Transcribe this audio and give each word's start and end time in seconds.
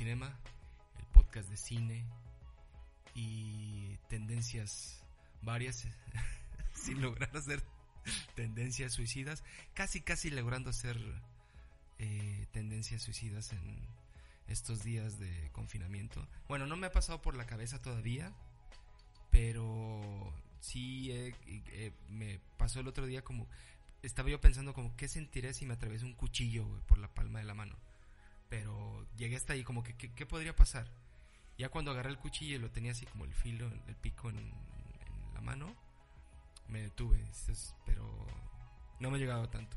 Cinema, 0.00 0.34
el 0.98 1.04
podcast 1.12 1.50
de 1.50 1.58
cine 1.58 2.06
y 3.14 3.98
tendencias 4.08 5.04
varias, 5.42 5.86
sin 6.72 7.02
lograr 7.02 7.36
hacer 7.36 7.62
tendencias 8.34 8.94
suicidas, 8.94 9.44
casi 9.74 10.00
casi 10.00 10.30
logrando 10.30 10.70
hacer 10.70 10.96
eh, 11.98 12.46
tendencias 12.50 13.02
suicidas 13.02 13.52
en 13.52 13.76
estos 14.48 14.82
días 14.84 15.18
de 15.18 15.50
confinamiento. 15.52 16.26
Bueno, 16.48 16.66
no 16.66 16.78
me 16.78 16.86
ha 16.86 16.92
pasado 16.92 17.20
por 17.20 17.36
la 17.36 17.44
cabeza 17.44 17.82
todavía, 17.82 18.32
pero 19.30 20.32
sí 20.60 21.12
me 22.08 22.40
pasó 22.56 22.80
el 22.80 22.88
otro 22.88 23.04
día 23.04 23.22
como 23.22 23.46
estaba 24.02 24.30
yo 24.30 24.40
pensando 24.40 24.72
como 24.72 24.96
qué 24.96 25.08
sentiré 25.08 25.52
si 25.52 25.66
me 25.66 25.74
atraviesa 25.74 26.06
un 26.06 26.14
cuchillo 26.14 26.64
por 26.86 26.96
la 26.96 27.12
palma 27.12 27.40
de 27.40 27.44
la 27.44 27.52
mano. 27.52 27.89
Pero 28.50 29.06
llegué 29.16 29.36
hasta 29.36 29.54
ahí 29.54 29.64
como 29.64 29.82
que 29.82 29.96
qué 29.96 30.26
podría 30.26 30.54
pasar. 30.54 30.86
Ya 31.60 31.68
cuando 31.68 31.90
agarré 31.90 32.08
el 32.08 32.18
cuchillo 32.18 32.56
y 32.56 32.58
lo 32.58 32.70
tenía 32.70 32.92
así 32.92 33.04
como 33.04 33.26
el 33.26 33.34
filo, 33.34 33.70
el 33.86 33.94
pico 33.96 34.30
en, 34.30 34.50
la 35.34 35.42
mano, 35.42 35.76
me 36.68 36.80
detuve. 36.80 37.22
pero 37.84 38.26
no 38.98 39.10
me 39.10 39.18
he 39.18 39.20
llegado 39.20 39.48
tanto. 39.50 39.76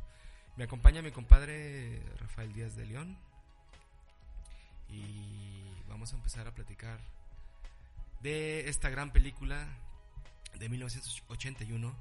Me 0.55 0.63
acompaña 0.63 1.02
mi 1.02 1.12
compadre 1.12 2.02
Rafael 2.20 2.54
Díaz 2.54 2.76
de 2.76 2.86
León. 2.86 3.18
Y 4.87 5.74
vamos 5.90 6.13
a 6.13 6.15
empezar 6.15 6.48
a 6.48 6.55
platicar 6.55 6.99
de 8.21 8.70
esta 8.70 8.90
gran 8.90 9.12
película 9.12 9.68
de 10.58 10.70
1981, 10.70 11.93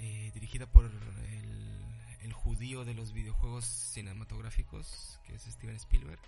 eh, 0.00 0.30
dirigida 0.34 0.66
por 0.66 0.84
el, 0.84 0.92
el 2.22 2.32
judío 2.32 2.84
de 2.84 2.94
los 2.94 3.12
videojuegos 3.12 3.64
cinematográficos, 3.64 5.20
que 5.24 5.34
es 5.34 5.42
Steven 5.42 5.76
Spielberg 5.76 6.20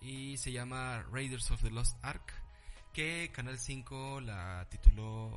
y 0.00 0.36
se 0.38 0.52
llama 0.52 1.04
Raiders 1.12 1.50
of 1.50 1.62
the 1.62 1.70
Lost 1.70 1.96
Ark, 2.02 2.32
que 2.92 3.30
Canal 3.32 3.58
5 3.58 4.20
la 4.22 4.66
tituló 4.70 5.36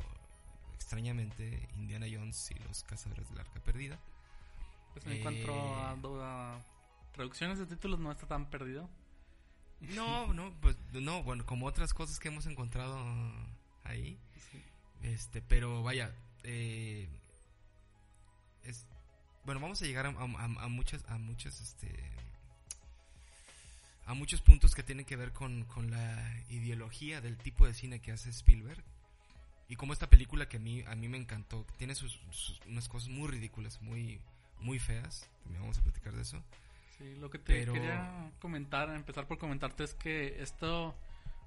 extrañamente 0.75 1.67
Indiana 1.75 2.05
Jones 2.09 2.51
y 2.51 2.55
los 2.67 2.83
cazadores 2.83 3.29
del 3.29 3.39
arca 3.39 3.59
perdida. 3.59 3.99
Pues 4.93 5.05
en 5.07 5.21
cuanto 5.21 6.19
eh, 6.19 6.23
a, 6.23 6.59
traducciones 7.11 7.59
de 7.59 7.65
títulos 7.65 7.99
no 7.99 8.11
está 8.11 8.27
tan 8.27 8.49
perdido. 8.49 8.89
No, 9.81 10.33
no, 10.33 10.53
pues 10.61 10.77
no, 10.93 11.23
bueno, 11.23 11.45
como 11.45 11.65
otras 11.65 11.93
cosas 11.93 12.19
que 12.19 12.29
hemos 12.29 12.45
encontrado 12.45 12.97
ahí. 13.83 14.17
Este, 15.01 15.41
pero 15.41 15.83
vaya, 15.83 16.15
eh, 16.43 17.09
es, 18.63 18.85
bueno, 19.45 19.59
vamos 19.59 19.81
a 19.81 19.85
llegar 19.85 20.05
a, 20.05 20.09
a 20.09 20.67
muchas, 20.67 21.03
a 21.09 21.17
muchas, 21.17 21.59
este, 21.59 21.89
a 24.05 24.13
muchos 24.13 24.41
puntos 24.41 24.75
que 24.75 24.83
tienen 24.83 25.05
que 25.05 25.15
ver 25.15 25.31
con, 25.31 25.65
la 25.89 26.43
ideología 26.49 27.21
del 27.21 27.37
tipo 27.37 27.65
de 27.65 27.73
cine 27.73 27.99
que 27.99 28.11
hace 28.11 28.29
Spielberg. 28.29 28.83
Y 29.69 29.75
como 29.75 29.93
esta 29.93 30.07
película 30.07 30.47
que 30.47 30.57
a 30.57 30.59
mí, 30.59 30.83
a 30.87 30.95
mí 30.95 31.07
me 31.07 31.17
encantó, 31.17 31.65
tiene 31.77 31.95
sus, 31.95 32.19
unas 32.67 32.87
cosas 32.89 33.09
muy 33.09 33.27
ridículas, 33.29 33.81
muy, 33.81 34.19
muy 34.59 34.79
feas. 34.79 35.27
También 35.43 35.61
vamos 35.61 35.79
a 35.79 35.83
platicar 35.83 36.13
de 36.13 36.21
eso. 36.21 36.43
Sí, 36.97 37.15
lo 37.19 37.29
que 37.29 37.39
te 37.39 37.65
quería 37.65 38.31
comentar, 38.39 38.89
empezar 38.89 39.25
por 39.25 39.37
comentarte 39.37 39.83
es 39.83 39.93
que 39.93 40.41
esta 40.41 40.93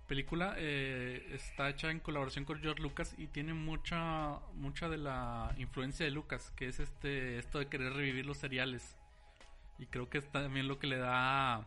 película 0.07 0.55
eh, 0.57 1.29
está 1.33 1.69
hecha 1.69 1.91
en 1.91 2.01
colaboración 2.01 2.45
con 2.45 2.61
George 2.61 2.83
Lucas 2.83 3.15
y 3.19 3.27
tiene 3.27 3.55
mucha, 3.55 4.39
mucha 4.55 4.89
de 4.89 4.99
la 4.99 5.55
influencia 5.59 6.05
de 6.05 6.13
Lucas, 6.13 6.53
que 6.57 6.69
es 6.69 6.81
este, 6.81 7.39
esto 7.39 7.59
de 7.59 7.67
querer 7.69 7.93
revivir 7.93 8.27
los 8.27 8.39
seriales. 8.39 8.97
Y 9.79 9.87
creo 9.87 10.09
que 10.09 10.19
es 10.19 10.31
también 10.31 10.69
lo 10.69 10.79
que 10.79 10.87
le 10.87 10.97
da 10.97 11.67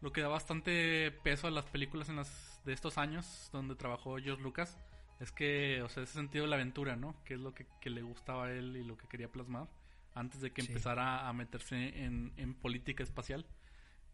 lo 0.00 0.12
que 0.12 0.22
da 0.22 0.28
bastante 0.28 1.10
peso 1.22 1.46
a 1.46 1.50
las 1.50 1.66
películas 1.66 2.08
en 2.08 2.16
las, 2.16 2.60
de 2.64 2.72
estos 2.72 2.96
años 2.96 3.50
donde 3.52 3.74
trabajó 3.74 4.16
George 4.16 4.42
Lucas 4.42 4.78
es 5.20 5.30
que, 5.30 5.82
o 5.82 5.88
sea, 5.90 6.02
ese 6.02 6.14
sentido 6.14 6.44
de 6.44 6.50
la 6.50 6.56
aventura, 6.56 6.96
¿no? 6.96 7.14
Que 7.24 7.34
es 7.34 7.40
lo 7.40 7.52
que, 7.52 7.66
le 7.90 8.00
gustaba 8.00 8.46
a 8.46 8.52
él 8.52 8.76
y 8.78 8.84
lo 8.84 8.96
que 8.96 9.06
quería 9.06 9.28
plasmar 9.28 9.68
antes 10.14 10.40
de 10.40 10.50
que 10.52 10.62
empezara 10.62 11.28
a 11.28 11.32
meterse 11.34 12.04
en, 12.04 12.32
en 12.38 12.54
política 12.54 13.02
espacial. 13.02 13.44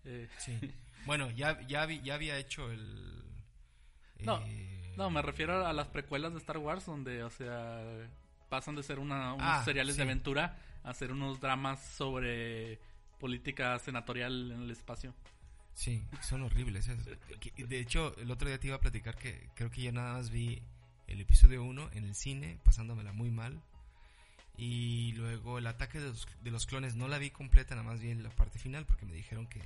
Eh, 0.06 0.28
sí. 0.38 0.58
bueno, 1.06 1.30
ya, 1.30 1.60
ya, 1.66 1.86
ya 1.86 2.14
había 2.14 2.38
hecho 2.38 2.70
el... 2.70 3.24
No, 4.20 4.40
eh, 4.46 4.94
no, 4.96 5.10
me 5.10 5.20
refiero 5.20 5.66
a 5.66 5.72
las 5.72 5.88
precuelas 5.88 6.32
de 6.32 6.38
Star 6.38 6.58
Wars 6.58 6.86
donde, 6.86 7.22
o 7.22 7.30
sea, 7.30 7.82
pasan 8.48 8.76
de 8.76 8.82
ser 8.82 8.98
una, 8.98 9.34
unos 9.34 9.46
ah, 9.46 9.62
seriales 9.64 9.96
de 9.96 10.04
aventura 10.04 10.56
a 10.82 10.94
ser 10.94 11.12
unos 11.12 11.40
dramas 11.40 11.84
sobre 11.84 12.78
política 13.18 13.78
senatorial 13.78 14.52
en 14.52 14.62
el 14.62 14.70
espacio. 14.70 15.14
Sí, 15.74 16.02
son 16.22 16.42
horribles. 16.42 16.88
De 17.56 17.78
hecho, 17.78 18.16
el 18.16 18.30
otro 18.30 18.48
día 18.48 18.58
te 18.58 18.68
iba 18.68 18.76
a 18.76 18.80
platicar 18.80 19.16
que 19.16 19.50
creo 19.54 19.70
que 19.70 19.82
yo 19.82 19.92
nada 19.92 20.14
más 20.14 20.30
vi 20.30 20.62
el 21.06 21.20
episodio 21.20 21.62
1 21.64 21.90
en 21.92 22.04
el 22.04 22.14
cine, 22.14 22.58
pasándomela 22.64 23.12
muy 23.12 23.30
mal. 23.30 23.60
Y 24.56 25.12
luego 25.12 25.58
el 25.58 25.66
ataque 25.66 26.00
de 26.00 26.50
los, 26.50 26.66
clones 26.66 26.94
no 26.94 27.08
la 27.08 27.18
vi 27.18 27.30
completa, 27.30 27.74
nada 27.74 27.86
más 27.86 28.00
vi 28.00 28.10
en 28.10 28.22
la 28.22 28.30
parte 28.30 28.58
final 28.58 28.86
porque 28.86 29.04
me 29.04 29.14
dijeron 29.14 29.46
que, 29.46 29.60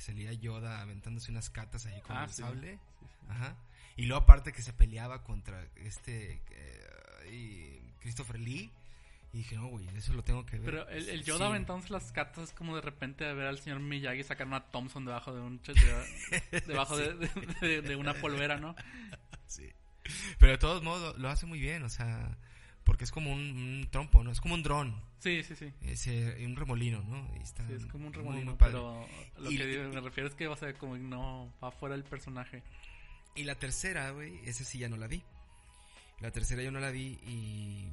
salía 0.00 0.32
Yoda 0.32 0.80
aventándose 0.80 1.30
unas 1.30 1.50
catas 1.50 1.86
ahí 1.86 2.00
con 2.00 2.16
ah, 2.16 2.24
el 2.24 2.30
sable. 2.30 2.78
Ajá. 3.28 3.56
Y 3.96 4.06
luego 4.06 4.22
aparte 4.22 4.52
que 4.52 4.62
se 4.62 4.72
peleaba 4.72 5.22
contra 5.22 5.62
este 5.76 6.40
eh, 6.50 7.82
Christopher 8.00 8.38
Lee 8.38 8.70
y 9.32 9.38
dije, 9.38 9.56
no, 9.56 9.68
güey, 9.68 9.86
eso 9.96 10.12
lo 10.12 10.24
tengo 10.24 10.44
que 10.44 10.58
ver. 10.58 10.64
Pero 10.64 10.88
el, 10.88 11.08
el 11.08 11.22
Yoda 11.22 11.56
entonces 11.56 11.90
las 11.90 12.10
cartas 12.10 12.48
es 12.48 12.52
como 12.52 12.74
de 12.74 12.82
repente 12.82 13.32
ver 13.32 13.46
al 13.46 13.58
señor 13.58 13.78
Miyagi 13.78 14.24
sacar 14.24 14.46
una 14.46 14.64
Thompson 14.70 15.04
debajo 15.04 15.32
de 15.32 15.40
un 15.40 15.60
debajo 16.66 16.96
de, 16.96 17.96
una 17.96 18.14
polvera, 18.14 18.58
¿no? 18.58 18.74
Sí. 19.46 19.70
Pero 20.38 20.52
de 20.52 20.58
todos 20.58 20.82
modos 20.82 21.16
lo 21.18 21.28
hace 21.28 21.46
muy 21.46 21.60
bien, 21.60 21.84
o 21.84 21.88
sea, 21.88 22.36
porque 22.90 23.04
es 23.04 23.12
como 23.12 23.32
un, 23.32 23.86
trompo, 23.92 24.24
¿no? 24.24 24.32
Es 24.32 24.40
como 24.40 24.54
un 24.54 24.64
dron. 24.64 25.00
Sí, 25.20 25.44
sí, 25.44 25.54
sí. 25.54 25.72
Es 25.82 26.08
eh, 26.08 26.42
un 26.44 26.56
remolino, 26.56 27.00
¿no? 27.02 27.24
sí, 27.44 27.62
es 27.72 27.86
como 27.86 28.08
un 28.08 28.12
remolino, 28.12 28.58
pero 28.58 29.06
lo 29.38 29.48
que 29.48 29.88
me 29.92 30.00
refiero 30.00 30.28
es 30.28 30.34
que 30.34 30.48
va 30.48 30.54
a 30.54 30.58
ser 30.58 30.74
como 30.74 30.96
no 30.96 31.52
va 31.62 31.70
fuera 31.70 31.94
del 31.94 32.02
personaje. 32.04 32.64
Y 33.36 33.44
la 33.44 33.54
tercera, 33.54 34.10
güey, 34.10 34.40
esa 34.44 34.64
sí 34.64 34.78
ya 34.78 34.88
no 34.88 34.96
la 34.96 35.06
vi. 35.06 35.22
La 36.18 36.32
tercera 36.32 36.62
yo 36.64 36.72
no 36.72 36.80
la 36.80 36.90
vi 36.90 37.16
y 37.26 37.88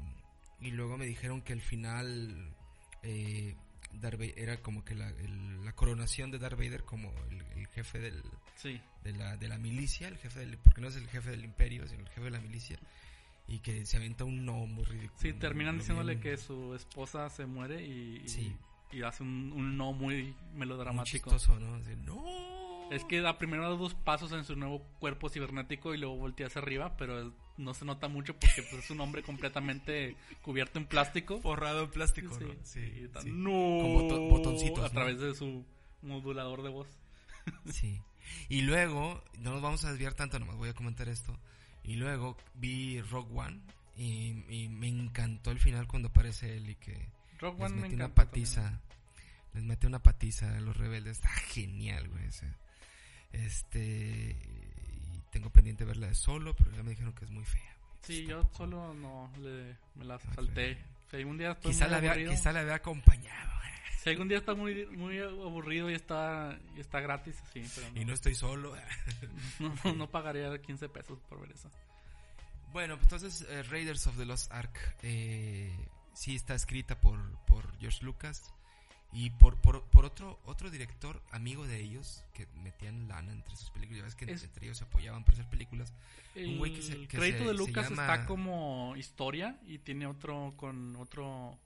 y 0.59 0.71
luego 0.71 0.97
me 0.97 1.05
dijeron 1.05 1.41
que 1.41 1.53
el 1.53 1.61
final 1.61 2.51
eh, 3.03 3.55
era 4.35 4.57
como 4.57 4.83
que 4.83 4.95
la, 4.95 5.11
la, 5.63 5.71
coronación 5.73 6.31
de 6.31 6.39
Darth 6.39 6.57
Vader 6.57 6.83
como 6.83 7.13
el, 7.55 7.67
jefe 7.67 7.99
del, 7.99 8.23
de, 9.03 9.13
la, 9.13 9.37
de 9.37 9.47
la 9.47 9.57
milicia, 9.57 10.07
el 10.07 10.17
jefe 10.17 10.39
del, 10.39 10.57
porque 10.57 10.81
no 10.81 10.87
es 10.87 10.95
el 10.95 11.07
jefe 11.07 11.29
del 11.29 11.45
imperio, 11.45 11.87
sino 11.87 12.01
el 12.01 12.09
jefe 12.09 12.23
de 12.23 12.31
la 12.31 12.39
milicia, 12.39 12.79
y 13.47 13.59
que 13.59 13.85
se 13.85 13.97
avienta 13.97 14.25
un 14.25 14.45
no 14.45 14.65
muy 14.65 14.83
ridículo. 14.83 15.19
Sí, 15.19 15.33
terminan 15.33 15.77
diciéndole 15.77 16.19
que 16.19 16.37
su 16.37 16.75
esposa 16.75 17.29
se 17.29 17.45
muere 17.45 17.83
y, 17.85 18.25
y, 18.91 19.01
hace 19.03 19.23
un, 19.23 19.53
un, 19.53 19.77
no 19.77 19.93
muy 19.93 20.33
melodramático. 20.53 21.29
Muy 21.29 21.39
chistoso, 21.39 21.59
¿no? 21.59 21.77
no 21.79 22.57
es 22.91 23.03
que 23.03 23.21
da 23.21 23.37
primero 23.37 23.75
dos 23.77 23.93
pasos 23.95 24.31
en 24.31 24.45
su 24.45 24.55
nuevo 24.55 24.81
cuerpo 24.99 25.29
cibernético 25.29 25.93
y 25.93 25.97
luego 25.97 26.15
voltea 26.15 26.47
hacia 26.47 26.61
arriba, 26.61 26.95
pero 26.97 27.33
no 27.57 27.73
se 27.73 27.85
nota 27.85 28.07
mucho 28.07 28.33
porque 28.39 28.63
pues, 28.69 28.85
es 28.85 28.91
un 28.91 29.01
hombre 29.01 29.23
completamente 29.23 30.15
cubierto 30.41 30.79
en 30.79 30.85
plástico. 30.85 31.41
Forrado 31.41 31.83
en 31.83 31.89
plástico, 31.91 32.37
¿no? 32.39 32.53
Sí. 32.63 33.09
No. 33.25 33.51
botoncitos. 34.29 34.83
A 34.83 34.89
través 34.89 35.19
de 35.19 35.35
su 35.35 35.65
modulador 36.01 36.63
de 36.63 36.69
voz. 36.69 36.87
Sí. 37.71 38.01
Y 38.49 38.61
luego, 38.61 39.23
no 39.39 39.51
nos 39.51 39.61
vamos 39.61 39.85
a 39.85 39.89
desviar 39.91 40.13
tanto, 40.13 40.37
nomás 40.37 40.57
voy 40.57 40.69
a 40.69 40.73
comentar 40.73 41.07
esto. 41.07 41.37
Y 41.87 41.95
luego 41.95 42.37
vi 42.55 43.01
Rock 43.01 43.35
One 43.35 43.61
y, 43.95 44.67
me 44.69 44.87
encantó 44.87 45.51
el 45.51 45.59
final 45.59 45.87
cuando 45.87 46.09
aparece 46.09 46.57
él 46.57 46.69
y 46.69 46.75
que 46.75 47.09
Rock 47.39 47.59
One 47.59 47.75
me 47.75 47.93
una 47.95 48.13
patiza. 48.13 48.79
Les 49.53 49.63
mete 49.63 49.87
una 49.87 50.03
patiza 50.03 50.55
a 50.55 50.59
los 50.59 50.77
rebeldes. 50.77 51.17
Está 51.17 51.29
genial, 51.29 52.07
güey. 52.09 52.25
Este. 53.31 54.37
Y 55.13 55.21
tengo 55.31 55.49
pendiente 55.49 55.85
verla 55.85 56.07
de 56.07 56.15
solo, 56.15 56.55
pero 56.55 56.71
ya 56.71 56.83
me 56.83 56.91
dijeron 56.91 57.13
que 57.13 57.25
es 57.25 57.31
muy 57.31 57.45
fea. 57.45 57.77
Sí, 58.01 58.25
yo 58.25 58.47
solo 58.55 58.93
no 58.93 59.31
me 59.95 60.05
la 60.05 60.19
salté. 60.19 60.77
Si 61.09 61.17
algún 61.17 61.37
día 61.37 61.51
estoy 61.51 61.71
quizá, 61.71 61.87
la 61.87 61.97
aburrido, 61.97 62.31
quizá 62.31 62.51
la 62.51 62.59
había 62.61 62.75
acompañado. 62.75 63.51
Si 64.01 64.09
algún 64.09 64.27
día 64.27 64.37
está 64.37 64.53
muy, 64.55 64.85
muy 64.87 65.19
aburrido 65.19 65.89
y 65.89 65.93
está, 65.93 66.57
y 66.75 66.79
está 66.79 67.01
gratis, 67.01 67.35
sí. 67.51 67.65
Pero 67.75 67.91
no. 67.91 68.01
Y 68.01 68.05
no 68.05 68.13
estoy 68.13 68.35
solo. 68.35 68.75
no, 69.59 69.93
no, 69.93 70.09
pagaría 70.09 70.57
15 70.61 70.87
pesos 70.89 71.19
por 71.27 71.41
ver 71.41 71.51
eso. 71.51 71.69
Bueno, 72.71 72.95
pues 72.97 73.11
entonces 73.11 73.47
eh, 73.49 73.63
Raiders 73.63 74.07
of 74.07 74.17
the 74.17 74.25
Lost 74.25 74.51
Ark 74.51 74.77
eh, 75.01 75.75
sí 76.13 76.35
está 76.35 76.55
escrita 76.55 76.99
por, 76.99 77.19
por 77.45 77.77
George 77.79 78.03
Lucas. 78.05 78.53
Y 79.13 79.29
por, 79.31 79.55
por, 79.61 79.83
por, 79.85 80.05
otro 80.05 80.39
otro 80.45 80.69
director 80.69 81.21
amigo 81.31 81.65
de 81.65 81.79
ellos 81.79 82.23
que 82.33 82.45
metían 82.61 83.07
lana 83.07 83.31
entre 83.31 83.55
sus 83.55 83.69
películas, 83.69 83.99
ya 83.99 84.05
ves 84.05 84.15
que 84.15 84.25
entre 84.25 84.65
ellos 84.65 84.77
se 84.77 84.83
apoyaban 84.83 85.23
para 85.23 85.37
hacer 85.37 85.49
películas. 85.49 85.93
El, 86.35 86.59
un 86.59 87.07
que 87.07 87.07
crédito 87.07 87.45
de 87.45 87.53
Lucas 87.53 87.89
está 87.89 88.25
como 88.25 88.95
historia 88.97 89.57
y 89.65 89.79
tiene 89.79 90.05
otro 90.05 90.53
con 90.57 90.95
otro 90.97 91.57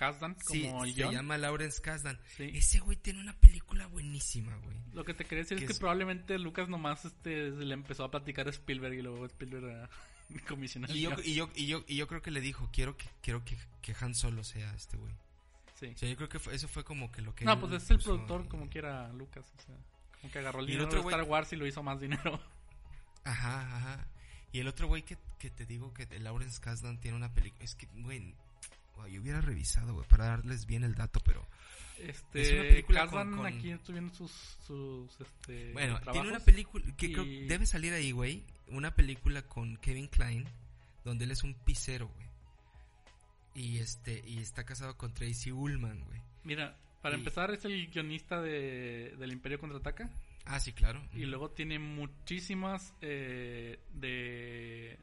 Kasdan 0.00 0.34
como 0.46 0.86
sí, 0.86 0.94
se 0.94 1.12
llama 1.12 1.36
Lawrence 1.36 1.82
Kasdan. 1.82 2.18
Ese 2.38 2.78
güey 2.78 2.96
tiene 2.96 3.20
una 3.20 3.38
película 3.38 3.86
buenísima, 3.86 4.56
güey. 4.56 4.78
Lo 4.94 5.04
que 5.04 5.12
te 5.12 5.26
quería 5.26 5.44
decir 5.44 5.58
es 5.58 5.70
que, 5.70 5.78
probablemente 5.78 6.38
Lucas 6.38 6.70
nomás 6.70 7.04
este 7.04 7.50
le 7.50 7.74
empezó 7.74 8.04
a 8.04 8.10
platicar 8.10 8.46
a 8.46 8.50
Spielberg 8.50 8.94
y 8.94 9.02
luego 9.02 9.26
Spielberg 9.26 9.66
a 9.66 9.90
comisionar. 10.48 10.90
Y 10.90 11.02
yo, 11.02 11.10
y 11.22 11.34
yo, 11.34 11.50
y 11.54 11.66
yo, 11.66 11.84
y 11.86 11.96
yo 11.96 12.08
creo 12.08 12.22
que 12.22 12.30
le 12.30 12.40
dijo, 12.40 12.70
quiero 12.72 12.96
que 12.96 13.10
quiero 13.20 13.44
que, 13.44 13.58
que 13.82 13.94
Han 14.00 14.14
Solo 14.14 14.42
sea 14.42 14.72
este 14.72 14.96
güey. 14.96 15.12
Sí. 15.80 15.92
O 15.94 15.98
sea, 15.98 16.08
yo 16.10 16.16
creo 16.16 16.28
que 16.28 16.38
eso 16.52 16.68
fue 16.68 16.84
como 16.84 17.10
que 17.10 17.22
lo 17.22 17.34
que 17.34 17.46
No, 17.46 17.58
pues 17.58 17.72
es 17.72 17.90
el 17.90 17.98
productor 17.98 18.46
como 18.48 18.68
quiera 18.68 19.10
Lucas, 19.14 19.50
o 19.56 19.62
sea, 19.62 19.74
como 20.20 20.30
que 20.30 20.38
agarró 20.38 20.60
el 20.60 20.66
dinero 20.66 20.90
de 20.90 21.00
Star 21.00 21.22
Wars 21.22 21.52
y 21.54 21.56
lo 21.56 21.66
hizo 21.66 21.82
más 21.82 22.00
dinero. 22.00 22.38
Ajá, 23.24 23.76
ajá. 23.76 24.06
Y 24.52 24.60
el 24.60 24.68
otro 24.68 24.88
güey 24.88 25.02
que, 25.02 25.18
que 25.38 25.50
te 25.50 25.66
digo 25.66 25.92
que 25.92 26.06
Lawrence 26.18 26.58
Kasdan 26.60 26.98
tiene 26.98 27.16
una 27.16 27.32
película, 27.34 27.62
es 27.62 27.74
que 27.74 27.86
güey, 27.94 28.34
yo 29.10 29.20
hubiera 29.20 29.40
revisado, 29.40 29.94
güey, 29.94 30.06
para 30.08 30.26
darles 30.26 30.66
bien 30.66 30.84
el 30.84 30.94
dato, 30.94 31.20
pero... 31.20 31.46
Este, 31.98 32.40
es 32.40 32.52
una 32.52 32.62
película 32.62 33.06
con, 33.08 33.46
aquí 33.46 33.70
estoy 33.70 33.92
viendo 33.92 34.14
sus, 34.14 34.32
sus 34.66 35.20
este, 35.20 35.72
Bueno, 35.74 36.00
tiene 36.12 36.28
una 36.28 36.40
película 36.40 36.82
que 36.96 37.12
creo 37.12 37.24
debe 37.24 37.66
salir 37.66 37.92
ahí, 37.92 38.10
güey. 38.10 38.42
Una 38.68 38.94
película 38.94 39.42
con 39.42 39.76
Kevin 39.76 40.08
Klein, 40.08 40.46
donde 41.04 41.24
él 41.24 41.30
es 41.30 41.44
un 41.44 41.52
pisero, 41.52 42.08
güey. 42.08 42.29
Y 43.60 43.78
este, 43.78 44.22
y 44.26 44.38
está 44.38 44.64
casado 44.64 44.96
con 44.96 45.12
Tracy 45.12 45.52
Ullman, 45.52 46.02
güey. 46.06 46.22
Mira, 46.44 46.78
para 47.02 47.14
empezar 47.14 47.50
es 47.50 47.62
el 47.66 47.88
guionista 47.88 48.40
de, 48.40 49.14
del 49.18 49.32
Imperio 49.32 49.58
Contraataca. 49.58 50.08
Ah, 50.46 50.58
sí, 50.58 50.72
claro. 50.72 51.02
Y 51.12 51.26
luego 51.26 51.50
tiene 51.50 51.78
muchísimas 51.78 52.94
eh, 53.02 53.78
de 53.92 54.98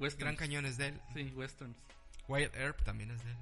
westerns. 0.00 0.24
Gran 0.24 0.36
cañones 0.36 0.78
de 0.78 0.88
él. 0.88 1.00
Sí, 1.12 1.32
westerns. 1.36 1.76
Wild 2.28 2.54
Earp 2.54 2.82
también 2.82 3.10
es 3.10 3.22
de 3.22 3.30
él. 3.30 3.36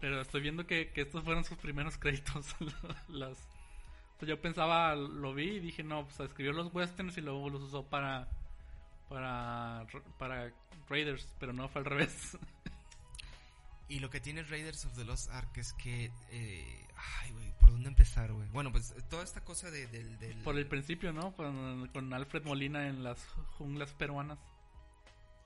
Pero 0.00 0.20
estoy 0.20 0.40
viendo 0.40 0.66
que, 0.66 0.90
estos 0.92 1.22
fueron 1.22 1.44
sus 1.44 1.58
primeros 1.58 1.96
créditos. 1.98 2.56
Las, 3.08 3.38
pues 4.18 4.28
yo 4.28 4.40
pensaba, 4.40 4.96
lo 4.96 5.32
vi 5.32 5.44
y 5.44 5.60
dije, 5.60 5.84
no, 5.84 6.08
pues 6.08 6.18
escribió 6.18 6.52
los 6.52 6.74
westerns 6.74 7.16
y 7.18 7.20
luego 7.20 7.48
los 7.50 7.62
usó 7.62 7.84
para, 7.84 8.28
para, 9.08 9.86
para 10.18 10.52
Raiders, 10.88 11.32
pero 11.38 11.52
no 11.52 11.68
fue 11.68 11.82
al 11.82 11.84
revés. 11.84 12.36
Y 13.88 14.00
lo 14.00 14.10
que 14.10 14.20
tiene 14.20 14.42
Raiders 14.42 14.84
of 14.84 14.94
the 14.96 15.04
Lost 15.04 15.30
Ark 15.30 15.56
es 15.56 15.72
que... 15.74 16.10
Eh, 16.30 16.86
ay, 16.96 17.30
güey, 17.30 17.52
¿por 17.60 17.70
dónde 17.70 17.88
empezar, 17.88 18.32
güey? 18.32 18.48
Bueno, 18.48 18.72
pues 18.72 18.94
toda 19.08 19.22
esta 19.22 19.42
cosa 19.42 19.70
de, 19.70 19.86
del, 19.86 20.36
Por 20.42 20.58
el 20.58 20.66
principio, 20.66 21.12
¿no? 21.12 21.34
Con, 21.36 21.88
con 21.92 22.12
Alfred 22.12 22.44
Molina 22.44 22.88
en 22.88 23.04
las 23.04 23.24
junglas 23.58 23.92
peruanas. 23.92 24.38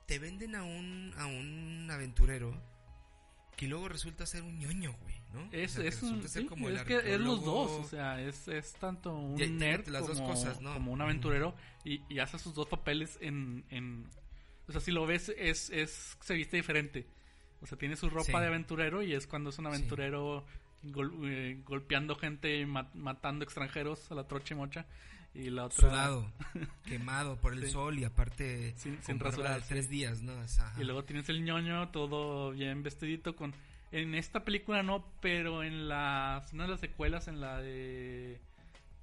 Te 0.07 0.17
venden 0.17 0.55
a 0.55 0.63
un, 0.63 1.13
a 1.17 1.27
un 1.27 1.87
aventurero 1.91 2.59
que 3.55 3.67
luego 3.67 3.87
resulta 3.87 4.25
ser 4.25 4.41
un 4.41 4.57
ñoño, 4.57 4.91
güey, 5.03 5.21
¿no? 5.33 5.47
Es, 5.51 5.77
es 5.77 6.01
un, 6.01 6.23
como 6.47 6.69
es 6.69 6.81
que 6.81 7.13
es 7.13 7.19
los 7.19 7.45
dos, 7.45 7.69
o 7.71 7.83
sea, 7.87 8.19
es, 8.19 8.47
es 8.47 8.73
tanto 8.73 9.13
un 9.13 9.57
nerd 9.59 9.87
las 9.87 10.01
como, 10.01 10.15
dos 10.15 10.21
cosas, 10.21 10.61
¿no? 10.61 10.73
como 10.73 10.91
un 10.91 10.99
aventurero 10.99 11.53
y, 11.83 12.01
y, 12.09 12.17
hace 12.17 12.39
sus 12.39 12.55
dos 12.55 12.67
papeles 12.67 13.19
en, 13.21 13.63
en... 13.69 14.09
O 14.67 14.71
sea, 14.71 14.81
si 14.81 14.89
lo 14.89 15.05
ves, 15.05 15.31
es, 15.37 15.69
es 15.69 16.17
se 16.21 16.33
viste 16.33 16.57
diferente. 16.57 17.05
O 17.61 17.67
sea, 17.67 17.77
tiene 17.77 17.95
su 17.95 18.09
ropa 18.09 18.41
de 18.41 18.47
aventurero 18.47 19.03
y 19.03 19.13
es 19.13 19.27
cuando 19.27 19.51
es 19.51 19.59
un 19.59 19.67
aventurero 19.67 20.45
eh, 21.23 21.61
golpeando 21.63 22.15
gente 22.15 22.59
y 22.59 22.65
matando 22.65 23.43
extranjeros 23.43 24.11
a 24.11 24.15
la 24.15 24.27
trocha 24.27 24.53
y 24.53 24.57
mocha. 24.57 24.85
Y 25.33 25.49
la 25.49 25.65
otra. 25.65 25.89
Sudado, 25.89 26.31
quemado 26.85 27.37
por 27.37 27.53
el 27.53 27.69
sol 27.69 27.97
y 27.99 28.03
aparte. 28.03 28.73
Sin, 28.77 29.01
sin 29.01 29.19
rasurar. 29.19 29.61
tres 29.61 29.89
días, 29.89 30.21
¿no? 30.21 30.33
y 30.77 30.83
luego 30.83 31.05
tienes 31.05 31.29
el 31.29 31.45
ñoño 31.45 31.89
todo 31.89 32.51
bien 32.51 32.83
vestidito 32.83 33.35
con. 33.35 33.53
En 33.93 34.15
esta 34.15 34.43
película 34.43 34.83
no, 34.83 35.05
pero 35.21 35.63
en 35.63 35.87
las. 35.87 36.51
Una 36.51 36.63
de 36.63 36.71
las 36.71 36.79
secuelas, 36.81 37.27
en 37.27 37.39
la 37.39 37.61
de. 37.61 38.41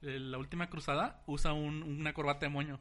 La 0.03 0.39
última 0.39 0.69
cruzada, 0.69 1.23
usa 1.27 1.53
un, 1.53 1.83
una 1.83 2.13
corbata 2.13 2.47
de 2.47 2.51
moño. 2.51 2.79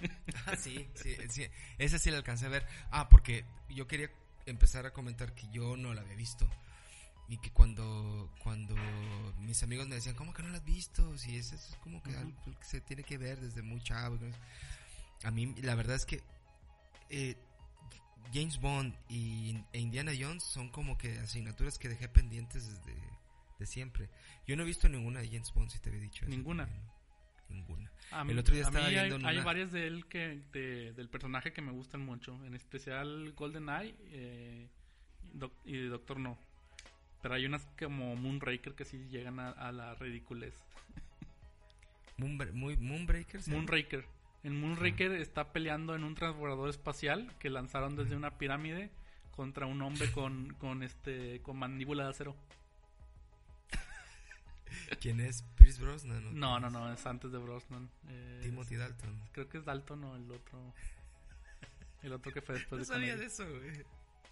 ah, 0.46 0.56
sí, 0.56 0.88
sí, 0.94 1.16
sí. 1.28 1.46
Esa 1.78 1.98
sí 1.98 2.10
la 2.10 2.16
alcancé 2.16 2.46
a 2.46 2.50
ver. 2.50 2.66
Ah, 2.90 3.08
porque 3.08 3.44
yo 3.68 3.86
quería 3.86 4.10
empezar 4.46 4.86
a 4.86 4.92
comentar 4.92 5.34
que 5.34 5.48
yo 5.52 5.76
no 5.76 5.94
la 5.94 6.02
había 6.02 6.16
visto. 6.16 6.48
Y 7.26 7.38
que 7.38 7.50
cuando, 7.50 8.30
cuando 8.42 8.74
mis 9.38 9.62
amigos 9.62 9.88
me 9.88 9.94
decían, 9.94 10.14
¿cómo 10.14 10.34
que 10.34 10.42
no 10.42 10.50
la 10.50 10.58
has 10.58 10.64
visto? 10.64 11.16
Si 11.16 11.36
es, 11.38 11.52
es 11.52 11.76
como 11.82 12.02
que 12.02 12.14
algo 12.14 12.32
que 12.44 12.64
se 12.64 12.80
tiene 12.82 13.02
que 13.02 13.16
ver 13.16 13.40
desde 13.40 13.62
muy 13.62 13.82
chavo. 13.82 14.18
A 15.22 15.30
mí, 15.30 15.54
la 15.62 15.74
verdad 15.74 15.96
es 15.96 16.04
que 16.04 16.22
eh, 17.08 17.36
James 18.32 18.60
Bond 18.60 18.94
y, 19.08 19.56
e 19.72 19.78
Indiana 19.78 20.12
Jones 20.18 20.42
son 20.42 20.68
como 20.68 20.98
que 20.98 21.18
asignaturas 21.18 21.78
que 21.78 21.88
dejé 21.88 22.08
pendientes 22.08 22.66
desde 22.66 22.94
de 23.58 23.66
siempre. 23.66 24.08
Yo 24.46 24.56
no 24.56 24.62
he 24.62 24.66
visto 24.66 24.88
ninguna 24.88 25.20
de 25.20 25.28
James 25.28 25.52
Bond, 25.52 25.70
si 25.70 25.78
te 25.78 25.90
había 25.90 26.02
dicho. 26.02 26.26
Ninguna. 26.26 26.68
ninguna. 27.48 27.90
El 28.22 28.38
otro 28.38 28.54
día 28.54 28.64
estaba 28.64 28.88
viendo 28.88 29.16
hay, 29.26 29.36
hay, 29.36 29.44
varias 29.44 29.72
de 29.72 29.86
él 29.86 30.06
que, 30.06 30.42
del 30.96 31.08
personaje 31.08 31.52
que 31.52 31.62
me 31.62 31.72
gustan 31.72 32.00
mucho. 32.00 32.38
En 32.44 32.54
especial 32.54 33.32
GoldenEye 33.34 33.94
eh, 34.10 34.68
y 35.64 35.82
Doctor 35.86 36.20
No. 36.20 36.38
Pero 37.22 37.34
hay 37.34 37.46
unas 37.46 37.66
como 37.78 38.14
Moonraker 38.16 38.74
que 38.74 38.84
sí 38.84 39.06
llegan 39.08 39.40
a, 39.40 39.72
la 39.72 39.94
ridiculez. 39.94 40.54
muy, 42.18 42.76
Moonbreaker. 42.76 43.40
Moonraker. 43.48 44.04
En 44.42 44.60
Moonraker 44.60 45.12
está 45.12 45.52
peleando 45.52 45.94
en 45.94 46.04
un 46.04 46.14
transbordador 46.14 46.68
espacial 46.68 47.32
que 47.38 47.48
lanzaron 47.48 47.96
desde 47.96 48.14
una 48.14 48.36
pirámide 48.36 48.90
contra 49.30 49.66
un 49.66 49.80
hombre 49.80 50.12
con, 50.12 50.52
con 50.54 50.82
este 50.82 51.40
con 51.40 51.56
mandíbula 51.56 52.04
de 52.04 52.10
acero. 52.10 52.36
¿Quién 55.00 55.20
es? 55.20 55.42
¿Pierce 55.56 55.80
Brosnan? 55.80 56.38
No, 56.38 56.60
no, 56.60 56.70
no, 56.70 56.92
es 56.92 57.04
antes 57.06 57.32
de 57.32 57.38
Brosnan. 57.38 57.90
Timothy 58.42 58.76
Dalton. 58.76 59.20
Creo 59.32 59.48
que 59.48 59.58
es 59.58 59.64
Dalton 59.64 60.04
o 60.04 60.16
el 60.16 60.30
otro. 60.30 60.74
El 62.02 62.12
otro 62.12 62.32
que 62.32 62.42
fue 62.42 62.56
después 62.56 62.80
no 62.80 62.84
sabía 62.84 63.16
de 63.16 63.24
eso, 63.26 63.44
güey. 63.48 63.84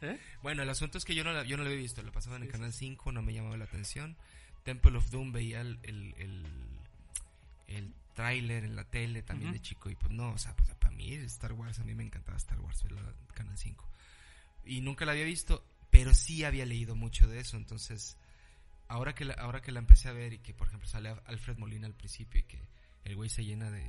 ¿Eh? 0.02 0.18
Bueno, 0.42 0.62
el 0.62 0.68
asunto 0.68 0.98
es 0.98 1.04
que 1.04 1.14
yo 1.14 1.24
no, 1.24 1.32
la, 1.32 1.44
yo 1.44 1.56
no 1.56 1.62
lo 1.62 1.70
había 1.70 1.80
visto, 1.80 2.02
lo 2.02 2.12
pasaba 2.12 2.36
en 2.36 2.42
el 2.42 2.48
canal 2.48 2.72
5, 2.72 3.12
no 3.12 3.22
me 3.22 3.32
llamaba 3.32 3.56
la 3.56 3.64
atención. 3.64 4.16
Temple 4.64 4.98
of 4.98 5.10
Doom 5.10 5.32
veía 5.32 5.60
el, 5.60 5.78
el, 5.82 6.14
el, 7.68 7.94
tráiler 8.14 8.64
en 8.64 8.76
la 8.76 8.84
tele 8.84 9.22
también 9.22 9.52
de 9.52 9.62
chico 9.62 9.88
y 9.88 9.94
pues 9.94 10.12
no, 10.12 10.32
o 10.32 10.38
sea, 10.38 10.54
pues 10.54 10.68
para 10.74 10.94
mí 10.94 11.14
Star 11.14 11.54
Wars, 11.54 11.78
a 11.78 11.84
mí 11.84 11.94
me 11.94 12.02
encantaba 12.02 12.36
Star 12.36 12.60
Wars, 12.60 12.84
el 12.84 12.96
canal 13.34 13.56
5. 13.56 13.88
Y 14.66 14.82
nunca 14.82 15.06
la 15.06 15.12
había 15.12 15.24
visto, 15.24 15.64
pero 15.90 16.12
sí 16.12 16.44
había 16.44 16.66
leído 16.66 16.94
mucho 16.94 17.26
de 17.26 17.40
eso, 17.40 17.56
entonces 17.56 18.18
ahora 18.92 19.14
que 19.14 19.24
la, 19.24 19.34
ahora 19.34 19.60
que 19.60 19.72
la 19.72 19.78
empecé 19.78 20.08
a 20.08 20.12
ver 20.12 20.34
y 20.34 20.38
que 20.38 20.54
por 20.54 20.68
ejemplo 20.68 20.88
sale 20.88 21.14
Alfred 21.26 21.58
Molina 21.58 21.86
al 21.86 21.94
principio 21.94 22.40
y 22.40 22.44
que 22.44 22.60
el 23.04 23.16
güey 23.16 23.28
se 23.28 23.44
llena 23.44 23.70
de, 23.70 23.84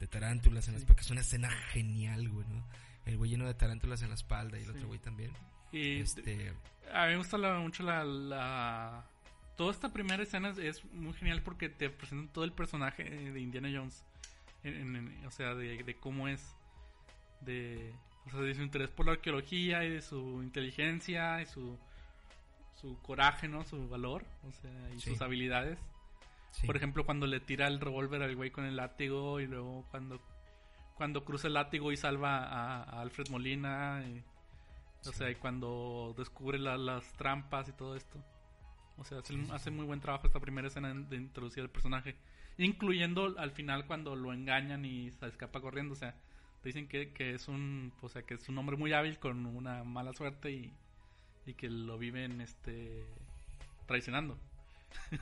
de 0.00 0.06
tarántulas 0.06 0.68
en 0.68 0.74
las 0.74 0.84
porque 0.84 1.02
es 1.02 1.10
una 1.10 1.20
escena 1.20 1.50
genial, 1.50 2.28
güey, 2.28 2.46
¿no? 2.48 2.64
el 3.06 3.16
güey 3.16 3.30
lleno 3.30 3.46
de 3.46 3.54
tarántulas 3.54 4.02
en 4.02 4.08
la 4.08 4.14
espalda 4.14 4.58
y 4.58 4.62
el 4.62 4.70
otro 4.70 4.86
güey 4.86 4.98
también. 4.98 5.32
Y 5.72 6.00
este... 6.00 6.52
A 6.92 7.06
mí 7.06 7.12
me 7.12 7.18
gusta 7.18 7.38
mucho 7.58 7.82
la, 7.82 8.04
la... 8.04 9.04
Toda 9.56 9.72
esta 9.72 9.92
primera 9.92 10.22
escena 10.22 10.54
es 10.58 10.84
muy 10.92 11.12
genial 11.14 11.42
porque 11.42 11.68
te 11.68 11.90
presentan 11.90 12.28
todo 12.28 12.44
el 12.44 12.52
personaje 12.52 13.04
de 13.04 13.40
Indiana 13.40 13.70
Jones. 13.72 14.04
o 15.26 15.30
sea, 15.30 15.54
de, 15.54 15.96
cómo 16.00 16.28
es. 16.28 16.56
De, 17.40 17.94
o 18.26 18.30
sea, 18.30 18.40
de 18.40 18.54
su 18.54 18.62
interés 18.62 18.88
por 18.88 19.06
la 19.06 19.12
arqueología 19.12 19.84
y 19.84 19.90
de 19.90 20.00
su 20.00 20.42
inteligencia 20.42 21.40
y 21.42 21.46
su, 21.46 21.78
su 22.84 22.98
coraje, 23.00 23.48
¿no? 23.48 23.64
Su 23.64 23.88
valor, 23.88 24.26
o 24.46 24.52
sea, 24.52 24.70
y 24.94 25.00
sus 25.00 25.22
habilidades. 25.22 25.78
Por 26.66 26.76
ejemplo, 26.76 27.06
cuando 27.06 27.26
le 27.26 27.40
tira 27.40 27.66
el 27.66 27.80
revólver 27.80 28.22
al 28.22 28.36
güey 28.36 28.50
con 28.50 28.66
el 28.66 28.76
látigo 28.76 29.40
y 29.40 29.46
luego 29.46 29.86
cuando 29.90 30.20
cuando 30.94 31.24
cruza 31.24 31.48
el 31.48 31.54
látigo 31.54 31.90
y 31.92 31.96
salva 31.96 32.44
a, 32.44 33.00
Alfred 33.00 33.28
Molina. 33.30 34.04
O 35.06 35.12
sea, 35.12 35.30
y 35.30 35.34
cuando 35.34 36.14
descubre 36.16 36.58
las 36.58 37.10
trampas 37.14 37.68
y 37.70 37.72
todo 37.72 37.96
esto. 37.96 38.22
O 38.98 39.04
sea, 39.04 39.18
hace, 39.52 39.70
muy 39.70 39.86
buen 39.86 40.00
trabajo 40.00 40.26
esta 40.26 40.38
primera 40.38 40.68
escena 40.68 40.94
de 40.94 41.16
introducir 41.16 41.62
al 41.62 41.70
personaje. 41.70 42.16
Incluyendo 42.58 43.34
al 43.38 43.50
final 43.50 43.86
cuando 43.86 44.14
lo 44.14 44.32
engañan 44.32 44.84
y 44.84 45.10
se 45.10 45.26
escapa 45.26 45.60
corriendo. 45.60 45.94
O 45.94 45.96
sea, 45.96 46.14
dicen 46.62 46.86
que, 46.86 47.12
es 47.16 47.48
un 47.48 47.94
o 48.02 48.08
sea, 48.10 48.22
que 48.22 48.34
es 48.34 48.48
un 48.48 48.58
hombre 48.58 48.76
muy 48.76 48.92
hábil 48.92 49.18
con 49.18 49.46
una 49.46 49.84
mala 49.84 50.12
suerte 50.12 50.52
y, 50.52 50.72
y 51.46 51.54
que 51.54 51.68
lo 51.68 51.98
viven 51.98 52.40
este 52.40 53.04
traicionando. 53.86 54.38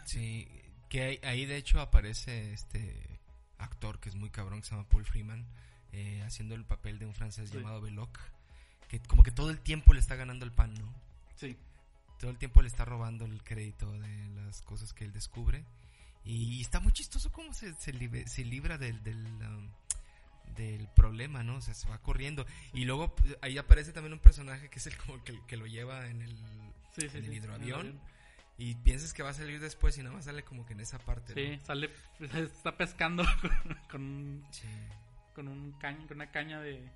Sí, 0.04 0.46
que 0.88 1.20
ahí 1.22 1.46
de 1.46 1.56
hecho 1.56 1.80
aparece 1.80 2.52
este 2.52 3.20
actor 3.58 3.98
que 4.00 4.08
es 4.08 4.14
muy 4.14 4.30
cabrón, 4.30 4.60
que 4.60 4.66
se 4.66 4.72
llama 4.72 4.88
Paul 4.88 5.04
Freeman, 5.04 5.46
eh, 5.92 6.22
haciendo 6.24 6.54
el 6.54 6.64
papel 6.64 6.98
de 6.98 7.06
un 7.06 7.14
francés 7.14 7.50
llamado 7.50 7.80
Belloc, 7.80 8.18
que 8.88 9.00
como 9.00 9.22
que 9.22 9.30
todo 9.30 9.50
el 9.50 9.60
tiempo 9.60 9.92
le 9.92 10.00
está 10.00 10.16
ganando 10.16 10.44
el 10.44 10.52
pan, 10.52 10.74
¿no? 10.74 10.94
Sí. 11.36 11.56
Todo 12.18 12.30
el 12.30 12.38
tiempo 12.38 12.62
le 12.62 12.68
está 12.68 12.84
robando 12.84 13.24
el 13.24 13.42
crédito 13.42 13.90
de 13.92 14.28
las 14.36 14.62
cosas 14.62 14.92
que 14.92 15.04
él 15.04 15.12
descubre. 15.12 15.64
Y 16.24 16.60
está 16.60 16.78
muy 16.78 16.92
chistoso 16.92 17.32
cómo 17.32 17.52
se, 17.52 17.74
se, 17.74 17.92
libra 17.92 18.78
del, 18.78 19.02
del, 19.02 19.26
um, 19.42 19.68
del, 20.54 20.88
problema, 20.88 21.42
¿no? 21.42 21.56
O 21.56 21.60
sea, 21.60 21.74
se 21.74 21.88
va 21.88 21.98
corriendo. 21.98 22.46
Y 22.72 22.84
luego 22.84 23.14
pues, 23.14 23.36
ahí 23.42 23.58
aparece 23.58 23.92
también 23.92 24.12
un 24.12 24.18
personaje 24.18 24.68
que 24.68 24.78
es 24.78 24.86
el 24.86 24.96
como 24.96 25.22
que, 25.24 25.38
que 25.46 25.56
lo 25.56 25.66
lleva 25.66 26.08
en 26.08 26.22
el 26.22 26.36
en 26.98 27.24
el 27.24 27.32
hidroavión. 27.32 28.00
Y 28.58 28.74
piensas 28.76 29.12
que 29.12 29.22
va 29.22 29.30
a 29.30 29.34
salir 29.34 29.60
después 29.60 29.96
y 29.98 30.02
nada 30.02 30.14
más 30.14 30.26
sale 30.26 30.44
como 30.44 30.66
que 30.66 30.74
en 30.74 30.80
esa 30.80 30.98
parte. 30.98 31.34
Sí, 31.34 31.58
sale, 31.64 31.90
está 32.20 32.76
pescando 32.76 33.24
con, 33.90 34.44
con, 35.34 35.48
un 35.48 35.72
con 35.72 36.06
una 36.10 36.30
caña 36.30 36.60
de... 36.60 36.88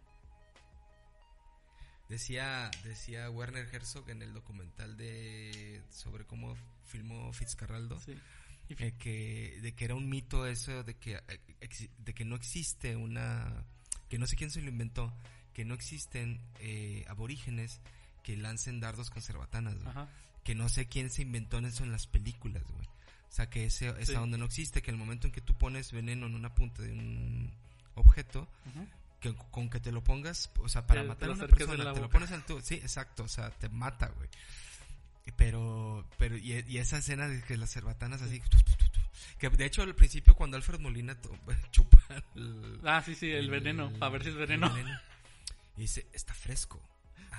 Decía, 2.08 2.70
decía 2.84 3.28
Werner 3.30 3.66
Herzog 3.72 4.08
en 4.10 4.22
el 4.22 4.32
documental 4.32 4.96
de 4.96 5.82
sobre 5.90 6.24
cómo 6.24 6.56
filmó 6.84 7.32
Fitzcarraldo 7.32 7.98
eh, 8.68 8.92
que, 8.98 9.58
de 9.62 9.74
que 9.74 9.84
era 9.84 9.94
un 9.94 10.08
mito 10.08 10.46
eso 10.46 10.82
de 10.82 10.94
que, 10.94 11.14
eh, 11.14 11.88
de 11.98 12.14
que 12.14 12.24
no 12.24 12.36
existe 12.36 12.96
una... 12.96 13.64
que 14.08 14.18
no 14.18 14.26
sé 14.26 14.36
quién 14.36 14.50
se 14.50 14.60
lo 14.60 14.68
inventó, 14.68 15.12
que 15.52 15.64
no 15.64 15.74
existen 15.74 16.40
eh, 16.60 17.04
aborígenes 17.08 17.80
que 18.22 18.36
lancen 18.36 18.80
dardos 18.80 19.10
con 19.10 19.22
cerbatanas. 19.22 19.76
Que 20.42 20.54
no 20.54 20.68
sé 20.68 20.86
quién 20.86 21.10
se 21.10 21.22
inventó 21.22 21.58
en 21.58 21.66
eso 21.66 21.84
en 21.84 21.92
las 21.92 22.06
películas, 22.06 22.62
güey. 22.64 22.86
O 23.28 23.32
sea, 23.36 23.50
que 23.50 23.66
ese, 23.66 23.94
esa 24.00 24.20
donde 24.20 24.38
no 24.38 24.44
existe, 24.44 24.82
que 24.82 24.90
el 24.90 24.96
momento 24.96 25.26
en 25.26 25.32
que 25.32 25.40
tú 25.40 25.54
pones 25.54 25.92
veneno 25.92 26.26
en 26.26 26.34
una 26.34 26.54
punta 26.54 26.82
de 26.82 26.92
un 26.92 27.52
objeto, 27.94 28.48
que 29.20 29.34
con 29.50 29.68
que 29.68 29.80
te 29.80 29.92
lo 29.92 30.02
pongas, 30.02 30.50
o 30.58 30.68
sea, 30.68 30.86
para 30.86 31.02
matar 31.02 31.30
a 31.30 31.32
una 31.32 31.46
persona, 31.46 31.92
te 31.92 32.00
lo 32.00 32.08
pones 32.08 32.30
al 32.32 32.44
tu, 32.44 32.60
sí, 32.60 32.74
exacto, 32.74 33.24
o 33.24 33.28
sea, 33.28 33.50
te 33.50 33.68
mata, 33.68 34.08
güey. 34.08 34.28
Pero, 35.36 36.06
pero, 36.18 36.36
y, 36.36 36.78
esa 36.78 36.98
escena 36.98 37.28
de 37.28 37.42
que 37.42 37.56
las 37.56 37.72
cerbatanas 37.72 38.22
así, 38.22 38.40
que 39.38 39.50
de 39.50 39.64
hecho 39.66 39.82
al 39.82 39.94
principio 39.94 40.34
cuando 40.34 40.56
Alfred 40.56 40.78
Molina 40.78 41.18
chupa 41.70 41.98
el, 42.34 42.80
Ah, 42.84 43.02
sí, 43.04 43.14
sí, 43.14 43.30
el, 43.30 43.50
veneno, 43.50 43.92
para 43.98 44.12
ver 44.12 44.22
si 44.22 44.28
es 44.30 44.36
veneno. 44.36 44.72
veneno. 44.72 44.98
Y 45.76 45.82
dice, 45.82 46.06
está 46.12 46.32
fresco. 46.32 46.80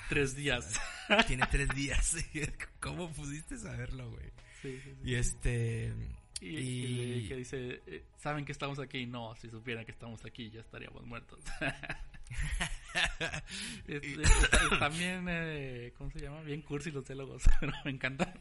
Tres 0.10 0.36
días. 0.36 0.80
Tiene 1.28 1.46
tres 1.50 1.70
días. 1.70 2.16
¿Cómo 2.80 3.10
pudiste 3.12 3.58
saberlo, 3.58 4.10
güey? 4.12 4.32
Sí, 4.62 4.80
sí, 4.84 4.96
Y 5.04 5.16
este... 5.16 5.94
Y, 6.40 7.28
que 7.28 7.36
dice, 7.36 7.82
eh, 7.88 8.04
¿saben 8.18 8.46
que 8.46 8.52
estamos 8.52 8.78
aquí? 8.78 9.08
No, 9.08 9.36
si 9.38 9.50
supieran 9.50 9.86
que 9.86 9.92
estamos 9.92 10.24
aquí 10.24 10.52
ya 10.52 10.62
estaríamos 10.62 11.04
muertos. 11.04 11.40
también, 14.80 15.26
eh, 15.30 15.94
¿cómo 15.98 16.12
se 16.12 16.20
llama? 16.20 16.42
Bien 16.42 16.62
cursi 16.62 16.92
los 16.92 17.06
diálogos, 17.06 17.44
pero 17.60 17.74
me 17.86 17.92
encantan. 17.92 18.34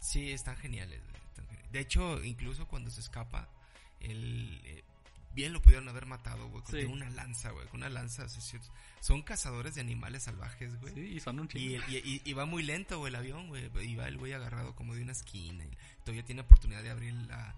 Sí, 0.00 0.30
están 0.30 0.56
geniales. 0.56 1.00
De 1.70 1.80
hecho, 1.80 2.22
incluso 2.24 2.66
cuando 2.66 2.90
se 2.90 3.00
escapa, 3.00 3.48
el, 4.00 4.60
eh, 4.64 4.84
bien 5.34 5.52
lo 5.52 5.62
pudieron 5.62 5.88
haber 5.88 6.06
matado, 6.06 6.48
güey, 6.48 6.62
con 6.64 6.84
una 6.86 7.10
lanza, 7.10 7.50
güey, 7.50 7.66
con 7.68 7.80
una 7.80 7.88
lanza. 7.88 8.26
Son 9.00 9.22
cazadores 9.22 9.74
de 9.74 9.80
animales 9.80 10.24
salvajes, 10.24 10.78
güey. 10.80 10.94
Sí, 10.94 11.00
y 11.00 11.20
son 11.20 11.40
un 11.40 11.48
chingo. 11.48 11.84
Y, 11.88 12.32
va 12.32 12.44
muy 12.44 12.62
lento, 12.62 12.98
güey, 12.98 13.10
el 13.10 13.16
avión, 13.16 13.48
güey. 13.48 13.70
Y 13.82 13.96
va 13.96 14.08
el 14.08 14.16
güey 14.16 14.32
agarrado 14.32 14.74
como 14.74 14.94
de 14.94 15.02
una 15.02 15.12
esquina. 15.12 15.64
Y 15.64 15.70
todavía 16.04 16.24
tiene 16.24 16.40
oportunidad 16.40 16.82
de 16.82 16.90
abrir 16.90 17.14
la, 17.14 17.54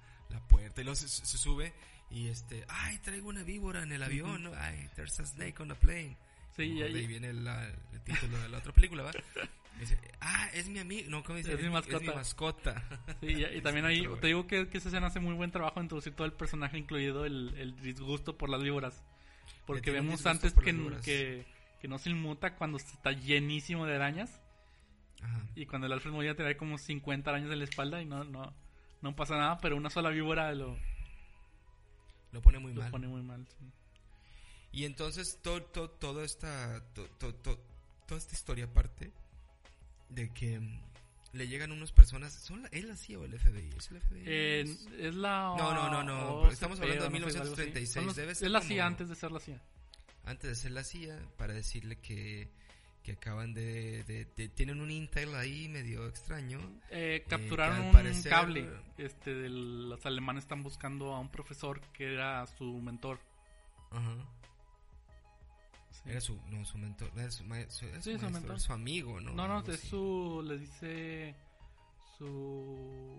puerta. 0.48 0.80
Y 0.80 0.84
luego 0.84 0.96
se, 0.96 1.08
sube 1.08 1.72
y 2.10 2.28
este, 2.28 2.64
ay, 2.68 2.98
traigo 2.98 3.28
una 3.28 3.44
víbora 3.44 3.82
en 3.82 3.92
el 3.92 4.02
avión, 4.02 4.42
¿no? 4.42 4.52
Ay, 4.56 4.88
there's 4.96 5.18
a 5.20 5.24
snake 5.24 5.60
on 5.60 5.68
the 5.68 5.74
plane. 5.76 6.16
Sí, 6.56 6.64
y 6.64 6.82
ahí 6.82 7.06
viene 7.06 7.30
el 7.30 7.48
título 8.04 8.38
de 8.38 8.48
la 8.48 8.58
otra 8.58 8.72
película, 8.72 9.04
¿va? 9.04 9.12
Dice, 9.78 9.98
ah, 10.20 10.50
es 10.52 10.68
mi 10.68 10.78
amigo. 10.78 11.08
No, 11.08 11.22
¿cómo 11.22 11.38
dice? 11.38 11.54
Es, 11.54 11.62
mi 11.62 11.70
mascota. 11.70 11.96
Es 11.96 12.02
mi 12.02 12.14
mascota. 12.14 12.84
Sí, 13.20 13.28
y, 13.28 13.60
también 13.62 13.86
ahí 13.86 14.06
te 14.20 14.26
digo 14.26 14.46
que, 14.46 14.68
que, 14.68 14.76
esa 14.76 14.88
escena 14.88 15.06
hace 15.06 15.20
muy 15.20 15.32
buen 15.32 15.50
trabajo 15.50 15.80
introducir 15.80 16.12
todo 16.12 16.26
el 16.26 16.34
personaje, 16.34 16.76
incluido 16.76 17.24
el, 17.24 17.54
el 17.56 17.80
disgusto 17.80 18.36
por 18.36 18.50
las 18.50 18.62
víboras. 18.62 19.02
Porque 19.64 19.90
vemos 19.90 20.26
antes 20.26 20.52
que, 20.52 20.74
que, 21.02 21.46
que, 21.80 21.88
no 21.88 21.98
se 21.98 22.10
inmuta 22.10 22.56
cuando 22.56 22.76
está 22.76 23.12
llenísimo 23.12 23.86
de 23.86 23.94
arañas. 23.94 24.38
Ajá. 25.22 25.46
Y 25.54 25.64
cuando 25.64 25.86
el 25.86 25.94
Alfred 25.94 26.12
Molina 26.12 26.34
te 26.34 26.42
da 26.42 26.54
como 26.56 26.76
50 26.76 27.30
arañas 27.30 27.50
en 27.50 27.58
la 27.58 27.64
espalda 27.64 28.02
y 28.02 28.04
no, 28.04 28.24
no, 28.24 28.52
no 29.00 29.16
pasa 29.16 29.38
nada, 29.38 29.58
pero 29.62 29.76
una 29.76 29.88
sola 29.88 30.10
víbora 30.10 30.52
lo, 30.52 30.76
lo 32.32 32.42
pone 32.42 32.58
muy 32.58 32.72
lo 32.72 32.82
mal. 32.82 32.90
Pone 32.90 33.08
muy 33.08 33.22
mal 33.22 33.46
Y 34.72 34.84
entonces 34.84 35.38
todo, 35.42 35.62
todo, 35.62 35.90
toda 35.90 36.24
esta 36.24 36.82
toda 36.94 38.18
esta 38.18 38.34
historia 38.34 38.64
aparte 38.64 39.12
de 40.08 40.32
que 40.32 40.58
mm, 40.58 40.80
le 41.32 41.48
llegan 41.48 41.72
unas 41.72 41.92
personas. 41.92 42.32
¿Son 42.32 42.62
la, 42.62 42.68
¿Es 42.68 42.84
la 42.84 42.96
CIA 42.96 43.20
o 43.20 43.24
el 43.24 43.38
FBI? 43.38 43.70
¿Es 43.76 43.90
el 43.90 44.00
FBI? 44.00 44.22
Eh, 44.26 44.76
es 44.98 45.14
la. 45.14 45.54
No, 45.56 45.74
no, 45.74 45.90
no, 45.90 46.02
no. 46.02 46.50
estamos 46.50 46.80
hablando 46.80 47.04
de 47.04 47.10
1936. 47.10 48.16
Debe 48.16 48.34
ser 48.34 48.46
es 48.46 48.52
la 48.52 48.60
CIA 48.60 48.86
antes 48.86 49.08
de 49.08 49.14
ser 49.14 49.30
la 49.30 49.40
CIA. 49.40 49.62
Antes 50.24 50.50
de 50.50 50.54
ser 50.56 50.72
la 50.72 50.84
CIA, 50.84 51.18
para 51.36 51.54
decirle 51.54 51.96
que, 51.96 52.50
que 53.10 53.16
acaban 53.16 53.54
de, 53.54 54.04
de, 54.04 54.48
Tienen 54.48 54.80
un 54.80 54.90
Intel 54.90 55.34
ahí 55.34 55.68
medio 55.68 56.06
extraño. 56.06 56.60
Eh, 56.90 57.24
capturaron 57.28 57.86
un 57.86 58.22
cable. 58.22 58.68
Este, 58.98 59.34
del, 59.34 59.88
los 59.88 60.04
alemanes 60.06 60.44
están 60.44 60.62
buscando 60.62 61.14
a 61.14 61.20
un 61.20 61.28
profesor 61.28 61.80
que 61.92 62.12
era 62.12 62.46
su 62.46 62.80
mentor. 62.80 63.18
Ajá. 63.90 64.16
Era 66.06 66.20
su, 66.20 66.40
no, 66.48 66.64
su 66.64 66.78
mentor, 66.78 67.10
era 67.14 67.30
su, 67.30 67.44
mentor. 67.44 68.58
su 68.58 68.72
amigo, 68.72 69.20
¿no? 69.20 69.32
No, 69.32 69.46
no, 69.46 69.60
es 69.70 69.80
su, 69.80 70.42
le 70.46 70.58
dice 70.58 71.34
su... 72.16 73.18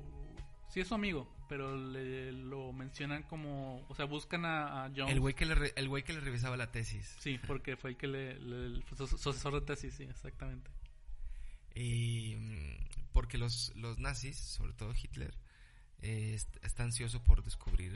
Sí 0.71 0.79
es 0.79 0.87
su 0.87 0.95
amigo, 0.95 1.27
pero 1.49 1.75
le 1.75 2.31
lo 2.31 2.71
mencionan 2.71 3.23
como, 3.23 3.85
o 3.89 3.95
sea, 3.95 4.05
buscan 4.05 4.45
a, 4.45 4.85
a 4.85 4.87
El 4.87 5.19
güey 5.19 5.33
que 5.33 5.45
le 5.45 5.73
el 5.75 5.89
güey 5.89 6.03
que 6.03 6.13
le 6.13 6.21
revisaba 6.21 6.55
la 6.55 6.71
tesis. 6.71 7.13
Sí, 7.19 7.39
porque 7.45 7.75
fue 7.75 7.91
el 7.91 7.97
que 7.97 8.07
le, 8.07 8.31
el 8.31 8.83
sucesor 8.87 9.53
de 9.55 9.61
tesis, 9.61 9.93
sí, 9.93 10.03
exactamente. 10.03 10.71
Y 11.75 12.35
mm, 12.37 13.11
porque 13.11 13.37
los 13.37 13.75
los 13.75 13.99
nazis, 13.99 14.37
sobre 14.37 14.71
todo 14.71 14.93
Hitler, 14.93 15.35
está 16.01 16.83
ansioso 16.83 17.21
por 17.21 17.43
descubrir 17.43 17.93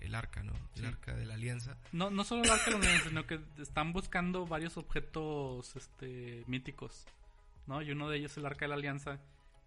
el, 0.00 0.14
arca, 0.14 0.42
¿no? 0.42 0.52
El 0.76 0.84
arca 0.84 1.16
de 1.16 1.24
la 1.24 1.34
alianza. 1.34 1.76
No, 1.92 2.10
no 2.10 2.24
solo 2.24 2.44
el 2.44 2.50
arca 2.50 2.66
de 2.66 2.72
la 2.72 2.76
alianza, 2.78 3.08
sino 3.08 3.26
que 3.26 3.40
están 3.58 3.94
buscando 3.94 4.46
varios 4.46 4.76
objetos 4.76 5.74
este, 5.76 6.44
míticos, 6.46 7.06
¿no? 7.66 7.80
Y 7.80 7.90
uno 7.90 8.10
de 8.10 8.18
ellos 8.18 8.32
es 8.32 8.36
el 8.38 8.46
arca 8.46 8.66
de 8.66 8.68
la 8.68 8.74
alianza 8.74 9.18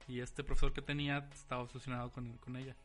y 0.07 0.19
este 0.19 0.43
profesor 0.43 0.73
que 0.73 0.81
tenía 0.81 1.29
estaba 1.33 1.63
obsesionado 1.63 2.11
con, 2.11 2.37
con 2.37 2.55
ella. 2.55 2.75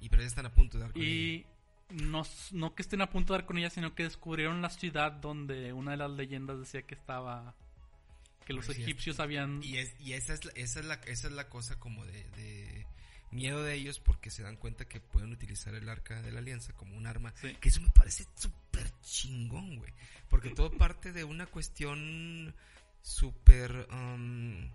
Y 0.00 0.08
pero 0.08 0.22
ya 0.22 0.28
están 0.28 0.46
a 0.46 0.52
punto 0.52 0.78
de 0.78 0.84
dar 0.84 0.92
con 0.92 1.02
y 1.02 1.46
No, 1.90 2.22
no 2.52 2.74
que 2.74 2.82
estén 2.82 3.00
a 3.00 3.10
punto 3.10 3.32
de 3.32 3.40
dar 3.40 3.46
con 3.46 3.58
ella, 3.58 3.70
sino 3.70 3.94
que 3.94 4.04
descubrieron 4.04 4.62
la 4.62 4.70
ciudad 4.70 5.12
donde 5.12 5.72
una 5.72 5.92
de 5.92 5.96
las 5.96 6.10
leyendas 6.10 6.58
decía 6.58 6.82
que 6.82 6.94
estaba 6.94 7.54
que 8.44 8.52
los 8.52 8.66
pues 8.66 8.78
egipcios 8.78 9.20
habían 9.20 9.62
y, 9.62 9.76
es, 9.76 9.94
y 10.00 10.14
esa 10.14 10.32
es 10.32 10.44
la, 10.44 10.52
esa 10.52 10.80
es 10.80 10.86
la 10.86 10.94
esa 10.94 11.26
es 11.28 11.32
la 11.34 11.48
cosa 11.48 11.78
como 11.78 12.04
de 12.06 12.86
miedo 13.30 13.62
de 13.62 13.74
ellos 13.74 14.00
porque 14.00 14.30
se 14.30 14.42
dan 14.42 14.56
cuenta 14.56 14.86
que 14.86 15.00
pueden 15.00 15.32
utilizar 15.32 15.74
el 15.74 15.88
arca 15.88 16.22
de 16.22 16.32
la 16.32 16.40
alianza 16.40 16.72
como 16.72 16.96
un 16.96 17.06
arma. 17.06 17.34
Que 17.34 17.68
eso 17.68 17.80
me 17.80 17.90
parece 17.90 18.26
súper 18.34 18.90
chingón, 19.02 19.76
güey. 19.76 19.92
Porque 20.28 20.50
todo 20.50 20.70
parte 20.70 21.12
de 21.12 21.24
una 21.24 21.46
cuestión 21.46 22.54
súper... 23.02 23.88
Um, 23.90 24.70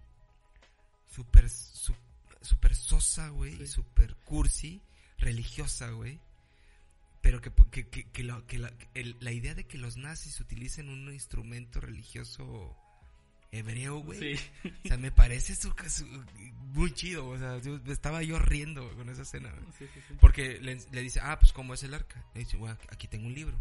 súper... 1.13 1.49
Súper 1.49 2.75
sosa, 2.75 3.29
güey. 3.29 3.65
Súper 3.67 4.15
cursi. 4.25 4.81
Religiosa, 5.17 5.91
güey. 5.91 6.19
Pero 7.21 7.39
que, 7.39 7.51
que, 7.71 7.87
que, 7.87 8.03
que, 8.09 8.23
la, 8.23 8.45
que 8.45 8.59
la, 8.59 8.73
la 8.93 9.31
idea 9.31 9.55
de 9.55 9.65
que 9.65 9.77
los 9.77 9.95
nazis 9.95 10.41
utilicen 10.41 10.89
un 10.89 11.11
instrumento 11.13 11.79
religioso 11.79 12.75
hebreo, 13.53 13.99
güey. 13.99 14.37
Sí. 14.37 14.71
O 14.83 14.87
sea, 14.87 14.97
me 14.97 15.11
parece 15.11 15.55
su, 15.55 15.73
muy 16.73 16.91
chido. 16.91 17.27
O 17.27 17.37
sea, 17.37 17.61
estaba 17.87 18.23
yo 18.23 18.39
riendo 18.39 18.89
con 18.95 19.09
esa 19.09 19.21
escena. 19.21 19.53
Sí, 19.77 19.85
sí, 19.93 20.01
Porque 20.19 20.59
le, 20.59 21.01
dice, 21.01 21.19
ah, 21.21 21.39
pues, 21.39 21.53
¿cómo 21.53 21.73
es 21.73 21.83
el 21.83 21.93
arca? 21.93 22.25
Le 22.33 22.41
dice, 22.41 22.57
güey, 22.57 22.73
aquí 22.89 23.07
tengo 23.07 23.27
un 23.27 23.33
libro. 23.33 23.57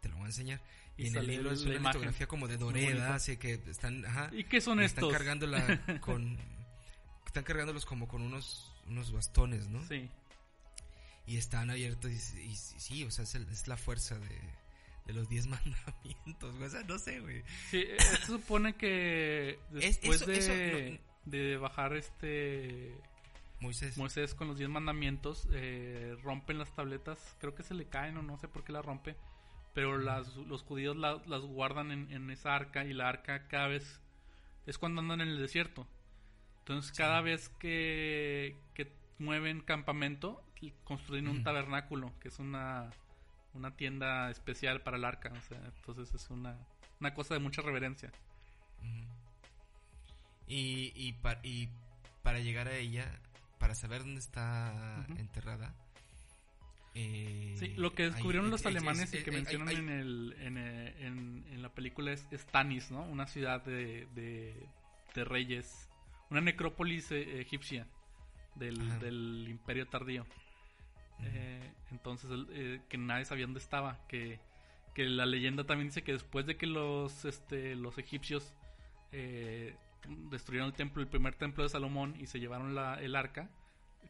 Te 0.00 0.08
lo 0.08 0.16
voy 0.16 0.24
a 0.24 0.26
enseñar. 0.26 0.60
Y, 0.96 1.06
en 1.06 1.16
el 1.16 1.26
libro 1.26 1.52
es 1.52 1.62
una 1.62 1.80
fotografía 1.80 2.26
como 2.26 2.48
de 2.48 2.58
Doreda, 2.58 3.14
así 3.14 3.36
que 3.36 3.60
están, 3.68 4.04
ajá. 4.04 4.30
¿Y 4.32 4.44
qué 4.44 4.60
son 4.60 4.80
estos? 4.80 5.04
Están 5.04 5.16
cargándola 5.16 6.00
con, 6.00 6.36
están 7.30 7.44
cargándolos 7.44 7.86
como 7.86 8.08
con 8.08 8.22
unos, 8.22 8.74
unos 8.88 9.12
bastones, 9.12 9.68
¿no? 9.68 9.86
Sí. 9.86 10.10
Y 11.26 11.36
están 11.36 11.70
abiertos 11.70 12.10
y, 12.10 12.40
y 12.40 12.56
sí, 12.56 13.04
o 13.04 13.10
sea, 13.12 13.22
es, 13.22 13.36
es 13.36 13.68
la 13.68 13.76
fuerza 13.76 14.18
de, 14.18 14.40
de 15.06 15.12
los 15.12 15.28
diez 15.28 15.46
mandamientos, 15.46 16.56
O 16.56 16.68
sea, 16.68 16.82
no 16.82 16.98
sé, 16.98 17.20
güey. 17.20 17.44
Sí, 17.70 17.84
se 17.98 18.26
supone 18.26 18.74
que 18.74 19.60
después 19.70 20.26
de, 20.26 21.00
de 21.24 21.56
bajar 21.56 21.94
este... 21.94 23.00
Moisés. 23.60 23.96
Moisés 23.96 24.34
con 24.34 24.48
los 24.48 24.58
diez 24.58 24.68
mandamientos, 24.68 25.46
eh, 25.52 26.16
rompen 26.24 26.58
las 26.58 26.74
tabletas, 26.74 27.36
creo 27.38 27.54
que 27.54 27.62
se 27.62 27.74
le 27.74 27.84
caen 27.84 28.16
o 28.16 28.22
no 28.22 28.38
sé 28.38 28.48
por 28.48 28.64
qué 28.64 28.72
la 28.72 28.82
rompe, 28.82 29.14
pero 29.72 29.98
las, 29.98 30.34
los 30.34 30.62
judíos 30.62 30.96
las 30.96 31.42
guardan 31.42 31.92
en, 31.92 32.30
esa 32.30 32.56
arca 32.56 32.84
y 32.84 32.92
la 32.92 33.08
arca 33.08 33.46
cada 33.46 33.68
vez 33.68 34.00
es 34.66 34.78
cuando 34.78 35.00
andan 35.00 35.20
en 35.20 35.28
el 35.28 35.38
desierto. 35.38 35.86
Entonces 36.60 36.92
cada 36.92 37.20
vez 37.20 37.48
que, 37.58 38.56
que 38.74 38.92
mueven 39.18 39.60
campamento, 39.60 40.42
construyen 40.84 41.28
un 41.28 41.42
tabernáculo, 41.42 42.12
que 42.20 42.28
es 42.28 42.38
una 42.38 42.90
una 43.54 43.76
tienda 43.76 44.30
especial 44.30 44.82
para 44.82 44.96
el 44.96 45.04
arca. 45.04 45.32
O 45.32 45.48
sea, 45.48 45.58
entonces 45.58 46.14
es 46.14 46.30
una, 46.30 46.56
una 47.00 47.14
cosa 47.14 47.34
de 47.34 47.40
mucha 47.40 47.62
reverencia. 47.62 48.10
Y, 50.46 50.92
y, 50.94 51.14
y 51.42 51.68
para 52.22 52.40
llegar 52.40 52.68
a 52.68 52.76
ella, 52.76 53.20
para 53.58 53.74
saber 53.74 54.00
dónde 54.00 54.20
está 54.20 55.06
enterrada. 55.16 55.74
Eh, 56.94 57.54
sí, 57.56 57.68
lo 57.76 57.94
que 57.94 58.10
descubrieron 58.10 58.50
los 58.50 58.66
alemanes 58.66 59.14
y 59.14 59.22
que 59.22 59.30
mencionan 59.30 59.76
en, 59.76 59.88
el, 59.88 60.36
en, 60.40 60.56
en, 61.48 61.62
la 61.62 61.68
película 61.68 62.10
es 62.10 62.26
Stanis, 62.32 62.90
¿no? 62.90 63.02
Una 63.04 63.28
ciudad 63.28 63.64
de, 63.64 64.08
de, 65.14 65.24
reyes, 65.24 65.88
una 66.30 66.40
necrópolis 66.40 67.10
eh, 67.12 67.40
egipcia 67.40 67.86
del, 68.54 68.98
del, 68.98 69.46
imperio 69.48 69.86
tardío. 69.86 70.26
Eh, 71.22 71.72
entonces, 71.90 72.30
eh, 72.50 72.80
que 72.88 72.98
nadie 72.98 73.24
sabía 73.24 73.46
dónde 73.46 73.60
estaba, 73.60 73.98
que, 74.08 74.40
que 74.94 75.04
la 75.04 75.26
leyenda 75.26 75.64
también 75.64 75.88
dice 75.88 76.02
que 76.02 76.12
después 76.12 76.46
de 76.46 76.56
que 76.56 76.66
los, 76.66 77.24
este, 77.24 77.74
los 77.74 77.98
egipcios 77.98 78.54
destruyeron 80.30 80.68
el 80.68 80.74
templo, 80.74 81.02
el 81.02 81.08
primer 81.08 81.34
templo 81.34 81.64
de 81.64 81.68
Salomón 81.68 82.14
y 82.20 82.26
se 82.26 82.38
llevaron 82.38 82.76
la, 82.76 82.94
el 83.00 83.16
arca, 83.16 83.50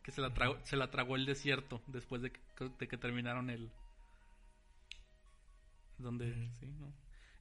que 0.02 0.12
se 0.12 0.20
la, 0.20 0.32
tragó, 0.32 0.58
se 0.62 0.76
la 0.76 0.90
tragó 0.90 1.16
el 1.16 1.24
desierto 1.24 1.82
después 1.86 2.20
de 2.22 2.32
que, 2.32 2.40
de 2.78 2.88
que 2.88 2.96
terminaron 2.96 3.50
el... 3.50 3.70
Donde, 5.98 6.50
sí, 6.58 6.66
¿no? 6.66 6.92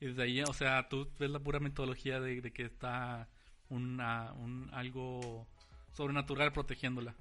Y 0.01 0.07
desde 0.07 0.23
ahí, 0.23 0.41
o 0.41 0.53
sea, 0.53 0.87
tú 0.87 1.09
ves 1.19 1.29
la 1.29 1.39
pura 1.39 1.59
metodología 1.59 2.19
de, 2.19 2.41
que 2.51 2.63
está 2.63 3.27
una, 3.69 4.33
un, 4.33 4.69
algo 4.73 5.47
sobrenatural 5.93 6.51
protegiéndola. 6.51 7.15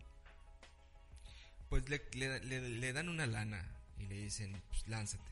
Pues 1.69 1.89
le, 1.89 2.01
le, 2.15 2.93
dan 2.93 3.09
una 3.09 3.27
lana 3.27 3.63
y 3.99 4.07
le 4.07 4.15
dicen, 4.23 4.61
pues 4.71 4.89
lánzate. 4.89 5.31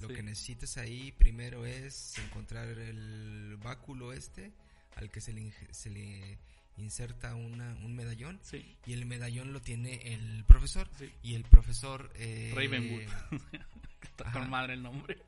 Lo 0.00 0.08
que 0.08 0.22
necesitas 0.22 0.76
ahí 0.76 1.12
primero 1.12 1.64
es 1.66 2.18
encontrar 2.18 2.66
el 2.66 3.56
báculo 3.62 4.12
este 4.12 4.52
al 4.96 5.10
que 5.10 5.20
se 5.20 5.32
le, 5.32 5.52
se 5.70 5.90
le 5.90 6.38
inserta 6.76 7.36
una, 7.36 7.74
un 7.84 7.94
medallón 7.94 8.40
y 8.86 8.92
el 8.92 9.06
medallón 9.06 9.52
lo 9.52 9.62
tiene 9.62 10.14
el 10.14 10.44
profesor 10.44 10.88
y 11.22 11.34
el 11.34 11.44
profesor 11.44 12.10
eh, 12.16 12.52
Ravenwood 12.54 13.02
está 14.02 14.32
con 14.32 14.50
madre 14.50 14.74
el 14.74 14.82
nombre 14.82 15.18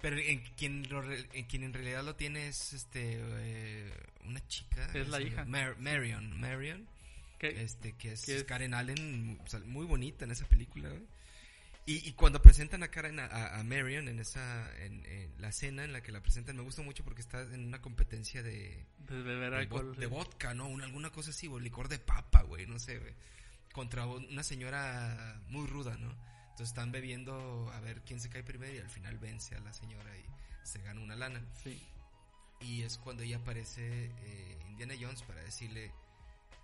pero 0.00 0.16
en 0.18 0.40
quien, 0.56 0.86
en 1.32 1.44
quien 1.46 1.64
en 1.64 1.72
realidad 1.72 2.04
lo 2.04 2.14
tiene 2.14 2.48
es 2.48 2.72
este 2.72 3.18
eh, 3.20 3.92
una 4.24 4.46
chica 4.46 4.88
es 4.94 5.08
la 5.08 5.20
hija 5.20 5.44
Marion 5.44 6.38
Marion 6.38 6.88
este 7.40 7.92
que 7.92 8.12
es, 8.12 8.44
Karen 8.44 8.74
Allen 8.74 9.40
muy 9.66 9.86
bonita 9.86 10.24
en 10.24 10.30
esa 10.30 10.46
película 10.46 10.90
y, 11.90 12.12
cuando 12.12 12.42
presentan 12.42 12.82
a 12.82 12.88
Karen, 12.88 13.18
a, 13.18 13.62
Marion 13.64 14.08
en 14.08 14.18
esa, 14.18 14.70
en, 14.84 15.02
la 15.38 15.50
cena 15.52 15.84
en 15.84 15.94
la 15.94 16.02
que 16.02 16.12
la 16.12 16.20
presentan, 16.20 16.54
me 16.54 16.62
gusta 16.62 16.82
mucho 16.82 17.02
porque 17.02 17.22
está 17.22 17.40
en 17.40 17.64
una 17.64 17.80
competencia 17.80 18.42
de... 18.42 18.84
De 19.08 19.22
beber 19.22 19.54
alcohol. 19.54 19.96
De, 19.96 20.04
vodka, 20.04 20.52
¿no? 20.52 20.66
alguna 20.66 21.08
cosa 21.08 21.30
así, 21.30 21.48
o 21.48 21.58
licor 21.58 21.88
de 21.88 21.98
papa, 21.98 22.42
güey, 22.42 22.66
no 22.66 22.78
sé, 22.78 22.98
güey. 22.98 23.14
Contra 23.72 24.04
una 24.04 24.42
señora 24.42 25.40
muy 25.48 25.66
ruda, 25.66 25.96
¿no? 25.96 26.14
Entonces 26.58 26.70
están 26.70 26.90
bebiendo 26.90 27.70
a 27.72 27.78
ver 27.78 28.02
quién 28.02 28.18
se 28.18 28.30
cae 28.30 28.42
primero 28.42 28.74
y 28.74 28.78
al 28.78 28.90
final 28.90 29.16
vence 29.18 29.54
a 29.54 29.60
la 29.60 29.72
señora 29.72 30.10
y 30.16 30.24
se 30.66 30.82
gana 30.82 31.00
una 31.00 31.14
lana. 31.14 31.40
Sí. 31.62 31.80
Y 32.60 32.82
es 32.82 32.98
cuando 32.98 33.22
ella 33.22 33.36
aparece 33.36 34.06
eh, 34.06 34.58
Indiana 34.68 34.94
Jones 35.00 35.22
para 35.22 35.40
decirle, 35.40 35.92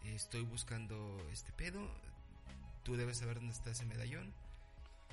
estoy 0.02 0.42
buscando 0.42 1.24
este 1.30 1.52
pedo, 1.52 1.88
tú 2.82 2.96
debes 2.96 3.18
saber 3.18 3.36
dónde 3.36 3.52
está 3.52 3.70
ese 3.70 3.84
medallón 3.84 4.34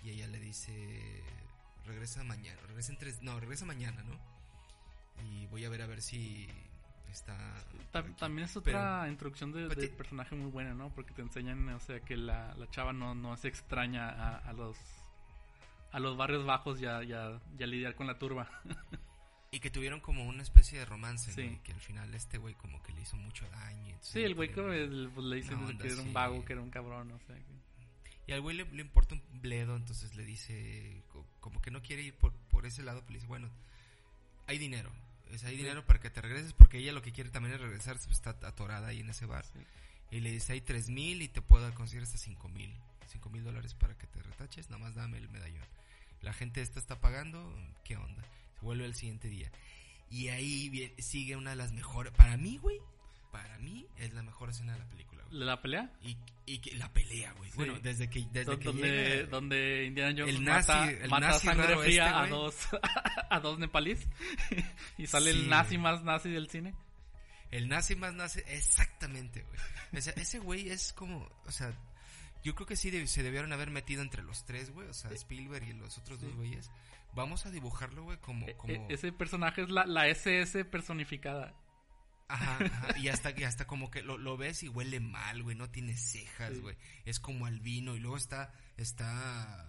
y 0.03 0.09
ella 0.09 0.25
le 0.25 0.39
dice, 0.39 1.21
regresa 1.85 2.23
mañana, 2.23 2.59
regresa 2.67 2.91
en 2.91 2.97
tres, 2.97 3.21
no, 3.21 3.39
regresa 3.39 3.65
mañana, 3.65 4.01
¿no? 4.01 4.19
Y 5.27 5.45
voy 5.45 5.63
a 5.63 5.69
ver 5.69 5.83
a 5.83 5.85
ver 5.85 6.01
si 6.01 6.47
está... 7.11 7.37
También 8.17 8.45
es 8.45 8.55
otra 8.55 9.07
introducción 9.09 9.51
de, 9.51 9.67
del 9.67 9.89
personaje 9.89 10.35
muy 10.35 10.49
buena, 10.49 10.73
¿no? 10.73 10.93
Porque 10.93 11.13
te 11.13 11.21
enseñan, 11.21 11.67
o 11.69 11.79
sea, 11.79 11.99
que 11.99 12.15
la, 12.17 12.55
la 12.55 12.69
chava 12.69 12.93
no, 12.93 13.13
no 13.13 13.35
se 13.37 13.47
extraña 13.47 14.09
a, 14.09 14.37
a 14.37 14.53
los 14.53 14.77
a 15.91 15.99
los 15.99 16.17
barrios 16.17 16.45
bajos 16.45 16.79
ya, 16.79 17.03
ya, 17.03 17.39
ya 17.57 17.67
lidiar 17.67 17.95
con 17.95 18.07
la 18.07 18.17
turba. 18.17 18.49
y 19.51 19.59
que 19.59 19.69
tuvieron 19.69 19.99
como 20.01 20.25
una 20.25 20.43
especie 20.43 20.79
de 20.79 20.85
romance, 20.85 21.31
sí. 21.31 21.59
Que 21.63 21.73
al 21.73 21.79
final 21.79 22.13
este 22.15 22.37
güey 22.37 22.55
como 22.55 22.81
que 22.81 22.93
le 22.93 23.01
hizo 23.01 23.17
mucho 23.17 23.49
daño. 23.49 23.97
Sí, 24.01 24.21
el 24.21 24.35
güey 24.35 24.51
como 24.51 24.67
pues, 24.67 25.25
le 25.25 25.35
dicen 25.35 25.77
que 25.77 25.87
era 25.87 26.01
un 26.01 26.13
vago, 26.13 26.43
que 26.45 26.53
era 26.53 26.61
un 26.61 26.69
cabrón, 26.69 27.11
o 27.11 27.19
sea. 27.19 27.35
Y 28.27 28.33
al 28.33 28.41
güey 28.41 28.55
le, 28.55 28.81
importa 28.81 29.15
un 29.15 29.41
bledo, 29.41 29.75
entonces 29.75 30.15
le 30.15 30.23
dice, 30.23 31.03
como 31.39 31.61
que 31.61 31.71
no 31.71 31.81
quiere 31.81 32.03
ir 32.03 32.15
por, 32.15 32.31
por 32.49 32.65
ese 32.65 32.83
lado, 32.83 33.01
pero 33.01 33.11
le 33.11 33.17
dice, 33.17 33.27
bueno, 33.27 33.49
hay 34.47 34.57
dinero. 34.57 34.91
Es, 35.31 35.43
hay 35.43 35.57
dinero 35.57 35.85
para 35.85 35.99
que 35.99 36.09
te 36.09 36.21
regreses, 36.21 36.53
porque 36.53 36.77
ella 36.77 36.93
lo 36.93 37.01
que 37.01 37.11
quiere 37.11 37.29
también 37.29 37.55
es 37.55 37.61
regresarse, 37.61 38.05
pues, 38.05 38.17
está 38.17 38.31
atorada 38.47 38.87
ahí 38.87 38.99
en 38.99 39.09
ese 39.09 39.25
bar. 39.25 39.45
Y 40.09 40.19
le 40.19 40.31
dice, 40.31 40.53
hay 40.53 40.61
tres 40.61 40.89
mil 40.89 41.21
y 41.21 41.27
te 41.27 41.41
puedo 41.41 41.73
conseguir 41.73 42.03
hasta 42.03 42.17
cinco 42.17 42.49
mil. 42.49 42.73
Cinco 43.07 43.29
mil 43.29 43.43
dólares 43.43 43.73
para 43.73 43.97
que 43.97 44.07
te 44.07 44.21
retaches, 44.21 44.69
nada 44.69 44.83
más 44.83 44.95
dame 44.95 45.17
el 45.17 45.29
medallón. 45.29 45.65
La 46.21 46.33
gente 46.33 46.61
esta 46.61 46.79
está 46.79 46.99
pagando, 46.99 47.53
¿qué 47.83 47.97
onda? 47.97 48.23
Se 48.59 48.65
vuelve 48.65 48.85
el 48.85 48.95
siguiente 48.95 49.27
día. 49.27 49.51
Y 50.09 50.27
ahí 50.27 50.93
sigue 50.99 51.35
una 51.35 51.51
de 51.51 51.55
las 51.55 51.71
mejores, 51.71 52.13
para 52.13 52.37
mí, 52.37 52.57
güey, 52.57 52.79
para 53.31 53.57
mí 53.59 53.87
es 53.97 54.13
la 54.13 54.23
mejor 54.23 54.49
escena 54.49 54.73
de 54.73 54.79
la 54.79 54.89
película. 54.89 55.20
¿De 55.31 55.45
la 55.45 55.61
pelea? 55.61 55.89
Y, 56.01 56.17
y 56.45 56.59
la 56.71 56.91
pelea, 56.91 57.31
güey. 57.33 57.49
Bueno, 57.55 57.79
desde 57.79 58.09
que 58.09 58.25
desde 58.31 58.59
que 58.59 58.65
donde, 58.65 59.25
donde 59.27 59.85
Indiana 59.85 60.13
Jones 60.17 60.35
el 60.35 60.43
nazi, 60.43 60.71
mata, 60.71 60.91
el 60.91 61.09
mata 61.09 61.27
nazi 61.27 61.47
sangre 61.47 61.77
fría 61.77 62.05
este, 62.07 62.17
a 62.17 62.27
dos 62.27 62.55
a 63.29 63.39
dos 63.39 63.59
nepalíes 63.59 64.07
y 64.97 65.07
sale 65.07 65.31
el 65.31 65.49
nazi 65.49 65.77
más 65.77 66.03
nazi 66.03 66.29
del 66.29 66.49
cine. 66.49 66.75
El 67.49 67.67
nazi 67.67 67.95
más 67.95 68.13
nazi, 68.13 68.41
exactamente, 68.47 69.43
güey. 69.43 69.59
O 69.97 70.01
sea, 70.01 70.13
ese 70.13 70.39
güey 70.39 70.69
es 70.69 70.93
como, 70.93 71.29
o 71.45 71.51
sea, 71.51 71.73
yo 72.43 72.55
creo 72.55 72.65
que 72.65 72.75
sí 72.75 73.07
se 73.07 73.23
debieron 73.23 73.51
haber 73.53 73.71
metido 73.71 74.01
entre 74.01 74.23
los 74.23 74.45
tres, 74.45 74.71
güey, 74.71 74.87
o 74.87 74.93
sea, 74.93 75.11
Spielberg 75.11 75.67
y 75.67 75.73
los 75.73 75.97
otros 75.97 76.21
dos 76.21 76.33
güeyes. 76.35 76.71
Vamos 77.13 77.45
a 77.45 77.51
dibujarlo, 77.51 78.03
güey, 78.03 78.17
como, 78.19 78.47
e, 78.47 78.55
como... 78.55 78.73
E, 78.73 78.85
ese 78.89 79.11
personaje 79.11 79.63
es 79.63 79.69
la, 79.69 79.85
la 79.85 80.07
SS 80.07 80.63
personificada. 80.65 81.53
Ajá, 82.33 82.97
y 82.97 83.09
hasta, 83.09 83.37
y 83.37 83.43
hasta 83.43 83.65
como 83.65 83.91
que 83.91 84.01
lo, 84.01 84.17
lo 84.17 84.37
ves 84.37 84.63
y 84.63 84.69
huele 84.69 84.99
mal, 84.99 85.43
güey, 85.43 85.55
no 85.55 85.69
tiene 85.69 85.97
cejas, 85.97 86.59
güey. 86.59 86.75
Es 87.05 87.19
como 87.19 87.45
albino 87.45 87.95
y 87.95 87.99
luego 87.99 88.17
está, 88.17 88.53
está 88.77 89.67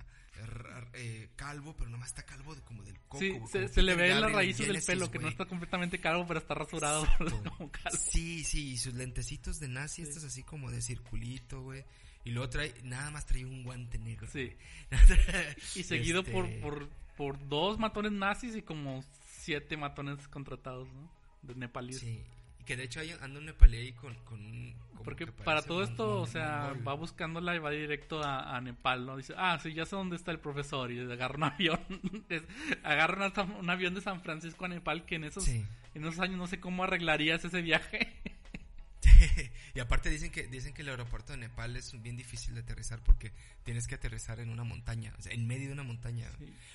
eh, 0.94 1.28
calvo, 1.36 1.74
pero 1.76 1.90
nomás 1.90 2.08
está 2.08 2.24
calvo 2.24 2.54
de, 2.54 2.62
como 2.62 2.82
del 2.82 2.98
coco. 3.00 3.18
Sí, 3.18 3.38
se, 3.68 3.82
le 3.82 3.94
ve 3.94 4.14
las 4.14 4.32
raíces 4.32 4.66
del 4.66 4.82
pelo, 4.82 5.10
que 5.10 5.18
no 5.18 5.28
está 5.28 5.44
completamente 5.44 6.00
calvo, 6.00 6.26
pero 6.26 6.40
está 6.40 6.54
rasurado. 6.54 7.06
Sí, 7.98 8.44
sí, 8.44 8.72
y 8.72 8.76
sus 8.78 8.94
lentecitos 8.94 9.58
de 9.60 9.68
nazi, 9.68 10.02
estos 10.02 10.24
así 10.24 10.42
como 10.42 10.70
de 10.70 10.82
circulito, 10.82 11.62
güey. 11.62 11.84
Y 12.24 12.30
luego 12.30 12.48
trae, 12.48 12.74
nada 12.84 13.10
más 13.10 13.26
trae 13.26 13.44
un 13.44 13.62
guante 13.62 13.98
negro. 13.98 14.28
Sí. 14.32 14.52
y 15.74 15.82
seguido 15.82 16.22
por, 16.24 16.46
este 16.46 16.60
por, 16.60 16.88
por 17.16 17.48
dos 17.48 17.78
matones 17.78 18.12
nazis 18.12 18.56
y 18.56 18.62
como 18.62 19.04
siete 19.26 19.76
matones 19.76 20.28
contratados, 20.28 20.88
¿no? 20.92 21.10
De 21.42 21.54
nepalíes. 21.54 22.00
Sí. 22.00 22.22
Y 22.62 22.64
que 22.64 22.76
de 22.76 22.84
hecho 22.84 23.00
anda 23.20 23.40
un 23.40 23.46
nepalí 23.46 23.76
ahí 23.76 23.92
con... 23.92 24.14
con 24.24 24.74
Porque 25.02 25.26
para 25.26 25.62
todo 25.62 25.82
esto, 25.82 26.20
o 26.20 26.26
sea, 26.26 26.74
va 26.86 26.94
buscándola 26.94 27.56
y 27.56 27.58
va 27.58 27.70
directo 27.70 28.22
a, 28.22 28.60
Nepal, 28.60 29.04
¿no? 29.04 29.16
Dice, 29.16 29.34
ah, 29.36 29.58
sí, 29.60 29.72
ya 29.72 29.84
sé 29.84 29.96
dónde 29.96 30.14
está 30.14 30.30
el 30.30 30.38
profesor. 30.38 30.92
Y 30.92 31.00
agarra 31.00 31.36
un 31.36 31.44
avión. 31.52 31.80
agarra 32.84 33.32
un, 33.58 33.68
avión 33.68 33.94
de 33.94 34.00
San 34.00 34.20
Francisco 34.20 34.64
a 34.64 34.68
Nepal 34.68 35.04
que 35.04 35.16
en 35.16 35.24
esos, 35.24 35.48
en 35.48 35.66
esos 35.94 36.20
años 36.20 36.38
no 36.38 36.46
sé 36.46 36.60
cómo 36.60 36.84
arreglarías 36.84 37.44
ese 37.44 37.62
viaje. 37.62 38.12
y 39.74 39.80
aparte 39.80 40.10
dicen 40.10 40.30
que 40.30 40.46
dicen 40.46 40.72
que 40.74 40.82
el 40.82 40.88
aeropuerto 40.88 41.32
de 41.32 41.38
Nepal 41.38 41.76
es 41.76 42.00
bien 42.02 42.16
difícil 42.16 42.54
de 42.54 42.60
aterrizar 42.60 43.02
porque 43.02 43.32
tienes 43.62 43.86
que 43.86 43.94
aterrizar 43.94 44.40
en 44.40 44.50
una 44.50 44.64
montaña, 44.64 45.14
o 45.18 45.22
sea, 45.22 45.32
en 45.32 45.46
medio 45.46 45.68
de 45.68 45.72
una 45.72 45.82
montaña. 45.82 46.28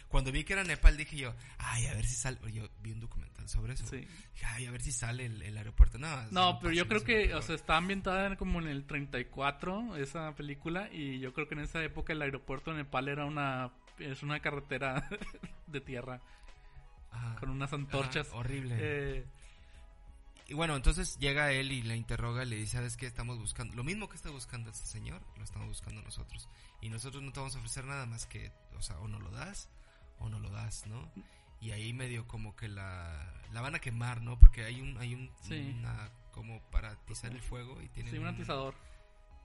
Cuando 0.08 0.32
vi 0.32 0.44
que 0.44 0.54
era 0.54 0.64
Nepal 0.64 0.98
dije 0.98 1.18
yo, 1.18 1.36
ay, 1.58 1.88
a 1.88 1.94
ver 1.94 2.06
si 2.06 2.16
sale, 2.16 2.38
yo 2.52 2.70
vi 2.82 2.92
un 2.92 3.00
documental 3.00 3.48
sobre 3.50 3.74
eso. 3.74 3.86
Dije, 3.90 4.08
ay, 4.46 4.66
a 4.66 4.72
ver 4.72 4.82
si 4.82 4.92
sale 4.92 5.26
el, 5.26 5.58
aeropuerto. 5.58 5.98
No, 5.98 6.32
no 6.32 6.60
pero 6.60 6.74
yo 6.74 6.88
creo 6.88 7.04
que, 7.04 7.34
o 7.34 7.42
sea, 7.42 7.56
está 7.56 7.78
ambientada 7.78 8.36
como 8.36 8.60
en 8.60 8.68
el 8.68 8.86
34 8.86 9.98
esa 9.98 10.36
película 10.36 10.90
y 10.92 11.20
yo 11.20 11.34
creo 11.34 11.48
que 11.48 11.56
en 11.56 11.62
esa 11.62 11.84
época 11.84 12.14
el 12.14 12.22
aeropuerto 12.22 12.72
de 12.72 12.78
Nepal 12.78 13.08
era 13.08 13.26
una 13.26 13.72
es 14.00 14.22
una 14.22 14.40
carretera 14.40 15.10
de 15.68 15.82
tierra 15.82 16.22
con 17.40 17.50
unas 17.50 17.74
antorchas. 17.74 18.30
horrible. 18.32 18.76
Eh, 18.80 19.26
y 20.48 20.54
bueno, 20.54 20.76
entonces 20.76 21.18
llega 21.20 21.52
él 21.52 21.72
y 21.72 21.82
la 21.82 21.96
interroga 21.96 22.44
y 22.44 22.50
le 22.50 22.56
dice, 22.56 22.78
¿sabes 22.78 22.96
qué? 22.96 23.06
Estamos 23.06 23.38
buscando, 23.38 23.76
lo 23.76 23.84
mismo 23.84 24.08
que 24.08 24.16
está 24.16 24.30
buscando 24.30 24.70
este 24.70 24.86
señor, 24.86 25.22
lo 25.36 25.44
estamos 25.44 25.68
buscando 25.68 26.02
nosotros. 26.02 26.48
Y 26.82 26.90
nosotros 26.90 27.22
no 27.22 27.34
te 27.34 27.40
vamos 27.40 27.56
a 27.56 27.60
ofrecer 27.60 27.84
nada 27.84 28.06
más 28.06 28.26
que, 28.28 28.52
o 28.78 28.82
sea, 28.82 28.98
o 29.00 29.08
no 29.08 29.20
lo 29.20 29.30
das 29.32 29.70
o 30.20 30.30
no 30.30 30.40
lo 30.40 30.50
das, 30.50 30.88
¿no? 30.88 31.12
Y 31.60 31.72
ahí 31.72 31.92
medio 31.92 32.28
como 32.28 32.56
que 32.56 32.70
la, 32.70 33.34
la 33.52 33.62
van 33.62 33.76
a 33.76 33.80
quemar, 33.80 34.22
¿no? 34.22 34.40
Porque 34.40 34.64
hay 34.64 34.80
un, 34.80 34.98
hay 34.98 35.14
un, 35.14 35.32
una, 35.50 36.12
como 36.32 36.62
para 36.72 36.92
atizar 36.92 37.32
el 37.32 37.42
fuego 37.42 37.82
y 37.82 37.90
tiene... 37.90 38.12
Sí, 38.12 38.18
un 38.18 38.28
atizador. 38.28 38.74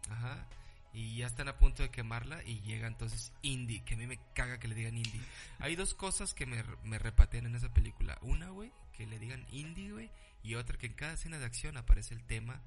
Ajá. 0.09 0.47
Y 0.93 1.17
ya 1.17 1.27
están 1.27 1.49
a 1.49 1.57
punto 1.57 1.83
de 1.83 1.91
quemarla 1.91 2.45
y 2.45 2.61
llega 2.61 2.87
entonces 2.87 3.33
Indy, 3.43 3.81
que 3.81 3.95
a 3.95 3.97
mí 3.97 4.07
me 4.07 4.21
caga 4.35 4.61
que 4.61 4.69
le 4.69 4.75
digan 4.75 4.97
Indy. 4.97 5.21
Hay 5.59 5.75
dos 5.75 5.95
cosas 5.95 6.35
que 6.35 6.45
me, 6.45 6.63
me 6.85 6.99
repatean 6.99 7.47
en 7.47 7.57
esa 7.57 7.73
película. 7.73 8.19
Una, 8.21 8.51
güey, 8.51 8.71
que 8.93 9.07
le 9.07 9.19
digan 9.19 9.47
Indy, 9.51 9.91
güey, 9.91 10.11
y 10.43 10.55
otra 10.55 10.77
que 10.79 10.87
en 10.87 10.95
cada 10.95 11.15
escena 11.15 11.39
de 11.39 11.45
acción 11.45 11.77
aparece 11.77 12.15
el 12.15 12.23
tema 12.25 12.61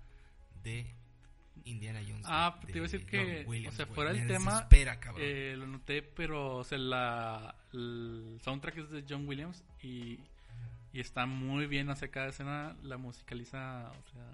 de 0.64 0.88
Indiana 1.64 2.02
Jones. 2.08 2.26
Ah, 2.26 2.60
te 2.66 2.72
iba 2.72 2.82
a 2.82 2.90
decir 2.90 3.06
que, 3.06 3.46
o 3.68 3.72
sea, 3.72 3.86
fuera 3.88 4.12
el 4.12 4.28
tema, 4.28 4.68
eh, 5.18 5.56
lo 5.58 5.68
noté, 5.68 6.02
pero 6.02 6.58
o 6.58 6.64
sea, 6.64 6.78
la, 6.78 7.56
el 7.74 8.40
soundtrack 8.44 8.78
es 8.78 8.90
de 8.92 9.06
John 9.08 9.28
Williams 9.28 9.64
y, 9.82 10.20
y 10.94 11.00
está 11.00 11.26
muy 11.26 11.68
bien 11.68 11.90
hacia 11.90 12.10
cada 12.10 12.28
escena, 12.28 12.76
la 12.84 12.98
musicaliza, 12.98 13.92
o 13.92 14.12
sea... 14.12 14.32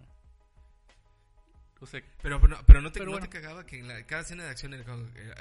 O 1.80 1.88
sea, 1.88 2.00
pero, 2.22 2.40
pero, 2.40 2.60
pero 2.68 2.80
no, 2.80 2.92
te, 2.92 3.04
no 3.04 3.20
te 3.20 3.28
cagaba 3.28 3.66
que 3.66 3.80
en 3.80 3.88
la, 3.88 4.06
cada 4.06 4.22
escena 4.22 4.44
de 4.44 4.52
acción 4.52 4.76
era, 4.76 4.94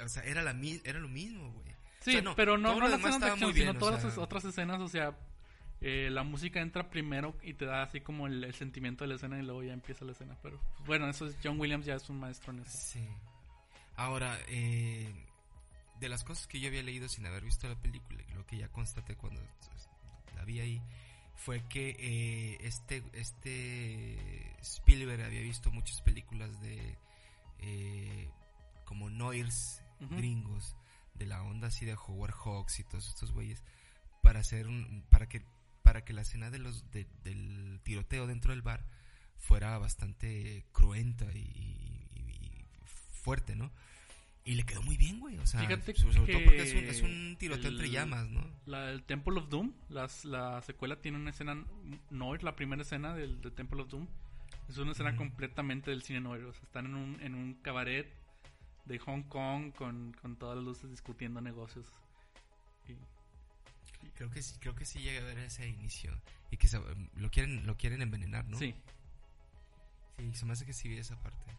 o 0.03 0.09
sea, 0.09 0.23
era, 0.23 0.41
la, 0.41 0.59
era 0.83 0.99
lo 0.99 1.07
mismo, 1.07 1.51
güey. 1.51 1.75
Sí, 1.99 2.19
pero 2.35 2.57
no, 2.57 2.79
no 2.79 2.87
las 2.87 2.99
escenas 2.99 3.19
de 3.19 3.27
acción, 3.27 3.53
sino 3.53 3.75
todas 3.75 4.03
las 4.03 4.17
otras 4.17 4.43
escenas, 4.45 4.81
o 4.81 4.87
sea, 4.87 5.15
eh, 5.81 6.09
la 6.11 6.23
música 6.23 6.61
entra 6.61 6.89
primero 6.91 7.35
y 7.41 7.55
te 7.55 7.65
da 7.65 7.81
así 7.81 8.01
como 8.01 8.27
el, 8.27 8.53
sentimiento 8.53 9.03
de 9.03 9.09
la 9.09 9.15
escena 9.15 9.39
y 9.39 9.41
luego 9.41 9.63
ya 9.63 9.73
empieza 9.73 10.05
la 10.05 10.11
escena. 10.11 10.37
Pero 10.43 10.59
bueno, 10.85 11.09
eso 11.09 11.25
es 11.25 11.35
John 11.43 11.59
Williams, 11.59 11.87
ya 11.87 11.95
es 11.95 12.07
un 12.09 12.19
maestro 12.19 12.53
en 12.53 12.59
eso. 12.59 12.77
Sí. 12.77 13.07
Ahora, 13.95 14.37
eh, 14.47 15.11
de 15.99 16.09
las 16.09 16.23
cosas 16.23 16.45
que 16.45 16.59
yo 16.59 16.67
había 16.67 16.83
leído 16.83 17.09
sin 17.09 17.25
haber 17.25 17.43
visto 17.43 17.67
la 17.67 17.81
película, 17.81 18.21
y 18.29 18.33
lo 18.33 18.45
que 18.45 18.57
ya 18.57 18.67
constaté 18.67 19.15
cuando 19.15 19.41
la 20.35 20.45
vi 20.45 20.59
ahí, 20.59 20.81
fue 21.35 21.67
que 21.67 21.95
eh, 21.97 22.57
este, 22.61 23.03
este 23.13 24.55
Spielberg 24.61 25.23
había 25.23 25.41
visto 25.41 25.71
muchas 25.71 26.01
películas 26.01 26.61
de 26.61 26.95
como 28.85 29.09
noirs 29.09 29.81
gringos 29.99 30.75
de 31.13 31.25
la 31.27 31.43
onda 31.43 31.67
así 31.67 31.85
de 31.85 31.93
Howard 31.93 32.33
Hawks 32.33 32.79
y 32.79 32.83
todos 32.83 33.07
estos 33.07 33.31
güeyes 33.31 33.63
para 34.21 34.39
hacer 34.39 34.67
un, 34.67 35.03
para 35.09 35.27
que 35.27 35.43
para 35.83 36.03
que 36.03 36.13
la 36.13 36.21
escena 36.21 36.49
de 36.49 36.59
los 36.59 36.91
del 36.91 37.79
tiroteo 37.83 38.27
dentro 38.27 38.51
del 38.51 38.61
bar 38.61 38.85
fuera 39.37 39.77
bastante 39.77 40.65
cruenta 40.71 41.25
y, 41.33 42.65
fuerte, 43.21 43.55
¿no? 43.55 43.71
Y 44.43 44.55
le 44.55 44.63
quedó 44.63 44.81
muy 44.81 44.97
bien, 44.97 45.19
güey. 45.19 45.37
O 45.37 45.45
sea, 45.45 45.59
Fíjate 45.59 45.93
sobre, 45.93 46.15
todo 46.15 46.43
porque 46.43 46.63
es 46.63 47.01
un, 47.01 47.35
tiroteo 47.37 47.69
entre 47.69 47.89
llamas, 47.91 48.27
¿no? 48.29 48.43
La, 48.65 48.89
el 48.89 49.03
Temple 49.03 49.37
of 49.37 49.49
Doom, 49.49 49.73
las, 49.89 50.25
la 50.25 50.61
secuela 50.63 50.99
tiene 50.99 51.19
una 51.19 51.29
escena 51.29 51.63
noir, 52.09 52.43
la 52.43 52.55
primera 52.55 52.81
escena 52.81 53.13
del, 53.13 53.39
Temple 53.53 53.83
of 53.83 53.89
Doom. 53.89 54.07
Es 54.67 54.77
una 54.77 54.93
escena 54.93 55.15
completamente 55.15 55.91
del 55.91 56.01
cine 56.01 56.21
noir. 56.21 56.43
O 56.45 56.53
sea, 56.53 56.63
están 56.63 56.85
en 56.87 56.95
un, 56.95 57.21
en 57.21 57.35
un 57.35 57.53
cabaret 57.55 58.11
de 58.85 58.97
Hong 58.99 59.23
Kong 59.23 59.73
con, 59.73 60.13
con 60.21 60.35
todas 60.37 60.55
las 60.55 60.65
luces 60.65 60.89
discutiendo 60.89 61.41
negocios. 61.41 61.85
Creo 64.15 64.29
que 64.29 64.41
sí, 64.41 64.55
creo 64.59 64.75
que 64.75 64.85
sí 64.85 64.99
llega 64.99 65.21
a 65.21 65.25
ver 65.25 65.39
ese 65.39 65.67
inicio 65.67 66.11
y 66.49 66.57
que 66.57 66.67
lo 67.15 67.31
quieren 67.31 67.65
lo 67.65 67.77
quieren 67.77 68.01
envenenar, 68.01 68.47
¿no? 68.47 68.57
Sí. 68.57 68.75
Sí, 70.17 70.33
se 70.33 70.45
me 70.45 70.53
hace 70.53 70.65
que 70.65 70.73
sí 70.73 70.89
vi 70.89 70.97
esa 70.97 71.19
parte. 71.21 71.51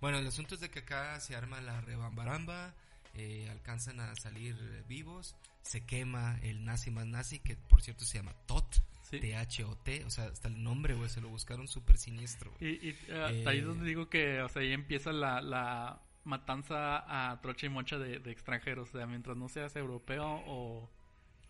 Bueno, 0.00 0.18
el 0.18 0.26
asunto 0.26 0.54
es 0.54 0.60
de 0.60 0.70
que 0.70 0.80
acá 0.80 1.18
se 1.20 1.36
arma 1.36 1.60
la 1.60 1.80
rebambaramba, 1.80 2.74
eh, 3.14 3.48
alcanzan 3.50 4.00
a 4.00 4.14
salir 4.16 4.56
vivos, 4.88 5.36
se 5.62 5.84
quema 5.84 6.38
el 6.42 6.64
nazi 6.64 6.90
más 6.90 7.06
nazi, 7.06 7.38
que 7.38 7.56
por 7.56 7.82
cierto 7.82 8.04
se 8.04 8.18
llama 8.18 8.34
TOT, 8.46 8.76
T-H-O-T, 9.10 10.04
o 10.04 10.10
sea, 10.10 10.24
hasta 10.24 10.48
el 10.48 10.62
nombre, 10.62 10.94
güey, 10.94 11.08
se 11.08 11.20
lo 11.20 11.28
buscaron 11.28 11.68
súper 11.68 11.96
siniestro. 11.96 12.52
Y, 12.60 12.88
y 12.88 12.98
eh, 13.08 13.44
ahí 13.46 13.58
es 13.58 13.64
donde 13.64 13.86
digo 13.86 14.08
que, 14.08 14.42
o 14.42 14.48
sea, 14.48 14.62
ahí 14.62 14.72
empieza 14.72 15.12
la, 15.12 15.40
la 15.40 16.02
matanza 16.26 17.30
a 17.30 17.40
trocha 17.40 17.66
y 17.66 17.68
mocha 17.68 17.98
de, 17.98 18.16
extranjeros. 18.30 18.90
O 18.90 18.98
sea, 18.98 19.06
mientras 19.06 19.36
no 19.36 19.48
seas 19.48 19.74
europeo 19.76 20.42
o, 20.46 20.90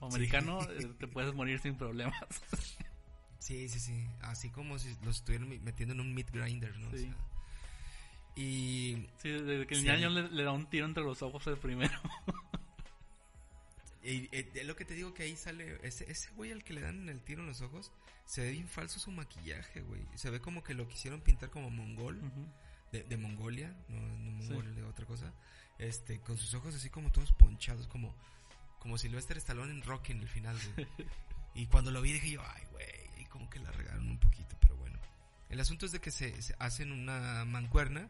americano, 0.00 0.60
eh, 0.70 0.92
te 0.98 1.06
puedes 1.06 1.34
morir 1.34 1.58
sin 1.60 1.76
problemas. 1.76 2.14
sí, 3.38 3.68
sí, 3.68 3.80
sí. 3.80 4.06
Así 4.20 4.50
como 4.50 4.78
si 4.78 4.94
los 5.04 5.16
estuvieran 5.16 5.48
metiendo 5.64 5.94
en 5.94 6.00
un 6.00 6.14
meat 6.14 6.30
grinder, 6.30 6.78
¿no? 6.78 6.90
Sí. 6.90 7.12
y. 8.36 9.06
Sí, 9.18 9.30
desde 9.30 9.66
que 9.66 9.74
el 9.74 9.84
niño 9.84 10.10
le, 10.10 10.42
da 10.42 10.52
un 10.52 10.68
tiro 10.68 10.86
entre 10.86 11.02
los 11.02 11.22
ojos 11.22 11.46
el 11.46 11.58
primero. 11.58 11.98
y, 14.02 14.28
eh, 14.32 14.64
lo 14.64 14.76
que 14.76 14.84
te 14.84 14.94
digo 14.94 15.14
que 15.14 15.24
ahí 15.24 15.36
sale. 15.36 15.78
Ese, 15.82 16.10
ese 16.10 16.30
güey 16.32 16.52
al 16.52 16.64
que 16.64 16.74
le 16.74 16.82
dan 16.82 17.08
el 17.08 17.20
tiro 17.22 17.40
en 17.40 17.48
los 17.48 17.60
ojos, 17.62 17.92
se 18.24 18.42
ve 18.42 18.50
bien 18.52 18.68
falso 18.68 18.98
su 18.98 19.10
maquillaje, 19.10 19.80
güey. 19.80 20.06
Se 20.14 20.30
ve 20.30 20.40
como 20.40 20.62
que 20.62 20.74
lo 20.74 20.88
quisieron 20.88 21.20
pintar 21.20 21.50
como 21.50 21.70
mongol 21.70 22.20
de, 22.92 23.16
Mongolia, 23.16 23.74
no, 23.88 24.00
no 24.00 24.62
de 24.62 24.82
otra 24.84 25.04
cosa, 25.06 25.32
este, 25.78 26.20
con 26.20 26.38
sus 26.38 26.54
ojos 26.54 26.74
así 26.74 26.90
como 26.90 27.10
todos 27.12 27.32
ponchados, 27.32 27.86
como, 27.88 28.14
como 28.86 28.98
Sylvester 28.98 29.36
Stallone 29.38 29.72
en 29.72 29.82
Rocky 29.82 30.12
en 30.12 30.20
el 30.20 30.28
final, 30.28 30.56
Y 31.56 31.66
cuando 31.66 31.90
lo 31.90 32.00
vi 32.02 32.12
dije 32.12 32.30
yo, 32.30 32.42
ay, 32.54 32.62
güey, 32.70 32.86
y 33.20 33.24
como 33.24 33.50
que 33.50 33.58
la 33.58 33.72
regaron 33.72 34.08
un 34.08 34.18
poquito, 34.18 34.56
pero 34.60 34.76
bueno. 34.76 34.96
El 35.48 35.58
asunto 35.58 35.86
es 35.86 35.92
de 35.92 36.00
que 36.00 36.12
se, 36.12 36.34
hacen 36.60 36.92
una 36.92 37.44
mancuerna 37.46 38.08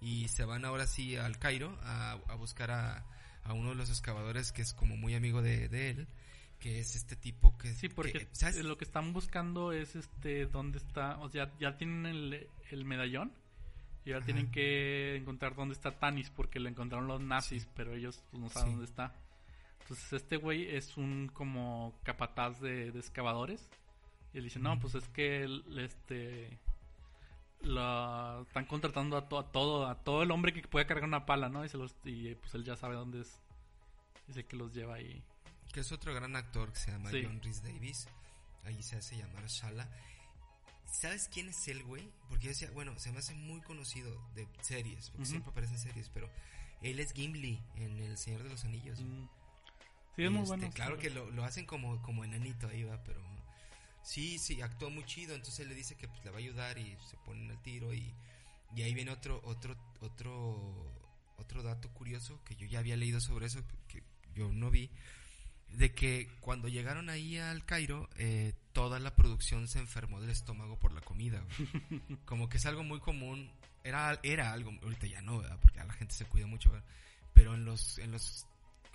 y 0.00 0.28
se 0.28 0.44
van 0.44 0.64
ahora 0.64 0.86
sí 0.86 1.16
al 1.16 1.38
Cairo 1.38 1.76
a, 1.82 2.16
buscar 2.38 2.70
a, 2.70 3.04
a, 3.44 3.52
uno 3.52 3.70
de 3.70 3.74
los 3.74 3.90
excavadores 3.90 4.52
que 4.52 4.62
es 4.62 4.72
como 4.72 4.96
muy 4.96 5.14
amigo 5.14 5.42
de, 5.42 5.90
él, 5.90 6.06
que 6.60 6.78
es 6.78 6.96
este 6.96 7.14
tipo 7.16 7.58
que... 7.58 7.74
Sí, 7.74 7.90
porque 7.90 8.26
lo 8.62 8.78
que 8.78 8.84
están 8.84 9.12
buscando 9.12 9.72
es 9.72 9.96
este, 9.96 10.46
dónde 10.46 10.78
está, 10.78 11.18
o 11.18 11.28
sea, 11.28 11.52
ya 11.58 11.76
tienen 11.76 12.06
el, 12.06 12.48
el 12.70 12.84
medallón 12.86 13.32
y 14.06 14.12
ahora 14.12 14.24
tienen 14.24 14.50
que 14.50 15.16
encontrar 15.16 15.56
dónde 15.56 15.74
está 15.74 15.98
Tanis 15.98 16.30
porque 16.30 16.60
lo 16.60 16.68
encontraron 16.70 17.08
los 17.08 17.20
nazis, 17.20 17.68
pero 17.74 17.94
ellos 17.94 18.22
pues, 18.30 18.40
no 18.40 18.48
saben 18.48 18.70
dónde 18.70 18.86
está. 18.86 19.12
Entonces 19.86 20.14
este 20.14 20.36
güey 20.36 20.74
es 20.74 20.96
un 20.96 21.30
como 21.32 21.96
capataz 22.02 22.60
de, 22.60 22.88
excavadores. 22.88 23.70
Y 24.32 24.38
él 24.38 24.44
dice, 24.44 24.58
no, 24.58 24.80
pues 24.80 24.96
es 24.96 25.06
que 25.08 25.46
este 25.78 26.58
lo 27.60 28.42
están 28.42 28.64
contratando 28.66 29.16
a, 29.16 29.28
todo 29.28 29.86
a 29.86 30.02
todo 30.02 30.24
el 30.24 30.30
hombre 30.32 30.52
que 30.52 30.66
puede 30.66 30.86
cargar 30.86 31.04
una 31.04 31.24
pala, 31.24 31.48
¿no? 31.48 31.64
Y, 31.64 31.68
se 31.68 31.78
los, 31.78 31.94
y 32.04 32.34
pues 32.34 32.52
él 32.56 32.64
ya 32.64 32.76
sabe 32.76 32.96
dónde 32.96 33.20
es. 33.20 33.40
Dice 34.26 34.44
que 34.44 34.56
los 34.56 34.74
lleva 34.74 34.96
ahí. 34.96 35.22
Que 35.72 35.80
es 35.80 35.92
otro 35.92 36.12
gran 36.12 36.34
actor 36.34 36.72
que 36.72 36.80
se 36.80 36.90
llama 36.90 37.10
John 37.12 37.40
Rhys 37.40 37.62
Davis. 37.62 38.08
Ahí 38.64 38.82
se 38.82 38.96
hace 38.96 39.16
llamar 39.16 39.46
Shala. 39.46 39.88
¿Sabes 40.90 41.28
quién 41.32 41.48
es 41.48 41.68
él, 41.68 41.84
güey? 41.84 42.10
Porque 42.28 42.46
yo 42.46 42.50
decía, 42.50 42.70
bueno, 42.72 42.98
se 42.98 43.12
me 43.12 43.18
hace 43.18 43.34
muy 43.34 43.60
conocido 43.60 44.20
de 44.34 44.48
series, 44.62 45.10
porque 45.10 45.26
siempre 45.26 45.52
aparece 45.52 45.74
en 45.74 45.80
series, 45.80 46.08
pero 46.08 46.28
él 46.82 46.98
es 46.98 47.12
Gimli 47.12 47.62
en 47.76 48.00
El 48.00 48.18
Señor 48.18 48.42
de 48.42 48.50
los 48.50 48.64
Anillos. 48.64 49.00
Mm. 49.00 49.26
Sí, 50.16 50.24
es 50.24 50.30
muy 50.30 50.42
este, 50.42 50.56
bueno. 50.56 50.70
Claro 50.72 50.98
que 50.98 51.10
lo, 51.10 51.44
hacen 51.44 51.66
como, 51.66 52.00
como 52.02 52.24
enanito 52.24 52.68
ahí, 52.68 52.82
va, 52.84 53.02
pero 53.04 53.20
sí, 54.02 54.38
sí, 54.38 54.62
actúa 54.62 54.88
muy 54.88 55.04
chido, 55.04 55.34
entonces 55.34 55.60
él 55.60 55.68
le 55.68 55.74
dice 55.74 55.96
que 55.96 56.08
pues, 56.08 56.24
le 56.24 56.30
va 56.30 56.36
a 56.36 56.40
ayudar 56.40 56.78
y 56.78 56.96
se 57.08 57.16
ponen 57.18 57.50
al 57.50 57.62
tiro 57.62 57.92
y, 57.92 58.14
y 58.74 58.82
ahí 58.82 58.94
viene 58.94 59.10
otro, 59.10 59.40
otro, 59.44 59.76
otro, 60.00 60.90
otro 61.36 61.62
dato 61.62 61.90
curioso 61.90 62.42
que 62.44 62.56
yo 62.56 62.66
ya 62.66 62.78
había 62.78 62.96
leído 62.96 63.20
sobre 63.20 63.46
eso, 63.46 63.62
que 63.88 64.02
yo 64.34 64.50
no 64.52 64.70
vi 64.70 64.90
de 65.70 65.92
que 65.92 66.28
cuando 66.40 66.68
llegaron 66.68 67.10
ahí 67.10 67.38
al 67.38 67.64
Cairo, 67.64 68.08
eh, 68.16 68.54
toda 68.72 68.98
la 68.98 69.14
producción 69.14 69.68
se 69.68 69.78
enfermó 69.78 70.20
del 70.20 70.30
estómago 70.30 70.78
por 70.78 70.92
la 70.92 71.00
comida. 71.00 71.42
Como 72.24 72.48
que 72.48 72.56
es 72.56 72.66
algo 72.66 72.82
muy 72.82 73.00
común. 73.00 73.50
Era, 73.84 74.18
era 74.22 74.52
algo, 74.52 74.72
ahorita 74.82 75.06
ya 75.06 75.20
no, 75.22 75.38
¿verdad? 75.38 75.58
porque 75.60 75.78
la 75.78 75.92
gente 75.92 76.14
se 76.14 76.24
cuida 76.24 76.46
mucho, 76.46 76.72
pero 77.32 77.54
en 77.54 77.64
los, 77.64 77.98
en 77.98 78.10
los, 78.10 78.46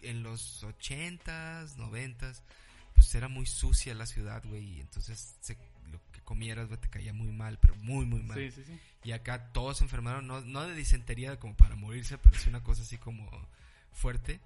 en 0.03 0.23
los 0.23 0.63
ochentas, 0.63 1.77
noventas, 1.77 2.43
pues 2.95 3.13
era 3.15 3.27
muy 3.27 3.45
sucia 3.45 3.93
la 3.93 4.05
ciudad, 4.05 4.43
güey, 4.45 4.77
y 4.77 4.81
entonces 4.81 5.35
lo 5.91 5.99
que 6.11 6.21
comieras, 6.21 6.69
te 6.79 6.89
caía 6.89 7.13
muy 7.13 7.31
mal, 7.31 7.57
pero 7.59 7.75
muy, 7.75 8.05
muy 8.05 8.21
mal. 8.21 8.37
Sí, 8.37 8.51
sí, 8.51 8.63
sí. 8.65 8.79
Y 9.03 9.11
acá 9.11 9.51
todos 9.51 9.77
se 9.77 9.83
enfermaron, 9.83 10.27
no, 10.27 10.41
no 10.41 10.67
de 10.67 10.75
disentería 10.75 11.39
como 11.39 11.55
para 11.55 11.75
morirse, 11.75 12.17
pero 12.17 12.35
es 12.35 12.45
una 12.47 12.63
cosa 12.63 12.83
así 12.83 12.97
como 12.97 13.29
fuerte. 13.93 14.39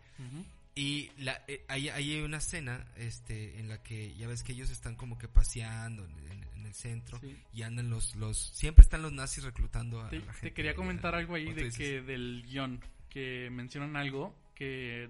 Y 0.76 1.12
la, 1.18 1.42
eh, 1.48 1.64
hay, 1.68 1.90
hay, 1.90 2.20
una 2.22 2.38
escena 2.38 2.86
este, 2.98 3.60
en 3.60 3.70
la 3.70 3.82
que 3.82 4.14
ya 4.16 4.28
ves 4.28 4.44
que 4.44 4.52
ellos 4.52 4.70
están 4.70 4.96
como 4.96 5.18
que 5.18 5.30
paseando 5.30 6.06
en, 6.06 6.66
el 6.66 6.74
centro 6.74 7.22
y 7.54 7.62
andan 7.62 7.90
los, 7.90 8.16
los... 8.16 8.38
Siempre 8.38 8.82
están 8.82 9.02
los 9.04 9.14
nazis 9.14 9.44
reclutando 9.44 10.02
a, 10.02 10.06
la 10.06 10.10
gente. 10.10 10.42
Te 10.42 10.54
quería 10.54 10.76
comentar 10.76 11.16
algo 11.16 11.36
ahí 11.36 11.54
de 11.54 11.70
que 11.70 12.02
del 12.02 12.44
guion, 12.46 12.82
que 13.10 13.50
mencionan 13.52 13.96
algo 13.96 14.36
que, 14.56 15.10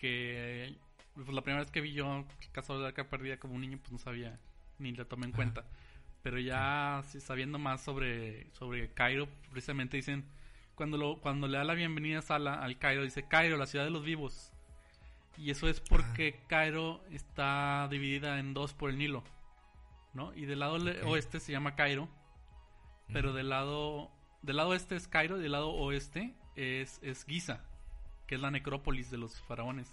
que 0.00 0.76
pues 1.14 1.28
la 1.28 1.42
primera 1.42 1.62
vez 1.62 1.70
que 1.70 1.80
vi 1.80 1.92
yo 1.92 2.24
Caso 2.52 2.74
de 2.74 2.82
la 2.82 2.88
Arca 2.88 3.08
Perdida 3.08 3.38
como 3.38 3.54
un 3.54 3.60
niño 3.60 3.78
pues 3.78 3.92
no 3.92 3.98
sabía 3.98 4.38
ni 4.78 4.92
la 4.92 5.04
tomé 5.04 5.26
en 5.26 5.32
cuenta. 5.32 5.64
Pero 6.22 6.38
ya 6.38 7.02
sabiendo 7.04 7.58
más 7.58 7.82
sobre, 7.82 8.50
sobre 8.52 8.92
Cairo, 8.92 9.28
precisamente 9.50 9.96
dicen, 9.96 10.24
cuando, 10.74 10.96
lo, 10.96 11.20
cuando 11.20 11.48
le 11.48 11.58
da 11.58 11.64
la 11.64 11.74
bienvenida 11.74 12.18
a 12.18 12.22
Sala 12.22 12.54
al 12.54 12.78
Cairo, 12.78 13.02
dice 13.02 13.26
Cairo, 13.26 13.56
la 13.56 13.66
ciudad 13.66 13.84
de 13.84 13.90
los 13.90 14.04
vivos 14.04 14.52
y 15.40 15.50
eso 15.50 15.68
es 15.68 15.80
porque 15.80 16.36
ah. 16.36 16.46
Cairo 16.48 17.02
está 17.10 17.88
dividida 17.90 18.38
en 18.38 18.52
dos 18.52 18.74
por 18.74 18.90
el 18.90 18.98
Nilo, 18.98 19.24
¿no? 20.12 20.34
Y 20.34 20.44
del 20.44 20.58
lado 20.58 20.76
oeste 21.06 21.40
se 21.40 21.50
llama 21.50 21.76
Cairo, 21.76 22.08
pero 23.12 23.32
del 23.32 23.48
lado 23.48 24.10
del 24.42 24.56
lado 24.56 24.74
este 24.74 24.96
es 24.96 25.08
Cairo 25.08 25.38
y 25.38 25.42
del 25.42 25.52
lado 25.52 25.70
oeste 25.70 26.34
es, 26.56 27.00
es 27.02 27.24
Giza, 27.24 27.64
que 28.30 28.36
es 28.36 28.40
la 28.40 28.52
necrópolis 28.52 29.10
de 29.10 29.18
los 29.18 29.40
faraones. 29.40 29.88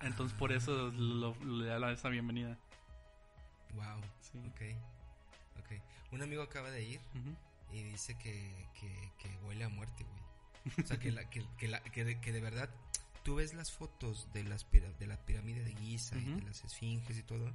Entonces 0.00 0.38
por 0.38 0.52
eso 0.52 0.92
ah. 0.94 1.44
le 1.44 1.66
da 1.66 1.90
esa 1.90 2.08
bienvenida. 2.08 2.56
Wow. 3.74 4.00
Sí. 4.20 4.38
Ok. 4.46 5.72
Un 6.12 6.22
amigo 6.22 6.42
acaba 6.42 6.70
de 6.70 6.84
ir 6.84 7.00
y 7.72 7.82
dice 7.82 8.16
que, 8.16 8.68
que, 9.18 9.28
huele 9.44 9.64
a 9.64 9.68
muerte, 9.68 10.04
güey. 10.04 10.84
O 10.84 10.86
sea, 10.86 11.00
que, 11.00 11.10
la, 11.10 11.28
que, 11.30 11.44
que, 11.58 11.66
la, 11.66 11.82
que, 11.82 12.04
de, 12.04 12.20
que 12.20 12.30
de 12.30 12.40
verdad 12.40 12.70
tú 13.24 13.34
ves 13.34 13.54
las 13.54 13.72
fotos 13.72 14.32
de, 14.32 14.44
las, 14.44 14.64
de 14.70 15.06
la 15.08 15.16
pirámide 15.16 15.64
de 15.64 15.74
Giza 15.74 16.16
y 16.18 16.34
de 16.34 16.42
las 16.42 16.62
esfinges 16.62 17.18
y 17.18 17.24
todo, 17.24 17.50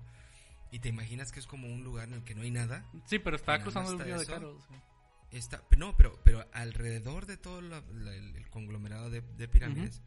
y 0.69 0.79
te 0.79 0.89
imaginas 0.89 1.31
que 1.31 1.39
es 1.39 1.47
como 1.47 1.67
un 1.67 1.85
lugar 1.85 2.09
en 2.09 2.15
el 2.15 2.23
que 2.25 2.35
no 2.35 2.41
hay 2.41 2.51
nada. 2.51 2.83
Sí, 3.05 3.19
pero 3.19 3.37
está 3.37 3.61
cruzando 3.61 3.91
el 3.93 3.99
río 3.99 4.19
de 4.19 4.25
Caro. 4.25 4.57
Está, 5.31 5.61
no, 5.77 5.95
pero, 5.97 6.19
pero 6.23 6.47
alrededor 6.53 7.25
de 7.25 7.37
todo 7.37 7.59
el, 7.59 8.45
conglomerado 8.49 9.09
de, 9.09 9.21
pirámides 9.47 10.01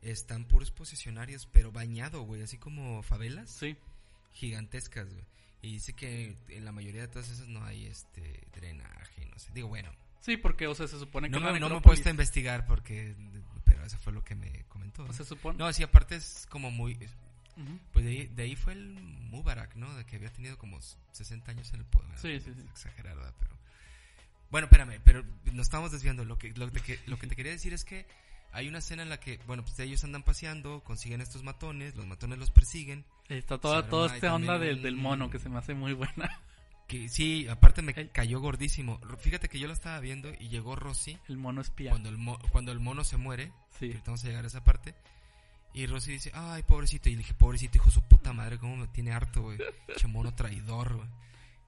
están 0.00 0.44
puros 0.44 0.70
posicionarios, 0.70 1.46
pero 1.52 1.70
bañado, 1.72 2.22
güey, 2.22 2.42
así 2.42 2.58
como 2.58 3.02
favelas. 3.02 3.50
Sí. 3.50 3.76
Gigantescas, 4.32 5.12
güey. 5.12 5.24
Y 5.62 5.74
dice 5.74 5.92
que 5.92 6.36
en 6.48 6.64
la 6.64 6.72
mayoría 6.72 7.02
de 7.02 7.08
todas 7.08 7.30
esas 7.30 7.46
no 7.46 7.64
hay 7.64 7.86
este 7.86 8.40
drenaje, 8.52 9.26
no 9.26 9.38
sé. 9.38 9.52
Digo, 9.54 9.68
bueno. 9.68 9.90
Sí, 10.20 10.36
porque, 10.36 10.66
o 10.66 10.74
sea, 10.74 10.88
se 10.88 10.98
supone 10.98 11.28
que... 11.28 11.38
No, 11.38 11.52
me, 11.52 11.60
no 11.60 11.68
me 11.68 11.76
he 11.76 11.80
puesto 11.80 12.08
a 12.08 12.10
investigar 12.10 12.66
porque... 12.66 13.14
Pero 13.64 13.84
eso 13.84 13.98
fue 13.98 14.12
lo 14.12 14.24
que 14.24 14.34
me 14.34 14.64
comentó. 14.68 15.10
Se 15.12 15.24
supone... 15.24 15.58
No, 15.58 15.72
sí, 15.72 15.82
aparte 15.82 16.16
es 16.16 16.46
como 16.48 16.70
muy... 16.70 16.98
Pues 17.92 18.04
de 18.04 18.10
ahí, 18.10 18.26
de 18.28 18.42
ahí, 18.44 18.56
fue 18.56 18.72
el 18.72 18.94
Mubarak, 18.94 19.76
¿no? 19.76 19.94
De 19.94 20.06
que 20.06 20.16
había 20.16 20.32
tenido 20.32 20.56
como 20.58 20.80
60 20.80 21.50
años 21.50 21.72
en 21.74 21.80
el 21.80 21.86
poder. 21.86 22.18
Sí, 22.18 22.40
sí, 22.40 22.52
sí. 22.56 22.66
Exagerar, 22.70 23.16
¿verdad? 23.16 23.34
Pero... 23.38 23.52
Bueno, 24.52 24.66
espérame, 24.66 25.00
pero 25.02 25.24
nos 25.50 25.66
estamos 25.66 25.92
desviando. 25.92 26.26
Lo 26.26 26.36
que, 26.38 26.52
lo, 26.52 26.70
que, 26.70 27.00
lo 27.06 27.18
que 27.18 27.26
te 27.26 27.34
quería 27.34 27.52
decir 27.52 27.72
es 27.72 27.86
que 27.86 28.04
hay 28.52 28.68
una 28.68 28.78
escena 28.78 29.02
en 29.02 29.08
la 29.08 29.18
que, 29.18 29.40
bueno, 29.46 29.64
pues 29.64 29.78
ellos 29.80 30.04
andan 30.04 30.22
paseando, 30.22 30.84
consiguen 30.84 31.22
estos 31.22 31.42
matones, 31.42 31.96
los 31.96 32.06
matones 32.06 32.38
los 32.38 32.50
persiguen. 32.50 33.06
Está 33.30 33.56
toda, 33.56 33.88
toda 33.88 34.14
esta 34.14 34.34
onda 34.34 34.58
del, 34.58 34.94
mono 34.94 35.30
que 35.30 35.38
se 35.38 35.48
me 35.48 35.58
hace 35.58 35.74
muy 35.74 35.94
buena. 35.94 36.30
Que 36.88 37.08
sí, 37.08 37.46
aparte 37.48 37.80
me 37.80 37.94
cayó 37.94 38.40
gordísimo. 38.40 39.00
Fíjate 39.20 39.48
que 39.48 39.58
yo 39.58 39.66
lo 39.66 39.72
estaba 39.72 39.98
viendo 40.00 40.30
y 40.38 40.48
llegó 40.48 40.76
Rosy. 40.76 41.16
El 41.26 41.38
mono 41.38 41.62
espía. 41.62 41.88
Cuando 41.88 42.10
el, 42.10 42.18
cuando 42.50 42.70
el 42.72 42.80
mono 42.80 43.02
se 43.02 43.16
muere. 43.16 43.50
Sí. 43.78 43.96
Vamos 44.04 44.22
a 44.24 44.26
llegar 44.26 44.44
a 44.44 44.48
esa 44.48 44.62
parte. 44.62 44.94
Y 45.72 45.86
Rosy 45.86 46.12
dice, 46.12 46.32
ay, 46.34 46.64
pobrecito. 46.64 47.08
Y 47.08 47.12
le 47.12 47.18
dije, 47.18 47.32
pobrecito, 47.32 47.78
hijo 47.78 47.90
su 47.90 48.02
puta 48.02 48.34
madre, 48.34 48.58
cómo 48.58 48.76
me 48.76 48.88
tiene 48.88 49.12
harto, 49.12 49.40
güey. 49.40 49.58
Che 49.96 50.06
mono 50.06 50.34
traidor, 50.34 50.96
güey. 50.96 51.08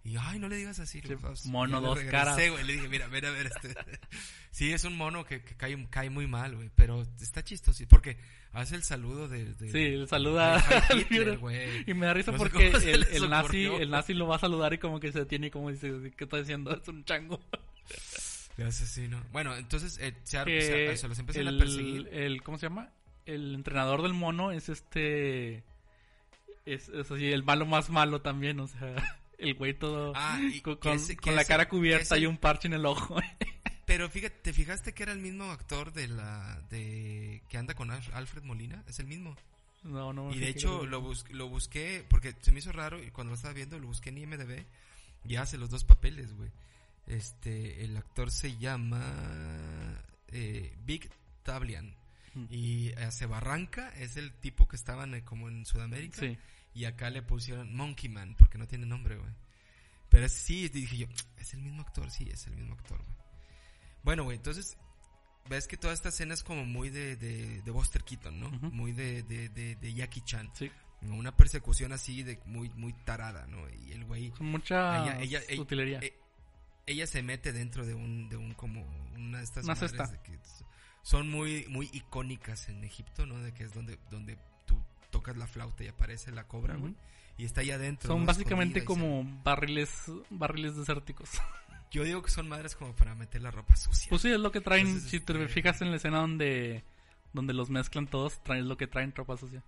Y 0.05 0.19
ay, 0.19 0.39
no 0.39 0.49
le 0.49 0.57
digas 0.57 0.79
así. 0.81 1.01
mono 1.47 1.81
dos 1.81 1.99
caras. 2.01 2.37
Güey. 2.37 2.63
Le 2.65 2.75
dije, 2.75 2.89
mira, 2.89 3.09
mira, 3.09 3.31
ver, 3.31 3.47
este. 3.47 3.75
sí, 4.51 4.71
es 4.71 4.85
un 4.85 4.99
mono 4.99 5.25
que, 5.25 5.43
que 5.43 5.55
cae, 5.55 5.83
cae, 5.89 6.11
muy 6.11 6.27
mal, 6.27 6.55
güey. 6.55 6.71
Pero 6.77 7.07
está 7.23 7.43
chistoso, 7.43 7.83
porque 7.89 8.19
hace 8.53 8.77
el 8.77 8.83
saludo 8.83 9.29
de. 9.29 9.55
de 9.55 9.71
sí, 9.71 9.83
el 9.83 10.07
saluda 10.07 10.63
Y 11.87 11.95
me 11.95 12.05
da 12.05 12.13
risa 12.13 12.33
porque 12.33 12.69
el, 12.69 13.07
el 13.13 13.31
nazi, 13.31 13.65
el 13.65 13.91
nazi 13.91 14.13
lo 14.13 14.27
va 14.27 14.37
a 14.37 14.41
saludar 14.41 14.75
y 14.75 14.79
como 14.79 15.01
que 15.01 15.11
se 15.11 15.21
detiene 15.21 15.47
y 15.47 15.51
como 15.51 15.71
dice, 15.71 16.13
¿qué 16.15 16.25
está 16.25 16.37
diciendo? 16.37 16.77
Es 16.77 16.87
un 16.87 17.03
chango. 17.07 17.41
Le 18.59 18.65
asesino. 18.65 19.21
Bueno, 19.33 19.57
entonces 19.57 19.99
eh, 20.01 20.15
se, 20.23 20.97
se, 20.97 21.09
los 21.09 21.19
empiezan 21.19 21.49
a 21.49 21.59
perseguir. 21.59 22.09
El, 22.13 22.43
¿Cómo 22.43 22.59
se 22.59 22.67
llama? 22.69 22.91
El 23.25 23.55
entrenador 23.55 24.03
del 24.03 24.13
mono 24.13 24.53
es 24.53 24.69
este. 24.69 25.65
Es, 26.67 26.91
es 26.91 27.11
así, 27.11 27.33
el 27.33 27.43
malo 27.43 27.65
más 27.65 27.89
malo 27.89 28.21
también, 28.21 28.61
o 28.61 28.67
sea 28.67 28.95
el 29.39 29.55
güey 29.55 29.75
todo 29.75 30.13
ah, 30.15 30.39
con, 30.63 31.37
la 31.37 31.45
cara 31.45 31.69
cubierta 31.69 32.19
y 32.19 32.27
un 32.27 32.37
parche 32.37 32.69
en 32.69 32.75
el 32.75 32.87
ojo. 32.87 33.17
Pero 33.87 34.09
fíjate, 34.09 34.37
¿te 34.43 34.53
fijaste 34.53 34.95
que 34.95 35.03
era 35.03 35.13
el 35.13 35.19
mismo 35.19 35.45
actor 35.45 35.93
de 35.93 36.09
la 36.09 36.61
de 36.71 37.43
que 37.49 37.59
anda 37.59 37.75
con 37.75 37.91
Alfred 37.91 38.43
Molina? 38.43 38.83
Es 38.89 38.99
el 38.99 39.07
mismo. 39.07 39.37
No, 39.83 40.13
no. 40.13 40.33
Y 40.33 40.39
de 40.39 40.49
hecho 40.49 40.87
lo, 40.87 41.13
lo 41.31 41.49
busqué 41.49 42.05
porque 42.09 42.35
se 42.41 42.53
me 42.53 42.61
hizo 42.61 42.73
raro 42.73 43.03
y 43.03 43.11
cuando 43.11 43.33
lo 43.33 43.37
estaba 43.37 43.53
viendo 43.53 43.79
lo 43.79 43.89
busqué 43.89 44.09
en 44.09 44.19
IMDb 44.19 44.65
y 45.25 45.37
hace 45.37 45.59
los 45.59 45.71
dos 45.71 45.85
papeles, 45.85 46.35
güey. 46.35 46.51
Este, 47.07 47.85
el 47.85 47.97
actor 47.97 48.31
se 48.31 48.57
llama 48.57 50.03
eh, 50.29 50.75
Big 50.87 51.11
Tablian 51.43 51.95
hmm. 52.35 52.47
y 52.49 52.93
hace 52.93 53.27
Barranca 53.27 53.93
es 53.99 54.17
el 54.17 54.33
tipo 54.33 54.67
que 54.67 54.77
estaban 54.77 55.15
eh, 55.15 55.23
como 55.23 55.49
en 55.49 55.67
Sudamérica. 55.67 56.21
Sí. 56.21 56.39
Y 56.75 56.87
acá 56.87 57.09
le 57.11 57.23
pusieron 57.23 57.75
Monkey 57.75 58.09
Man, 58.09 58.35
porque 58.39 58.59
no 58.59 58.67
tiene 58.67 58.87
nombre, 58.87 59.17
güey. 59.17 59.31
Pero 60.09 60.29
sí, 60.29 60.69
dije 60.69 60.97
yo, 60.97 61.07
es 61.39 61.55
el 61.55 61.61
mismo 61.61 61.83
actor, 61.83 62.11
sí, 62.11 62.29
es 62.31 62.47
el 62.47 62.57
mismo 62.57 62.75
actor, 62.75 62.99
güey. 62.99 63.17
Bueno, 64.03 64.25
güey, 64.25 64.37
entonces, 64.37 64.77
ves 65.49 65.67
que 65.67 65.77
toda 65.77 65.95
esta 65.95 66.11
escena 66.11 66.35
es 66.35 66.43
como 66.43 66.65
muy 66.65 66.91
de, 66.91 67.17
de, 67.17 67.63
de 67.63 67.71
Buster 67.71 68.03
Keaton, 68.03 68.39
¿no? 68.39 68.51
Muy 68.71 68.93
de, 68.93 69.23
de, 69.23 69.49
de, 69.49 69.95
Jackie 69.95 70.21
Chan. 70.23 70.51
Sí. 70.55 70.71
Una 71.03 71.37
persecución 71.37 71.93
así 71.93 72.23
de 72.23 72.41
muy, 72.47 72.71
muy 72.71 72.93
tarada, 72.93 73.47
¿no? 73.47 73.59
Y 73.87 73.93
el 73.93 74.05
güey... 74.05 74.31
Con 74.31 74.47
mucha 74.47 75.21
ella, 75.21 75.41
utilería. 75.59 76.01
Eh, 76.01 76.15
ella, 76.87 77.07
se 77.07 77.23
mete 77.23 77.53
dentro 77.53 77.85
de 77.87 77.95
un, 77.95 78.29
de 78.29 78.37
un 78.37 78.55
como, 78.55 78.85
una 79.15 79.39
de 79.39 79.45
estas... 79.45 79.65
Una 79.65 79.77
cesta. 79.77 80.23
que 80.23 80.39
son 81.03 81.31
muy, 81.31 81.67
muy 81.69 81.91
icónicas 81.93 82.69
en 82.69 82.83
Egipto, 82.85 83.27
¿no? 83.27 83.39
De 83.39 83.53
que 83.53 83.65
es 83.65 83.75
donde, 83.75 83.99
donde 84.11 84.39
tocas 85.25 85.39
la 85.39 85.47
flauta 85.47 85.83
y 85.83 85.89
aparece 85.89 86.31
la 86.33 86.47
cobra, 86.47 86.77
güey. 86.77 86.95
Y 87.39 87.45
está 87.45 87.63
ahí 87.63 87.71
adentro. 87.71 88.09
Son 88.09 88.27
básicamente 88.27 88.85
como 88.85 89.25
barriles, 89.43 90.05
barriles 90.31 90.77
desérticos. 90.77 91.31
Yo 91.91 92.05
digo 92.05 92.23
que 92.23 92.31
son 92.31 92.49
madres 92.49 92.77
como 92.77 92.95
para 92.95 93.15
meter 93.15 93.41
la 93.41 93.51
ropa 93.51 93.75
sucia. 93.77 94.09
Pues 94.11 94.23
sí, 94.23 94.31
es 94.31 94.39
lo 94.39 94.53
que 94.53 94.61
traen, 94.61 95.01
si 95.01 95.21
te 95.21 95.33
este, 95.33 95.49
fijas 95.49 95.81
en 95.81 95.91
la 95.91 95.97
escena 95.97 96.19
donde, 96.19 96.85
donde 97.33 97.55
los 97.55 97.71
mezclan 97.71 98.07
todos, 98.07 98.43
traen 98.43 98.69
lo 98.69 98.77
que 98.77 98.87
traen 98.87 99.15
ropa 99.15 99.37
sucia. 99.37 99.63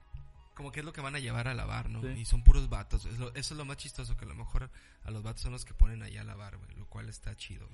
Como 0.54 0.72
que 0.72 0.80
es 0.80 0.86
lo 0.86 0.92
que 0.92 1.00
van 1.00 1.14
a 1.14 1.20
llevar 1.20 1.48
a 1.48 1.54
lavar, 1.54 1.88
¿no? 1.88 2.08
Y 2.10 2.24
son 2.24 2.42
puros 2.42 2.68
vatos. 2.68 3.06
eso 3.06 3.30
es 3.34 3.50
lo 3.52 3.64
más 3.64 3.76
chistoso, 3.76 4.16
que 4.16 4.24
a 4.24 4.28
lo 4.28 4.34
mejor 4.34 4.70
a 5.04 5.10
los 5.10 5.22
vatos 5.22 5.42
son 5.42 5.52
los 5.52 5.64
que 5.64 5.74
ponen 5.74 6.02
allá 6.02 6.22
a 6.22 6.24
lavar, 6.24 6.56
güey. 6.56 6.70
Lo 6.76 6.86
cual 6.86 7.08
está 7.08 7.34
chido. 7.36 7.68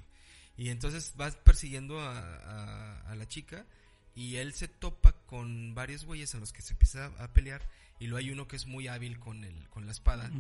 Y 0.56 0.68
entonces 0.68 1.14
vas 1.16 1.36
persiguiendo 1.36 2.00
a, 2.00 3.00
a 3.00 3.14
la 3.16 3.26
chica 3.26 3.66
y 4.14 4.36
él 4.36 4.52
se 4.52 4.68
topa 4.68 5.12
con 5.26 5.74
varios 5.74 6.04
güeyes 6.04 6.34
en 6.34 6.40
los 6.40 6.52
que 6.52 6.62
se 6.62 6.72
empieza 6.72 7.06
a 7.18 7.32
pelear 7.32 7.62
y 7.98 8.06
luego 8.06 8.18
hay 8.18 8.30
uno 8.30 8.48
que 8.48 8.56
es 8.56 8.66
muy 8.66 8.88
hábil 8.88 9.18
con 9.18 9.44
el 9.44 9.68
con 9.70 9.86
la 9.86 9.92
espada 9.92 10.30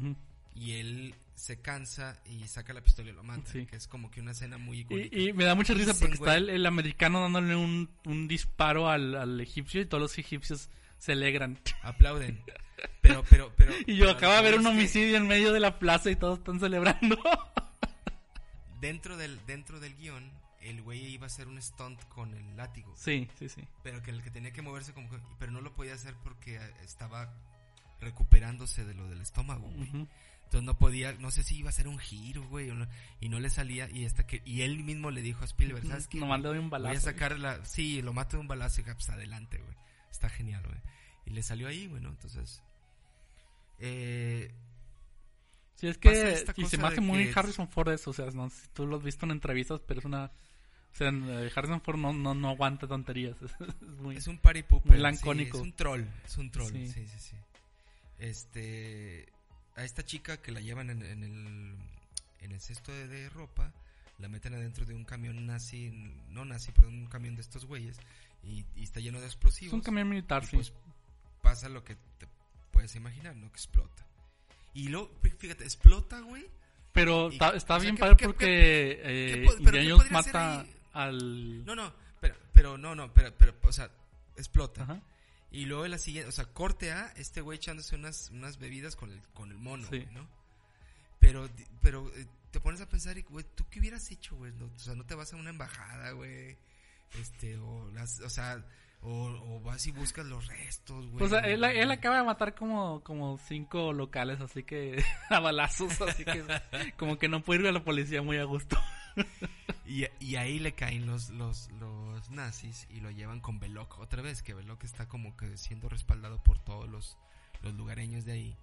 y 0.54 0.72
él 0.72 1.14
se 1.34 1.60
cansa 1.60 2.20
y 2.26 2.46
saca 2.46 2.72
la 2.72 2.82
pistola 2.82 3.10
y 3.10 3.12
lo 3.14 3.22
mata 3.22 3.52
que 3.52 3.76
es 3.76 3.88
como 3.88 4.10
que 4.10 4.20
una 4.20 4.32
escena 4.32 4.58
muy 4.58 4.80
icónica. 4.80 5.16
y, 5.16 5.32
me 5.32 5.44
da 5.44 5.54
mucha 5.54 5.74
risa 5.74 5.94
porque 5.94 6.14
está 6.14 6.36
el, 6.36 6.66
americano 6.66 7.20
dándole 7.20 7.56
un, 7.56 7.88
un 8.04 8.28
disparo 8.28 8.88
al, 8.88 9.14
al, 9.14 9.40
egipcio 9.40 9.80
y 9.80 9.86
todos 9.86 10.02
los 10.02 10.18
egipcios 10.18 10.68
se 10.98 11.12
alegran. 11.12 11.58
Aplauden. 11.82 12.40
Pero 13.00 13.24
pero 13.28 13.52
pero 13.56 13.72
y 13.86 13.96
yo 13.96 14.10
acabo 14.10 14.34
de 14.34 14.42
ver 14.42 14.58
un 14.58 14.66
homicidio 14.66 15.16
en 15.16 15.26
medio 15.26 15.52
de 15.52 15.60
la 15.60 15.78
plaza 15.78 16.10
y 16.10 16.16
todos 16.16 16.38
están 16.38 16.60
celebrando. 16.60 17.18
Dentro 18.80 19.16
del 19.16 19.38
dentro 19.46 19.80
del 19.80 19.96
guion 19.96 20.41
el 20.62 20.82
güey 20.82 21.06
iba 21.06 21.24
a 21.24 21.26
hacer 21.26 21.48
un 21.48 21.60
stunt 21.60 22.02
con 22.08 22.34
el 22.34 22.56
látigo. 22.56 22.94
Sí, 22.96 23.28
sí, 23.38 23.48
sí. 23.48 23.62
Pero 23.82 24.02
que 24.02 24.10
el 24.10 24.22
que 24.22 24.30
tenía 24.30 24.52
que 24.52 24.62
moverse 24.62 24.92
como 24.92 25.08
pero 25.38 25.52
no 25.52 25.60
lo 25.60 25.74
podía 25.74 25.94
hacer 25.94 26.14
porque 26.22 26.60
estaba 26.82 27.32
recuperándose 28.00 28.84
de 28.84 28.94
lo 28.94 29.08
del 29.08 29.20
estómago, 29.20 29.68
Entonces 29.68 30.66
no 30.66 30.76
podía, 30.76 31.14
no 31.14 31.30
sé 31.30 31.42
si 31.42 31.56
iba 31.56 31.68
a 31.68 31.70
hacer 31.70 31.88
un 31.88 31.98
giro, 31.98 32.46
güey, 32.48 32.70
y 33.20 33.28
no 33.28 33.40
le 33.40 33.48
salía 33.48 33.88
y 33.88 34.04
hasta 34.04 34.26
que 34.26 34.42
y 34.44 34.62
él 34.62 34.82
mismo 34.84 35.10
le 35.10 35.22
dijo 35.22 35.42
a 35.42 35.44
Spielberg, 35.46 35.86
¿sabes 35.86 36.08
qué? 36.08 36.18
No 36.18 36.26
mandó 36.26 36.52
de 36.52 36.58
un 36.58 36.68
balazo. 36.68 36.90
Voy 36.90 36.98
a 36.98 37.00
sacar 37.00 37.38
la 37.38 37.64
sí, 37.64 38.02
lo 38.02 38.12
mato 38.12 38.36
de 38.36 38.42
un 38.42 38.48
balazo 38.48 38.80
y 38.80 38.84
pues 38.84 39.08
adelante, 39.08 39.58
güey. 39.58 39.76
Está 40.10 40.28
genial, 40.28 40.62
güey. 40.66 40.80
Y 41.24 41.30
le 41.30 41.42
salió 41.42 41.68
ahí, 41.68 41.86
bueno, 41.86 42.10
entonces 42.10 42.62
eh 43.78 44.52
Sí, 45.74 45.88
es 45.88 45.98
que 45.98 46.44
y 46.56 46.66
se 46.66 46.78
me 46.78 46.86
hace 46.86 47.00
muy 47.00 47.30
Harrison 47.34 47.68
Ford 47.68 47.88
eso, 47.88 48.10
o 48.10 48.12
sea, 48.12 48.26
no 48.26 48.48
sé 48.50 48.62
si 48.62 48.68
tú 48.68 48.86
lo 48.86 48.96
has 48.98 49.02
visto 49.02 49.26
en 49.26 49.32
entrevistas, 49.32 49.80
pero 49.84 50.00
es 50.00 50.06
una 50.06 50.30
o 50.92 50.94
sea, 50.94 51.08
eh, 51.08 51.50
Harrison 51.54 51.80
Ford 51.80 51.96
no, 51.96 52.12
no, 52.12 52.34
no 52.34 52.50
aguanta 52.50 52.86
tonterías. 52.86 53.36
Es, 53.42 53.98
muy, 53.98 54.16
es 54.16 54.26
un 54.26 54.38
party 54.38 54.62
pooper. 54.62 54.98
lancónico. 54.98 55.56
es 55.56 55.62
un 55.62 55.72
troll. 55.72 56.04
Es 56.24 56.36
un 56.36 56.50
troll. 56.50 56.72
Sí. 56.72 56.88
sí, 56.88 57.06
sí, 57.18 57.36
Este. 58.18 59.26
A 59.74 59.84
esta 59.84 60.04
chica 60.04 60.36
que 60.36 60.52
la 60.52 60.60
llevan 60.60 60.90
en, 60.90 61.02
en 61.02 61.24
el. 61.24 61.76
En 62.40 62.52
el 62.52 62.60
cesto 62.60 62.92
de, 62.92 63.28
ropa. 63.30 63.72
La 64.18 64.28
meten 64.28 64.54
adentro 64.54 64.84
de 64.84 64.94
un 64.94 65.04
camión 65.04 65.46
nazi. 65.46 65.90
No 66.28 66.44
nazi, 66.44 66.72
perdón, 66.72 66.94
un 66.94 67.06
camión 67.06 67.34
de 67.36 67.40
estos 67.40 67.64
güeyes. 67.64 67.98
Y, 68.44 68.64
está 68.76 69.00
lleno 69.00 69.20
de 69.20 69.26
explosivos. 69.26 69.68
Es 69.68 69.74
un 69.74 69.80
camión 69.80 70.08
militar, 70.08 70.44
sí. 70.44 70.56
Pues 70.56 70.72
pasa 71.40 71.68
lo 71.68 71.84
que 71.84 71.94
te 72.18 72.28
puedes 72.70 72.94
imaginar, 72.96 73.34
¿no? 73.34 73.48
Que 73.50 73.56
explota. 73.56 74.06
Y 74.74 74.88
luego, 74.88 75.10
fíjate, 75.38 75.64
explota, 75.64 76.20
güey. 76.20 76.44
Pero 76.92 77.30
está, 77.30 77.78
bien 77.78 77.96
padre 77.96 78.16
porque 78.16 79.00
eh, 79.02 79.46
mata 80.10 80.66
al... 80.92 81.64
No, 81.64 81.74
no, 81.74 81.92
pero, 82.20 82.36
pero 82.52 82.78
no, 82.78 82.94
no, 82.94 83.12
pero, 83.12 83.34
pero, 83.36 83.54
o 83.62 83.72
sea, 83.72 83.90
explota. 84.36 85.02
Y 85.50 85.66
luego 85.66 85.86
la 85.86 85.98
siguiente, 85.98 86.28
o 86.28 86.32
sea, 86.32 86.46
corte 86.46 86.92
a 86.92 87.12
este 87.16 87.42
güey 87.42 87.56
echándose 87.56 87.94
unas, 87.94 88.30
unas 88.30 88.58
bebidas 88.58 88.96
con 88.96 89.10
el, 89.10 89.20
con 89.34 89.50
el 89.50 89.58
mono, 89.58 89.86
¿no? 90.12 90.26
Pero, 91.18 91.48
pero 91.80 92.10
eh, 92.16 92.26
te 92.50 92.58
pones 92.58 92.80
a 92.80 92.88
pensar, 92.88 93.20
güey, 93.22 93.44
¿tú 93.54 93.64
qué 93.70 93.78
hubieras 93.80 94.10
hecho, 94.10 94.34
güey? 94.36 94.52
o 94.52 94.78
sea, 94.78 94.94
no 94.94 95.04
te 95.04 95.14
vas 95.14 95.32
a 95.32 95.36
una 95.36 95.50
embajada, 95.50 96.12
güey. 96.12 96.56
Este, 97.20 97.58
o, 97.58 97.90
las, 97.92 98.20
o 98.20 98.30
sea, 98.30 98.64
o, 99.02 99.60
vas 99.64 99.86
y 99.86 99.90
buscas 99.90 100.24
los 100.26 100.46
restos, 100.46 101.06
güey. 101.08 101.24
O 101.24 101.28
sea, 101.28 101.40
él, 101.40 101.64
él, 101.64 101.90
acaba 101.90 102.18
de 102.18 102.22
matar 102.22 102.54
como, 102.54 103.02
como 103.02 103.38
cinco 103.38 103.92
locales, 103.92 104.40
así 104.40 104.62
que 104.62 105.02
a 105.30 105.40
balazos, 105.40 106.00
así 106.02 106.24
que 106.24 106.44
como 106.96 107.18
que 107.18 107.28
no 107.28 107.42
puede 107.42 107.60
ir 107.60 107.66
a 107.66 107.72
la 107.72 107.82
policía 107.82 108.22
muy 108.22 108.38
a 108.38 108.44
gusto. 108.44 108.78
y, 109.86 110.04
y, 110.20 110.36
ahí 110.36 110.58
le 110.58 110.72
caen 110.72 111.06
los, 111.06 111.30
los, 111.30 111.70
los 111.72 112.30
nazis 112.30 112.86
y 112.90 113.00
lo 113.00 113.10
llevan 113.10 113.40
con 113.40 113.58
Belloc 113.58 113.98
otra 113.98 114.22
vez, 114.22 114.42
que 114.42 114.54
Belloc 114.54 114.84
está 114.84 115.08
como 115.08 115.36
que 115.36 115.56
siendo 115.56 115.88
respaldado 115.88 116.42
por 116.42 116.58
todos 116.58 116.88
los, 116.88 117.18
los 117.62 117.74
lugareños 117.74 118.24
de 118.24 118.32
ahí. 118.32 118.56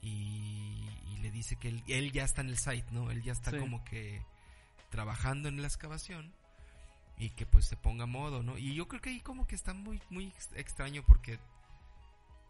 Y, 0.00 0.88
le 1.20 1.30
dice 1.30 1.56
que 1.56 1.68
él, 1.68 2.12
ya 2.12 2.22
está 2.22 2.42
en 2.42 2.50
el 2.50 2.58
site, 2.58 2.84
¿no? 2.90 3.10
Él 3.10 3.22
ya 3.22 3.32
está 3.32 3.58
como 3.58 3.82
que 3.82 4.22
trabajando 4.90 5.48
en 5.48 5.62
la 5.62 5.66
excavación 5.66 6.34
y 7.18 7.30
que 7.30 7.46
pues 7.46 7.66
se 7.66 7.76
ponga 7.76 8.04
a 8.04 8.06
modo, 8.06 8.42
¿no? 8.42 8.58
Y 8.58 8.74
yo 8.74 8.88
creo 8.88 9.00
que 9.00 9.10
ahí 9.10 9.20
como 9.20 9.46
que 9.46 9.54
está 9.54 9.72
muy, 9.72 10.00
muy 10.10 10.32
extraño 10.56 11.04
porque, 11.06 11.38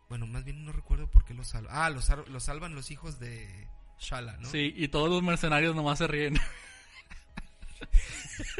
bueno, 0.08 0.26
más 0.26 0.44
bien 0.44 0.64
no 0.64 0.72
recuerdo 0.72 1.10
por 1.10 1.24
qué 1.24 1.34
lo 1.34 1.44
salvan. 1.44 1.74
Ah, 1.76 1.90
los, 1.90 2.08
lo 2.28 2.40
salvan 2.40 2.74
los 2.74 2.90
hijos 2.90 3.18
de 3.18 3.68
Shala, 3.98 4.36
¿no? 4.38 4.48
Sí, 4.48 4.72
y 4.76 4.88
todos 4.88 5.10
los 5.10 5.22
mercenarios 5.22 5.74
nomás 5.74 5.98
se 5.98 6.06
ríen. 6.06 6.38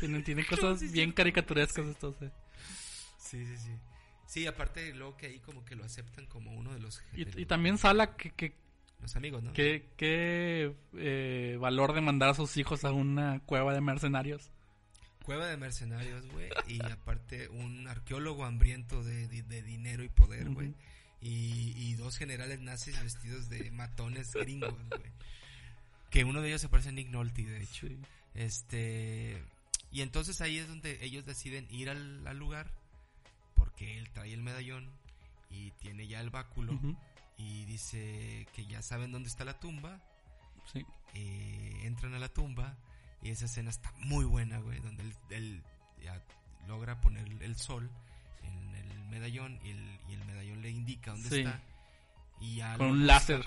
tienen, 0.25 0.45
cosas 0.45 0.93
bien 0.93 1.13
caricaturescas 1.13 1.87
estos. 1.87 2.17
Sí, 3.19 3.45
sí, 3.47 3.57
sí. 3.57 3.71
Sí, 4.27 4.47
aparte 4.47 4.93
luego 4.95 5.17
que 5.17 5.27
ahí 5.27 5.39
como 5.39 5.65
que 5.65 5.77
lo 5.77 5.85
aceptan 5.85 6.27
como 6.27 6.53
uno 6.53 6.73
de 6.73 6.81
los... 6.81 7.03
Y, 7.15 7.47
también 7.47 7.79
Sala 7.79 8.17
que, 8.17 8.31
que... 8.33 8.53
Los 9.01 9.15
amigos, 9.17 9.43
¿no? 9.43 9.53
¿Qué, 9.53 9.91
qué 9.97 10.75
eh, 10.95 11.59
valor 11.61 11.93
de 11.93 12.01
mandar 12.01 12.31
a 12.31 12.35
sus 12.35 12.57
hijos 12.57 12.85
a 12.85 12.93
una 12.93 13.41
cueva 13.41 13.75
de 13.75 13.81
mercenarios? 13.81 14.51
Cueva 15.25 15.47
de 15.47 15.57
mercenarios, 15.57 16.27
güey. 16.33 16.51
y 16.69 16.83
aparte 16.85 17.49
un 17.49 17.89
arqueólogo 17.89 18.45
hambriento 18.45 19.03
de, 19.03 19.27
dinero 19.63 20.05
y 20.05 20.11
poder, 20.11 20.51
güey. 20.51 20.75
y, 21.23 21.95
dos 21.95 22.19
generales 22.19 22.61
nazis 22.61 23.03
vestidos 23.03 23.49
de 23.49 23.71
matones 23.71 24.33
gringos, 24.35 24.77
güey. 24.91 25.13
Que 26.11 26.25
uno 26.25 26.43
de 26.43 26.49
ellos 26.49 26.61
se 26.61 26.69
parece 26.69 26.91
a 26.91 26.93
Nick 26.93 27.09
Nolte, 27.09 27.43
de 27.43 27.63
hecho. 27.63 27.87
Este. 28.35 29.43
Y 29.91 30.03
entonces 30.03 30.41
ahí 30.43 30.59
es 30.59 30.69
donde 30.69 31.03
ellos 31.03 31.25
deciden 31.25 31.67
ir 31.71 31.89
al, 31.89 32.39
lugar. 32.39 32.71
Porque 33.55 33.99
él 33.99 34.11
trae 34.11 34.33
el 34.33 34.43
medallón 34.43 34.91
y 35.51 35.71
tiene 35.73 36.07
ya 36.07 36.21
el 36.21 36.29
báculo. 36.29 36.79
Y 37.39 37.65
dice 37.65 38.47
que 38.55 38.67
ya 38.67 38.83
saben 38.83 39.11
dónde 39.11 39.31
está 39.31 39.45
la 39.47 39.59
tumba. 39.59 40.03
Sí. 40.71 40.85
Eh, 41.15 41.81
entran 41.85 42.13
a 42.13 42.19
la 42.19 42.29
tumba 42.29 42.77
y 43.25 43.31
esa 43.31 43.47
escena 43.47 43.71
está 43.71 43.93
muy 44.01 44.25
buena, 44.25 44.59
güey, 44.59 44.79
donde 44.81 45.03
él, 45.31 45.63
ya 46.03 46.23
logra 46.69 47.01
poner 47.01 47.27
el 47.43 47.57
sol 47.57 47.91
en 48.43 48.75
el 48.75 49.05
medallón 49.09 49.59
y 49.65 49.71
el, 49.71 50.25
medallón 50.27 50.63
le 50.63 50.71
indica 50.71 51.13
dónde 51.13 51.41
está. 51.41 51.61
Y 52.41 52.61
Con 52.77 52.89
un 52.89 53.07
láser. 53.07 53.45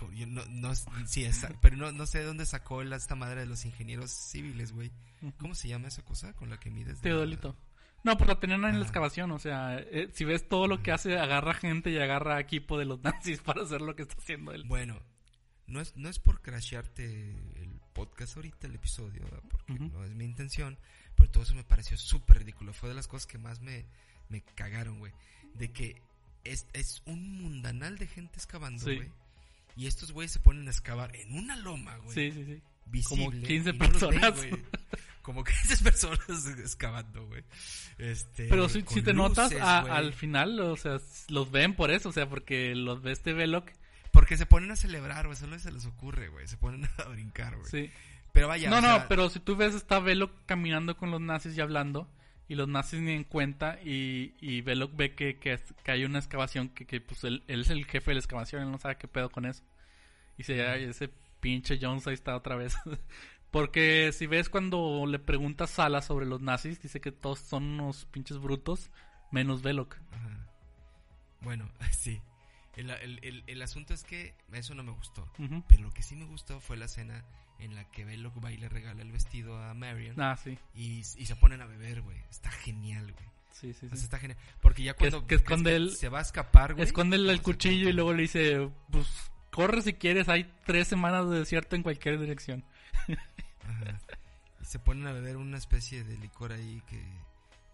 no, 0.50 0.76
sí, 1.06 1.28
pero 1.62 1.78
no, 1.78 1.92
no 1.92 2.06
sé 2.08 2.24
dónde 2.24 2.46
sacó 2.46 2.82
esta 2.82 3.16
madre 3.16 3.42
de 3.42 3.46
los 3.46 3.66
ingenieros 3.66 4.10
civiles, 4.10 4.72
güey. 4.72 4.92
¿Cómo 5.38 5.54
se 5.54 5.68
llama 5.68 5.90
esa 5.90 6.04
cosa 6.04 6.34
con 6.34 6.50
la 6.50 6.60
que 6.60 6.72
mides? 6.72 7.02
Teodolito. 7.02 7.56
No, 8.04 8.18
pero 8.18 8.34
la 8.34 8.40
tenían 8.40 8.64
en 8.66 8.80
la 8.80 8.86
excavación, 8.86 9.32
o 9.32 9.40
sea, 9.40 9.80
eh, 9.80 10.10
si 10.14 10.24
ves 10.24 10.48
todo 10.48 10.68
lo 10.68 10.82
que 10.82 10.92
hace, 10.92 11.20
agarra 11.20 11.54
gente 11.54 11.92
y 11.92 11.98
agarra 11.98 12.40
equipo 12.40 12.80
de 12.80 12.86
los 12.86 13.00
nazis 13.04 13.42
para 13.42 13.64
hacer 13.64 13.82
lo 13.82 13.96
que 13.96 14.04
está 14.04 14.16
haciendo 14.18 14.54
él. 14.54 14.64
Bueno, 14.66 15.00
no 15.68 15.82
es, 15.82 15.96
no 15.96 16.10
es 16.10 16.20
por 16.20 16.42
crashearte 16.42 17.06
el 17.06 17.70
podcast 17.94 18.38
ahorita, 18.38 18.68
el 18.68 18.76
episodio, 18.76 19.22
porque 19.50 19.74
no 19.74 20.04
es 20.04 20.12
mi 20.12 20.26
intención, 20.26 20.78
pero 21.16 21.30
todo 21.30 21.44
eso 21.44 21.56
me 21.56 21.64
pareció 21.64 21.98
súper 21.98 22.40
ridículo. 22.40 22.74
Fue 22.74 22.90
de 22.90 22.96
las 22.96 23.08
cosas 23.08 23.28
que 23.28 23.38
más 23.38 23.62
me, 23.62 23.86
me 24.30 24.42
cagaron, 24.42 25.00
güey. 25.00 25.12
De 25.56 25.72
que 25.72 26.02
es, 26.44 26.68
es 26.74 27.02
un 27.06 27.42
mundanal 27.42 27.98
de 27.98 28.08
gente 28.08 28.36
excavando, 28.36 28.84
güey. 28.84 29.12
Y 29.76 29.86
estos 29.86 30.12
güeyes 30.12 30.32
se 30.32 30.40
ponen 30.40 30.68
a 30.68 30.72
excavar 30.72 31.16
en 31.16 31.36
una 31.36 31.56
loma, 31.58 31.98
güey. 31.98 32.14
Sí, 32.14 32.32
sí, 32.32 32.46
sí. 32.46 32.62
Visible, 32.86 33.26
Como 33.26 33.48
15 33.48 33.74
personas. 33.74 34.48
Como 35.22 35.44
15 35.44 35.84
personas 35.84 36.48
excavando, 36.60 37.28
güey. 37.28 37.44
Este, 37.98 38.48
Pero 38.48 38.70
si, 38.70 38.84
si 38.88 39.02
te 39.02 39.14
notas, 39.14 39.52
al 39.52 40.14
final, 40.14 40.58
o 40.62 40.78
sea, 40.78 41.00
los 41.28 41.52
ven 41.52 41.76
por 41.76 41.92
eso, 41.92 42.10
o 42.10 42.14
sea, 42.14 42.30
porque 42.30 42.74
los 42.76 43.02
ve 43.02 43.12
este 43.12 43.34
Veloc 43.34 43.70
porque 44.18 44.36
se 44.36 44.48
ponen 44.48 44.72
a 44.72 44.76
celebrar, 44.76 45.28
güey. 45.28 45.38
Solo 45.38 45.60
se 45.60 45.72
les 45.72 45.86
ocurre, 45.86 46.28
güey. 46.30 46.48
Se 46.48 46.58
ponen 46.58 46.90
a 46.98 47.04
brincar, 47.10 47.56
güey. 47.56 47.70
Sí. 47.70 47.92
Pero 48.34 48.48
vaya. 48.48 48.68
No, 48.68 48.82
no, 48.82 49.06
pero 49.08 49.30
si 49.30 49.40
tú 49.40 49.56
ves, 49.56 49.76
está 49.76 50.00
Velo 50.00 50.32
caminando 50.48 50.98
con 50.98 51.12
los 51.12 51.22
nazis 51.22 51.56
y 51.56 51.62
hablando. 51.62 52.10
Y 52.48 52.56
los 52.56 52.68
nazis 52.68 53.00
ni 53.00 53.12
en 53.12 53.26
cuenta. 53.26 53.80
Y, 53.80 54.34
y 54.42 54.62
Velo 54.62 54.90
ve 54.92 55.14
que, 55.14 55.38
que, 55.38 55.60
hay 55.86 56.04
una 56.04 56.18
excavación. 56.18 56.70
Que, 56.70 56.88
que 56.88 57.00
pues 57.00 57.24
él, 57.26 57.44
es 57.48 57.70
el 57.70 57.86
jefe 57.86 58.10
de 58.10 58.16
la 58.16 58.20
excavación. 58.20 58.64
Él 58.64 58.72
no 58.72 58.80
sabe 58.80 58.98
qué 58.98 59.08
pedo 59.08 59.30
con 59.30 59.46
eso. 59.46 59.62
Y 60.34 60.38
dice, 60.38 60.68
ay, 60.68 60.86
ese 60.86 61.12
pinche 61.40 61.78
Jones 61.80 62.08
ahí 62.08 62.16
está 62.16 62.36
otra 62.36 62.56
vez. 62.56 62.76
Porque 63.52 64.12
si 64.14 64.26
ves 64.26 64.50
cuando 64.50 65.06
le 65.06 65.20
pregunta 65.20 65.66
a 65.66 65.68
Sala 65.68 66.02
sobre 66.02 66.26
los 66.26 66.42
nazis, 66.42 66.82
dice 66.82 67.00
que 67.02 67.12
todos 67.12 67.38
son 67.38 67.66
unos 67.66 68.06
pinches 68.06 68.40
brutos, 68.40 68.90
menos 69.32 69.62
Veloc. 69.62 69.96
Ajá. 70.12 70.50
Bueno, 71.42 71.70
sí. 71.92 72.20
El, 72.78 73.44
el, 73.48 73.62
asunto 73.64 73.94
es 73.94 74.04
que 74.04 74.36
eso 74.54 74.76
no 74.76 74.84
me 74.84 74.92
gustó. 74.92 75.28
Pero 75.68 75.82
lo 75.82 75.92
que 75.92 76.04
sí 76.04 76.16
me 76.16 76.26
gustó 76.26 76.60
fue 76.60 76.78
la 76.78 76.86
escena 76.86 77.24
en 77.60 77.76
la 77.76 77.86
que 77.86 78.06
Belloc 78.06 78.34
va 78.44 78.52
y 78.52 78.58
le 78.58 78.70
regala 78.70 79.02
el 79.02 79.12
vestido 79.12 79.58
a 79.58 79.74
Marion. 79.74 80.20
Ah, 80.22 80.38
sí. 80.38 80.58
Y, 80.76 81.04
se 81.04 81.36
ponen 81.36 81.62
a 81.62 81.66
beber, 81.66 82.02
güey. 82.02 82.18
Está 82.30 82.52
genial, 82.52 83.12
güey. 83.12 83.26
Sí, 83.52 83.74
sí, 83.74 83.90
sí. 83.90 83.96
está 83.96 84.20
genial. 84.20 84.38
Porque 84.62 84.84
ya 84.84 84.94
cuando 84.94 85.26
que, 85.26 85.36
esconde 85.36 85.76
el, 85.76 85.96
se 85.96 86.10
va 86.10 86.20
a 86.20 86.22
escapar, 86.22 86.76
güey. 86.76 86.86
Esconde 86.86 87.16
el, 87.16 87.42
cuchillo 87.42 87.90
y 87.90 87.94
luego 87.94 88.14
le 88.14 88.22
dice, 88.24 88.70
pues 88.92 89.08
corre 89.52 89.82
si 89.82 89.94
quieres, 89.94 90.30
hay 90.30 90.48
tres 90.66 90.88
semanas 90.88 91.28
de 91.30 91.40
desierto 91.40 91.76
en 91.76 91.82
cualquier 91.82 92.20
dirección. 92.20 92.64
Ajá. 93.68 94.00
Y 94.62 94.66
se 94.66 94.78
ponen 94.78 95.08
a 95.08 95.12
beber 95.12 95.38
una 95.38 95.58
especie 95.58 96.04
de 96.04 96.16
licor 96.20 96.52
ahí 96.52 96.84
que 96.88 97.02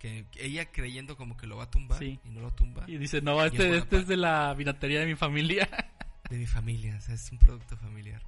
que 0.04 0.26
ella 0.36 0.70
creyendo 0.70 1.16
como 1.16 1.38
que 1.38 1.48
lo 1.48 1.56
va 1.56 1.64
a 1.64 1.72
tumbar 1.72 2.04
y 2.04 2.20
no 2.26 2.42
lo 2.42 2.52
tumba. 2.52 2.84
Y 2.88 2.98
dice, 2.98 3.22
no, 3.22 3.42
este, 3.42 3.78
este 3.78 4.00
es 4.00 4.08
de 4.08 4.18
la 4.18 4.54
vinatería 4.54 5.00
de 5.00 5.06
mi 5.06 5.16
familia. 5.16 5.70
De 6.30 6.38
mi 6.38 6.48
familia, 6.48 6.96
o 6.98 7.02
sea, 7.02 7.16
es 7.16 7.32
un 7.32 7.38
producto 7.38 7.76
familiar. 7.78 8.22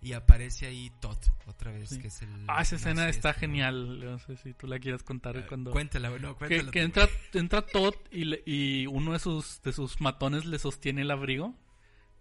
Y 0.00 0.12
aparece 0.14 0.66
ahí 0.66 0.90
Todd, 1.00 1.18
otra 1.46 1.72
vez, 1.72 1.98
que 1.98 2.06
es 2.06 2.22
el... 2.22 2.30
Ah, 2.46 2.62
esa 2.62 2.76
escena 2.76 3.08
está 3.08 3.30
este, 3.30 3.40
genial, 3.40 4.00
no 4.00 4.18
sé 4.20 4.36
si 4.36 4.54
tú 4.54 4.68
la 4.68 4.78
quieras 4.78 5.02
contar 5.02 5.36
uh, 5.36 5.46
cuando... 5.46 5.72
Cuéntala, 5.72 6.10
no, 6.18 6.36
cuéntala. 6.36 6.70
Que, 6.70 6.82
entra, 6.82 7.08
entra 7.34 7.66
Todd 7.66 7.94
y, 8.10 8.38
y 8.46 8.86
uno 8.86 9.12
de 9.12 9.18
sus, 9.18 9.60
de 9.62 9.72
sus 9.72 10.00
matones 10.00 10.46
le 10.46 10.58
sostiene 10.58 11.02
el 11.02 11.10
abrigo 11.10 11.54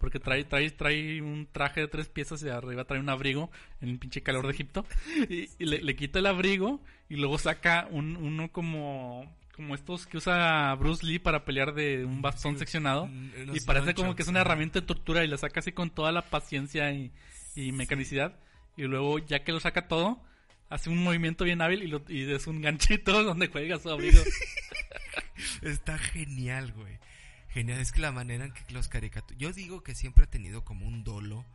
porque 0.01 0.19
trae, 0.19 0.43
trae, 0.43 0.71
trae 0.71 1.21
un 1.21 1.47
traje 1.49 1.81
de 1.81 1.87
tres 1.87 2.09
piezas 2.09 2.41
y 2.41 2.49
arriba 2.49 2.85
trae 2.85 2.99
un 2.99 3.07
abrigo 3.07 3.51
en 3.81 3.89
el 3.89 3.99
pinche 3.99 4.23
calor 4.23 4.47
de 4.47 4.53
Egipto. 4.53 4.85
Y, 5.29 5.47
le, 5.63 5.95
quita 5.95 6.19
el 6.19 6.25
abrigo 6.25 6.81
y 7.07 7.17
luego 7.17 7.37
saca 7.37 7.87
un, 7.91 8.17
uno 8.17 8.51
como, 8.51 9.31
como 9.55 9.75
estos 9.75 10.07
que 10.07 10.17
usa 10.17 10.73
Bruce 10.75 11.05
Lee 11.05 11.19
para 11.19 11.45
pelear 11.45 11.75
de 11.75 12.03
un 12.03 12.23
bastón 12.23 12.57
seccionado. 12.57 13.07
Y 13.53 13.59
parece 13.61 13.93
como 13.93 14.15
que 14.15 14.23
es 14.23 14.27
una 14.27 14.41
herramienta 14.41 14.79
de 14.79 14.87
tortura 14.87 15.23
y 15.23 15.27
la 15.27 15.37
saca 15.37 15.59
así 15.59 15.71
con 15.71 15.91
toda 15.91 16.11
la 16.11 16.23
paciencia 16.23 16.91
y, 16.91 17.11
mecanicidad. 17.55 18.39
Y 18.75 18.83
luego 18.83 19.19
ya 19.19 19.43
que 19.43 19.51
lo 19.51 19.59
saca 19.59 19.87
todo, 19.87 20.19
hace 20.69 20.89
un 20.89 21.03
movimiento 21.03 21.43
bien 21.43 21.61
hábil 21.61 21.83
y, 21.83 21.87
lo, 21.87 22.01
y 22.07 22.31
es 22.31 22.47
un 22.47 22.61
ganchito 22.61 23.23
donde 23.23 23.49
cuelga 23.49 23.77
su 23.77 23.89
abrigo. 23.91 24.21
Está 25.61 25.99
genial, 25.99 26.71
güey. 26.73 26.97
Genial, 27.53 27.79
es 27.79 27.91
que 27.91 28.01
la 28.01 28.11
manera 28.11 28.45
en 28.45 28.53
que 28.53 28.63
los 28.73 28.87
caricaturas... 28.87 29.37
Yo 29.39 29.51
digo 29.53 29.83
que 29.83 29.95
siempre 29.95 30.23
ha 30.23 30.29
tenido 30.29 30.63
como 30.63 30.85
un 30.85 31.03
dolo 31.03 31.45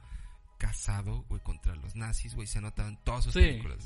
casado, 0.58 1.24
güey, 1.28 1.40
contra 1.42 1.74
los 1.76 1.96
nazis, 1.96 2.34
güey. 2.34 2.46
Se 2.46 2.60
notado 2.60 2.88
en 2.88 2.96
todas 2.98 3.24
sus 3.24 3.34
películas, 3.34 3.78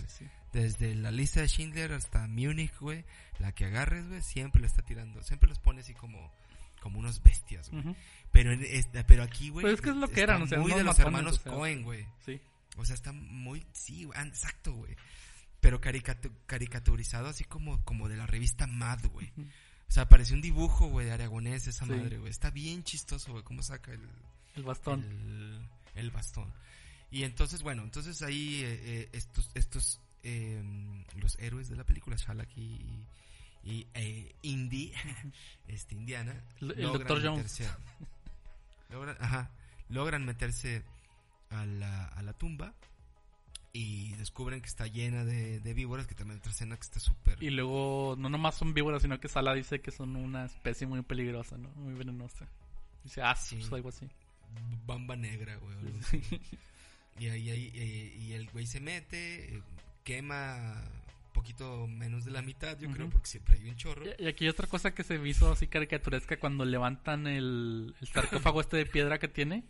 Desde 0.53 0.95
la 0.95 1.11
lista 1.11 1.41
de 1.41 1.49
Schindler 1.49 1.93
hasta 1.93 2.27
Munich, 2.27 2.75
güey. 2.81 3.05
La 3.39 3.53
que 3.53 3.67
agarres, 3.67 4.09
güey, 4.09 4.23
siempre 4.23 4.61
le 4.61 4.67
está 4.67 4.83
tirando. 4.83 5.23
Siempre 5.23 5.49
los 5.49 5.59
pone 5.59 5.81
así 5.81 5.95
como 5.95 6.31
como 6.81 6.99
unos 6.99 7.23
bestias, 7.23 7.71
güey. 7.71 7.95
Pero 8.33 8.53
en 8.53 8.65
pero 9.07 9.23
aquí, 9.23 9.51
güey. 9.51 9.63
Pero 9.63 9.75
es 9.75 9.81
que 9.81 9.91
es 9.91 9.97
lo 9.97 10.09
que 10.09 10.23
eran, 10.23 10.43
o 10.43 10.47
sea, 10.47 10.59
muy 10.59 10.73
de 10.73 10.83
los 10.83 10.99
hermanos 10.99 11.39
Cohen, 11.41 11.83
güey. 11.83 12.07
Sí. 12.25 12.41
O 12.77 12.85
sea, 12.85 12.95
está 12.95 13.13
muy 13.13 13.65
sí, 13.73 14.05
güey, 14.05 14.19
exacto, 14.27 14.73
güey. 14.73 14.97
Pero 15.61 15.81
caricaturizado 15.81 17.29
así 17.29 17.45
como 17.45 17.85
como 17.85 18.09
de 18.09 18.17
la 18.17 18.27
revista 18.27 18.67
Mad, 18.67 19.05
güey. 19.13 19.31
O 19.91 19.93
sea, 19.93 20.09
parece 20.09 20.35
un 20.35 20.41
dibujo, 20.41 20.87
güey, 20.87 21.07
de 21.07 21.13
Aragonés 21.13 21.67
esa 21.67 21.85
madre, 21.85 22.19
güey. 22.19 22.31
Está 22.31 22.51
bien 22.51 22.85
chistoso, 22.85 23.33
güey, 23.33 23.43
cómo 23.43 23.61
saca 23.61 23.91
el... 23.91 24.01
El 24.55 24.63
bastón. 24.63 25.05
El, 25.97 26.13
bastón. 26.13 26.47
Y 27.11 27.25
entonces, 27.25 27.65
bueno, 27.65 27.83
entonces 27.83 28.23
ahí 28.23 28.63
eh, 28.63 28.81
eh, 28.85 29.09
estos, 29.13 29.51
estos, 29.55 30.01
eh, 30.23 30.63
los 31.17 31.37
héroes 31.41 31.69
de 31.69 31.75
la 31.75 31.83
película, 31.83 32.15
Shalak 32.15 32.57
y, 32.57 33.05
y 33.65 33.89
eh, 33.95 34.33
Indy, 34.43 34.93
este, 35.67 35.97
Indiana, 35.97 36.41
el, 36.61 36.83
Doctor 36.83 37.21
Jones. 37.21 37.61
logran, 38.91 39.17
ajá, 39.19 39.51
logran 39.89 40.25
meterse 40.25 40.85
a 41.51 41.67
la, 41.67 42.05
a 42.07 42.23
la 42.23 42.33
tumba 42.35 42.75
y 43.73 44.15
descubren 44.15 44.61
que 44.61 44.69
está 44.69 44.87
llena 44.87 45.25
de, 45.25 45.75
víboras, 45.75 46.07
que 46.07 46.15
también 46.15 46.39
otra 46.39 46.51
escena 46.51 46.77
que 46.77 46.83
está 46.83 46.99
súper... 46.99 47.43
Y 47.43 47.51
luego, 47.51 48.17
no 48.19 48.29
nomás 48.29 48.57
son 48.57 48.75
víboras, 48.75 49.03
sino 49.03 49.21
que 49.21 49.29
Sala 49.29 49.55
dice 49.55 49.81
que 49.81 49.91
son 49.91 50.17
una 50.17 50.47
especie 50.47 50.87
muy 50.87 51.03
peligrosa, 51.03 51.57
¿no? 51.57 51.69
Muy 51.77 51.95
venenosa. 51.95 52.49
Dice, 53.05 53.23
ah, 53.23 53.37
sí. 53.37 53.57
Pues 53.57 53.73
algo 53.73 53.91
así. 53.91 54.09
Bamba 54.87 55.17
negra, 55.17 55.57
güey. 55.57 55.77
y 57.19 57.29
ahí, 57.29 57.51
ahí 57.51 57.73
eh, 57.75 58.17
y 58.19 58.33
el 58.33 58.51
güey 58.51 58.67
se 58.67 58.81
mete, 58.81 59.55
eh, 59.55 59.63
quema 60.03 60.83
poquito 61.33 61.87
menos 61.87 62.25
de 62.25 62.33
la 62.33 62.43
mitad, 62.43 62.79
yo 62.79 62.91
creo, 62.91 63.09
porque 63.09 63.29
siempre 63.29 63.57
hay 63.57 63.69
un 63.69 63.77
chorro. 63.77 64.05
Y, 64.19 64.27
aquí 64.27 64.45
hay 64.45 64.51
otra 64.51 64.67
cosa 64.67 64.93
que 64.93 65.05
se 65.05 65.15
hizo 65.27 65.53
así 65.53 65.69
caricaturesca 65.69 66.39
cuando 66.39 66.65
levantan 66.65 67.27
el, 67.27 67.95
el 68.01 68.09
sarcófago 68.09 68.61
este 68.61 68.77
de 68.77 68.87
piedra 68.87 69.19
que 69.19 69.29
tiene, 69.29 69.65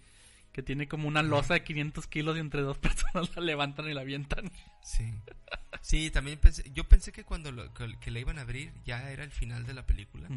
que 0.53 0.63
tiene 0.63 0.89
como 0.89 1.09
una 1.09 1.23
losa 1.23 1.55
de 1.55 1.63
500 1.63 2.07
kilos 2.07 2.37
y 2.37 2.41
entre 2.41 2.63
dos 2.63 2.79
personas 2.79 3.35
la 3.37 3.43
levantan 3.43 3.89
y 3.89 3.95
la 3.95 4.03
avientan. 4.03 4.51
Sí. 4.83 5.15
Sí, 5.83 6.11
también 6.11 6.39
pensé, 6.39 6.71
yo 6.75 6.85
pensé 6.85 7.11
que 7.11 7.25
cuando 7.25 7.53
lo, 7.53 7.73
que, 7.73 8.11
le 8.11 8.21
iban 8.21 8.39
a 8.39 8.43
abrir 8.43 8.71
ya 8.85 9.11
era 9.11 9.25
el 9.25 9.31
final 9.31 9.65
de 9.65 9.73
la 9.73 9.87
película. 9.87 10.29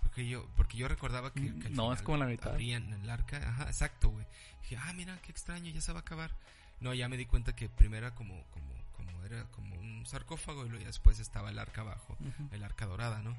Porque 0.00 0.26
yo, 0.26 0.48
porque 0.56 0.78
yo 0.78 0.88
recordaba 0.88 1.32
que, 1.34 1.52
no, 1.70 1.92
es 1.92 2.00
como 2.00 2.16
la 2.16 2.26
mitad. 2.26 2.52
Abrían 2.52 2.90
el 2.92 3.10
arca, 3.10 3.36
ajá, 3.36 3.64
exacto, 3.64 4.08
güey. 4.08 4.24
Dije, 4.62 4.78
ah, 4.78 4.92
mira, 4.94 5.18
qué 5.22 5.30
extraño, 5.32 5.70
ya 5.70 5.80
se 5.80 5.92
va 5.92 5.98
a 5.98 6.02
acabar. 6.02 6.34
No, 6.80 6.94
ya 6.94 7.08
me 7.08 7.18
di 7.18 7.26
cuenta 7.26 7.54
que 7.54 7.68
primero 7.68 8.06
era 8.06 8.14
como, 8.14 8.42
como, 8.50 8.72
como 8.96 9.24
era 9.24 9.44
como 9.50 9.76
un 9.76 10.06
sarcófago 10.06 10.64
y 10.64 10.70
luego 10.70 10.86
después 10.86 11.20
estaba 11.20 11.50
el 11.50 11.58
arca 11.58 11.82
abajo, 11.82 12.16
el 12.52 12.64
arca 12.64 12.86
dorada, 12.86 13.20
¿no? 13.22 13.36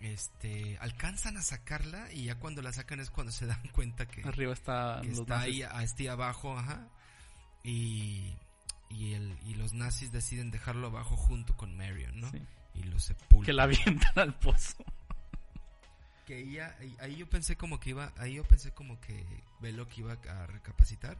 Este, 0.00 0.78
alcanzan 0.80 1.36
a 1.36 1.42
sacarla 1.42 2.12
y 2.12 2.24
ya 2.24 2.36
cuando 2.36 2.62
la 2.62 2.72
sacan 2.72 3.00
es 3.00 3.10
cuando 3.10 3.32
se 3.32 3.46
dan 3.46 3.60
cuenta 3.72 4.06
que 4.06 4.22
arriba 4.22 4.52
está, 4.52 5.00
está 5.02 5.40
ahí, 5.40 5.62
este 5.82 6.08
abajo, 6.08 6.56
ajá. 6.56 6.86
Y, 7.64 8.34
y, 8.88 9.14
el, 9.14 9.36
y 9.44 9.54
los 9.54 9.72
nazis 9.72 10.12
deciden 10.12 10.50
dejarlo 10.50 10.86
abajo 10.86 11.16
junto 11.16 11.56
con 11.56 11.76
Marion, 11.76 12.20
¿no? 12.20 12.30
Y 12.74 12.84
lo 12.84 12.98
sepultan. 13.00 13.46
Que 13.46 13.52
la 13.52 13.64
avientan 13.64 14.12
al 14.16 14.38
pozo 14.38 14.84
que 16.28 16.40
ella, 16.40 16.76
ahí 17.00 17.16
yo 17.16 17.26
pensé 17.26 17.56
como 17.56 17.80
que 17.80 17.88
iba, 17.88 18.12
ahí 18.18 18.34
yo 18.34 18.44
pensé 18.44 18.70
como 18.72 19.00
que 19.00 19.24
Belloc 19.60 19.96
iba 19.96 20.12
a 20.12 20.46
recapacitar. 20.46 21.16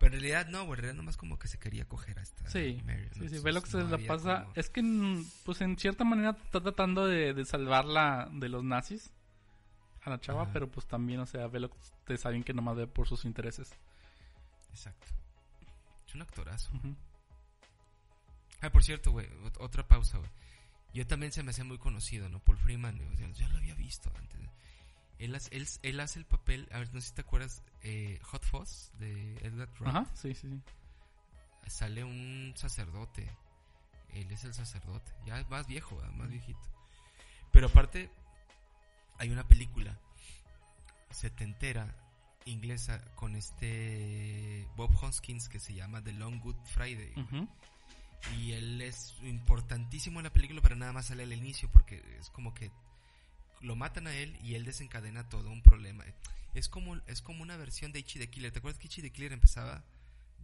Pero 0.00 0.14
en 0.14 0.22
realidad 0.22 0.46
no, 0.48 0.62
en 0.62 0.72
realidad 0.72 0.94
nomás 0.94 1.18
como 1.18 1.38
que 1.38 1.46
se 1.46 1.58
quería 1.58 1.84
coger 1.84 2.18
a 2.18 2.22
esta 2.22 2.48
Sí, 2.48 2.82
sí, 3.12 3.28
sí, 3.28 3.38
Belloc 3.40 3.66
se 3.66 3.84
la 3.84 3.98
pasa. 3.98 4.46
Es 4.54 4.70
que, 4.70 4.82
pues 5.44 5.60
en 5.60 5.76
cierta 5.76 6.04
manera 6.04 6.30
está 6.42 6.62
tratando 6.62 7.06
de, 7.06 7.44
salvarla 7.44 8.30
de 8.32 8.48
los 8.48 8.64
nazis 8.64 9.10
a 10.02 10.08
la 10.08 10.18
chava, 10.18 10.50
pero 10.54 10.70
pues 10.70 10.86
también, 10.86 11.20
o 11.20 11.26
sea, 11.26 11.48
Belloc 11.48 11.76
te 12.06 12.16
saben 12.16 12.42
que 12.42 12.54
nomás 12.54 12.76
ve 12.76 12.86
por 12.86 13.06
sus 13.06 13.26
intereses. 13.26 13.74
Exacto. 14.70 15.06
Es 16.08 16.14
un 16.14 16.22
actorazo. 16.22 16.70
Ah, 18.62 18.70
por 18.70 18.82
cierto, 18.82 19.12
güey, 19.12 19.28
otra 19.58 19.86
pausa, 19.86 20.16
güey. 20.16 20.30
Yo 20.94 21.06
también 21.06 21.30
se 21.30 21.42
me 21.42 21.50
hacía 21.50 21.64
muy 21.64 21.76
conocido, 21.76 22.30
¿no? 22.30 22.38
Paul 22.38 22.56
Freeman, 22.56 22.98
ya 23.34 23.48
lo 23.48 23.58
había 23.58 23.74
visto 23.74 24.10
antes. 24.16 24.40
Él, 25.20 25.38
él, 25.50 25.68
él, 25.82 26.00
hace 26.00 26.18
el 26.18 26.24
papel, 26.24 26.66
a 26.72 26.78
ver, 26.78 26.92
no 26.94 27.00
sé 27.00 27.08
si 27.08 27.14
te 27.14 27.20
acuerdas, 27.20 27.62
eh, 27.82 28.18
Hot 28.24 28.44
Fuzz 28.44 28.90
de 28.98 29.34
Edgar 29.42 29.68
Wright. 29.78 29.94
Ajá, 29.94 30.06
sí, 30.14 30.34
sí, 30.34 30.48
sí. 30.48 30.60
Sale 31.70 32.02
un 32.04 32.54
sacerdote. 32.56 33.30
Él 34.14 34.30
es 34.32 34.44
el 34.44 34.54
sacerdote. 34.54 35.12
Ya 35.26 35.38
es 35.38 35.48
más 35.50 35.66
viejo, 35.66 36.00
más 36.16 36.28
viejito. 36.30 36.60
Pero 37.52 37.66
aparte, 37.66 38.10
hay 39.18 39.30
una 39.30 39.46
película 39.46 39.98
setentera 41.10 41.94
inglesa 42.46 43.04
con 43.14 43.36
este 43.36 44.66
Bob 44.76 44.90
Hoskins 45.02 45.48
que 45.48 45.60
se 45.60 45.74
llama 45.74 46.02
The 46.02 46.12
Long 46.12 46.40
Good 46.40 46.56
Friday. 46.64 47.12
Y 48.36 48.52
él 48.52 48.80
es 48.80 49.16
importantísimo 49.22 50.20
en 50.20 50.24
la 50.24 50.32
película, 50.32 50.60
pero 50.62 50.76
nada 50.76 50.92
más 50.92 51.06
sale 51.06 51.22
al 51.22 51.32
inicio, 51.32 51.70
porque 51.70 52.02
es 52.18 52.30
como 52.30 52.54
que 52.54 52.70
lo 53.60 53.76
matan 53.76 54.06
a 54.06 54.14
él 54.14 54.36
y 54.42 54.54
él 54.54 54.64
desencadena 54.64 55.28
todo 55.28 55.50
un 55.50 55.62
problema. 55.62 56.04
Es 56.54 56.68
como, 56.68 56.96
es 57.06 57.22
como 57.22 57.42
una 57.42 57.56
versión 57.56 57.92
de 57.92 58.00
Ichi 58.00 58.18
the 58.18 58.28
Killer. 58.28 58.52
¿Te 58.52 58.58
acuerdas 58.58 58.80
que 58.80 58.86
Ichi 58.86 59.02
the 59.02 59.10
Killer 59.10 59.32
empezaba 59.32 59.84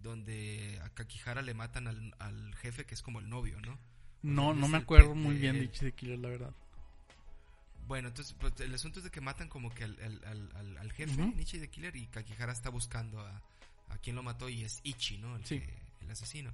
donde 0.03 0.81
a 0.85 0.91
Kakihara 0.91 1.43
le 1.43 1.55
matan 1.55 1.89
al, 2.19 2.55
jefe, 2.57 2.85
que 2.85 2.95
es 2.95 3.03
como 3.03 3.19
el 3.19 3.29
novio, 3.29 3.61
¿no? 3.61 3.79
No, 4.23 4.55
no 4.55 4.69
me 4.69 4.79
acuerdo 4.79 5.15
muy 5.15 5.37
bien 5.37 5.55
de 5.55 5.65
Ichi 5.65 5.81
the 5.81 5.93
Killer, 5.93 6.19
la 6.19 6.29
verdad. 6.29 6.55
Bueno, 7.87 8.09
entonces 8.09 8.35
pues, 8.39 8.59
el 8.61 8.75
asunto 8.75 8.99
es 8.99 9.05
de 9.05 9.11
que 9.11 9.21
matan 9.21 9.49
como 9.49 9.73
que 9.73 9.85
al, 9.85 9.97
al, 10.25 10.77
al, 10.79 10.93
jefe, 10.93 11.33
Ichi 11.39 11.59
the 11.59 11.69
Killer, 11.69 11.95
y 11.97 12.07
Kakihara 12.07 12.53
está 12.53 12.71
buscando 12.71 13.21
a, 13.21 13.43
a 13.89 13.99
quien 13.99 14.17
lo 14.17 14.23
mató 14.23 14.49
y 14.49 14.65
es 14.65 14.81
Ichi, 14.83 15.19
¿no? 15.19 15.37
El, 15.37 15.63
el 16.01 16.11
asesino. 16.11 16.53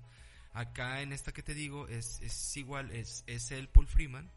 Acá 0.53 1.01
en 1.01 1.13
esta 1.13 1.33
que 1.33 1.43
te 1.43 1.55
digo 1.55 1.89
es, 1.89 2.21
es 2.21 2.57
igual, 2.57 2.91
es, 2.91 3.25
es 3.27 3.51
el 3.53 3.69
Paul 3.69 3.87
Freeman, 3.87 4.31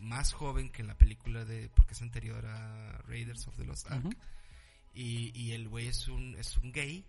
más 0.00 0.32
joven 0.32 0.70
que 0.70 0.82
en 0.82 0.88
la 0.88 0.96
película 0.96 1.44
de, 1.44 1.68
porque 1.70 1.94
es 1.94 2.02
anterior 2.02 2.44
a 2.46 2.98
Raiders 3.06 3.46
of 3.48 3.56
the 3.56 3.64
Lost 3.64 3.90
Ark. 3.90 4.16
y, 4.94 5.32
y, 5.38 5.52
el 5.52 5.68
güey 5.68 5.88
es 5.88 6.08
un, 6.08 6.34
es 6.36 6.56
un 6.56 6.72
gay 6.72 7.04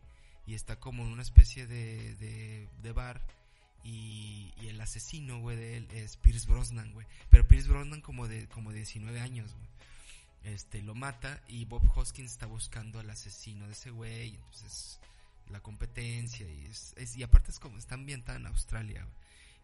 y 0.45 0.53
está 0.53 0.79
como 0.79 1.03
en 1.03 1.11
una 1.11 1.21
especie 1.21 1.67
de, 1.67 2.67
de, 2.81 2.91
bar. 2.91 3.21
Y, 3.83 4.53
y, 4.59 4.67
el 4.67 4.79
asesino, 4.81 5.39
güey, 5.39 5.55
de 5.55 5.77
él 5.77 5.87
es 5.91 6.17
Pierce 6.17 6.47
Brosnan, 6.47 6.91
güey. 6.93 7.05
Pero 7.29 7.47
Pierce 7.47 7.69
Brosnan 7.69 8.01
como 8.01 8.27
de, 8.27 8.47
como 8.47 8.71
de 8.71 8.77
19 8.77 9.19
años, 9.19 9.53
güey. 9.53 9.67
Este, 10.53 10.81
lo 10.81 10.95
mata 10.95 11.41
y 11.47 11.65
Bob 11.65 11.83
Hoskins 11.95 12.31
está 12.31 12.45
buscando 12.45 12.99
al 12.99 13.09
asesino 13.09 13.65
de 13.67 13.73
ese 13.73 13.91
güey. 13.91 14.35
Entonces 14.35 14.99
la 15.49 15.59
competencia 15.61 16.47
y 16.49 16.65
es, 16.65 17.15
y 17.15 17.23
aparte 17.23 17.51
es 17.51 17.59
como 17.59 17.77
está 17.77 17.95
ambientada 17.95 18.37
en 18.37 18.47
Australia 18.47 19.07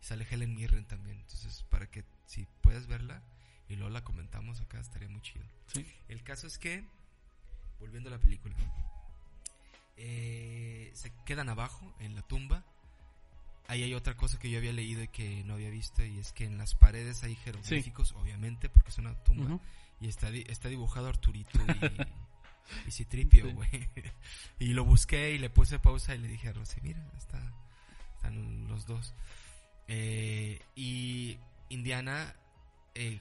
y 0.01 0.05
sale 0.05 0.25
Helen 0.29 0.55
Mirren 0.55 0.85
también 0.85 1.17
entonces 1.17 1.63
para 1.69 1.87
que 1.87 2.03
si 2.25 2.47
puedes 2.61 2.87
verla 2.87 3.21
y 3.69 3.75
luego 3.75 3.89
la 3.89 4.03
comentamos 4.03 4.61
acá 4.61 4.79
estaría 4.79 5.09
muy 5.09 5.21
chido. 5.21 5.45
El 6.07 6.23
caso 6.23 6.47
es 6.47 6.57
que 6.57 6.83
volviendo 7.79 8.09
a 8.09 8.11
la 8.11 8.19
película 8.19 8.55
eh, 9.97 10.91
se 10.93 11.11
quedan 11.25 11.49
abajo 11.49 11.93
en 11.99 12.15
la 12.15 12.21
tumba. 12.21 12.63
Ahí 13.67 13.83
hay 13.83 13.93
otra 13.93 14.15
cosa 14.15 14.37
que 14.39 14.49
yo 14.49 14.57
había 14.57 14.73
leído 14.73 15.01
y 15.03 15.07
que 15.07 15.43
no 15.45 15.53
había 15.53 15.69
visto 15.69 16.03
y 16.03 16.19
es 16.19 16.33
que 16.33 16.45
en 16.45 16.57
las 16.57 16.75
paredes 16.75 17.23
hay 17.23 17.35
jeroglíficos 17.35 18.11
obviamente 18.13 18.69
porque 18.69 18.89
es 18.89 18.97
una 18.97 19.15
tumba. 19.23 19.59
Y 20.01 20.07
está, 20.07 20.29
está 20.29 20.67
dibujado 20.67 21.07
Arturito 21.07 21.59
y 21.59 21.67
Y 22.87 22.91
si 22.91 23.05
tripio, 23.05 23.51
güey. 23.53 23.69
Y 24.59 24.73
lo 24.73 24.85
busqué 24.85 25.31
y 25.31 25.37
le 25.37 25.49
puse 25.49 25.79
pausa 25.79 26.15
y 26.15 26.19
le 26.19 26.27
dije 26.27 26.49
a 26.49 26.53
Rosy, 26.53 26.79
mira, 26.81 27.05
está, 27.17 27.39
están 28.15 28.67
los 28.67 28.85
dos. 28.85 29.13
Eh, 29.87 30.61
y 30.75 31.37
Indiana 31.73 32.35
eh, 32.95 33.19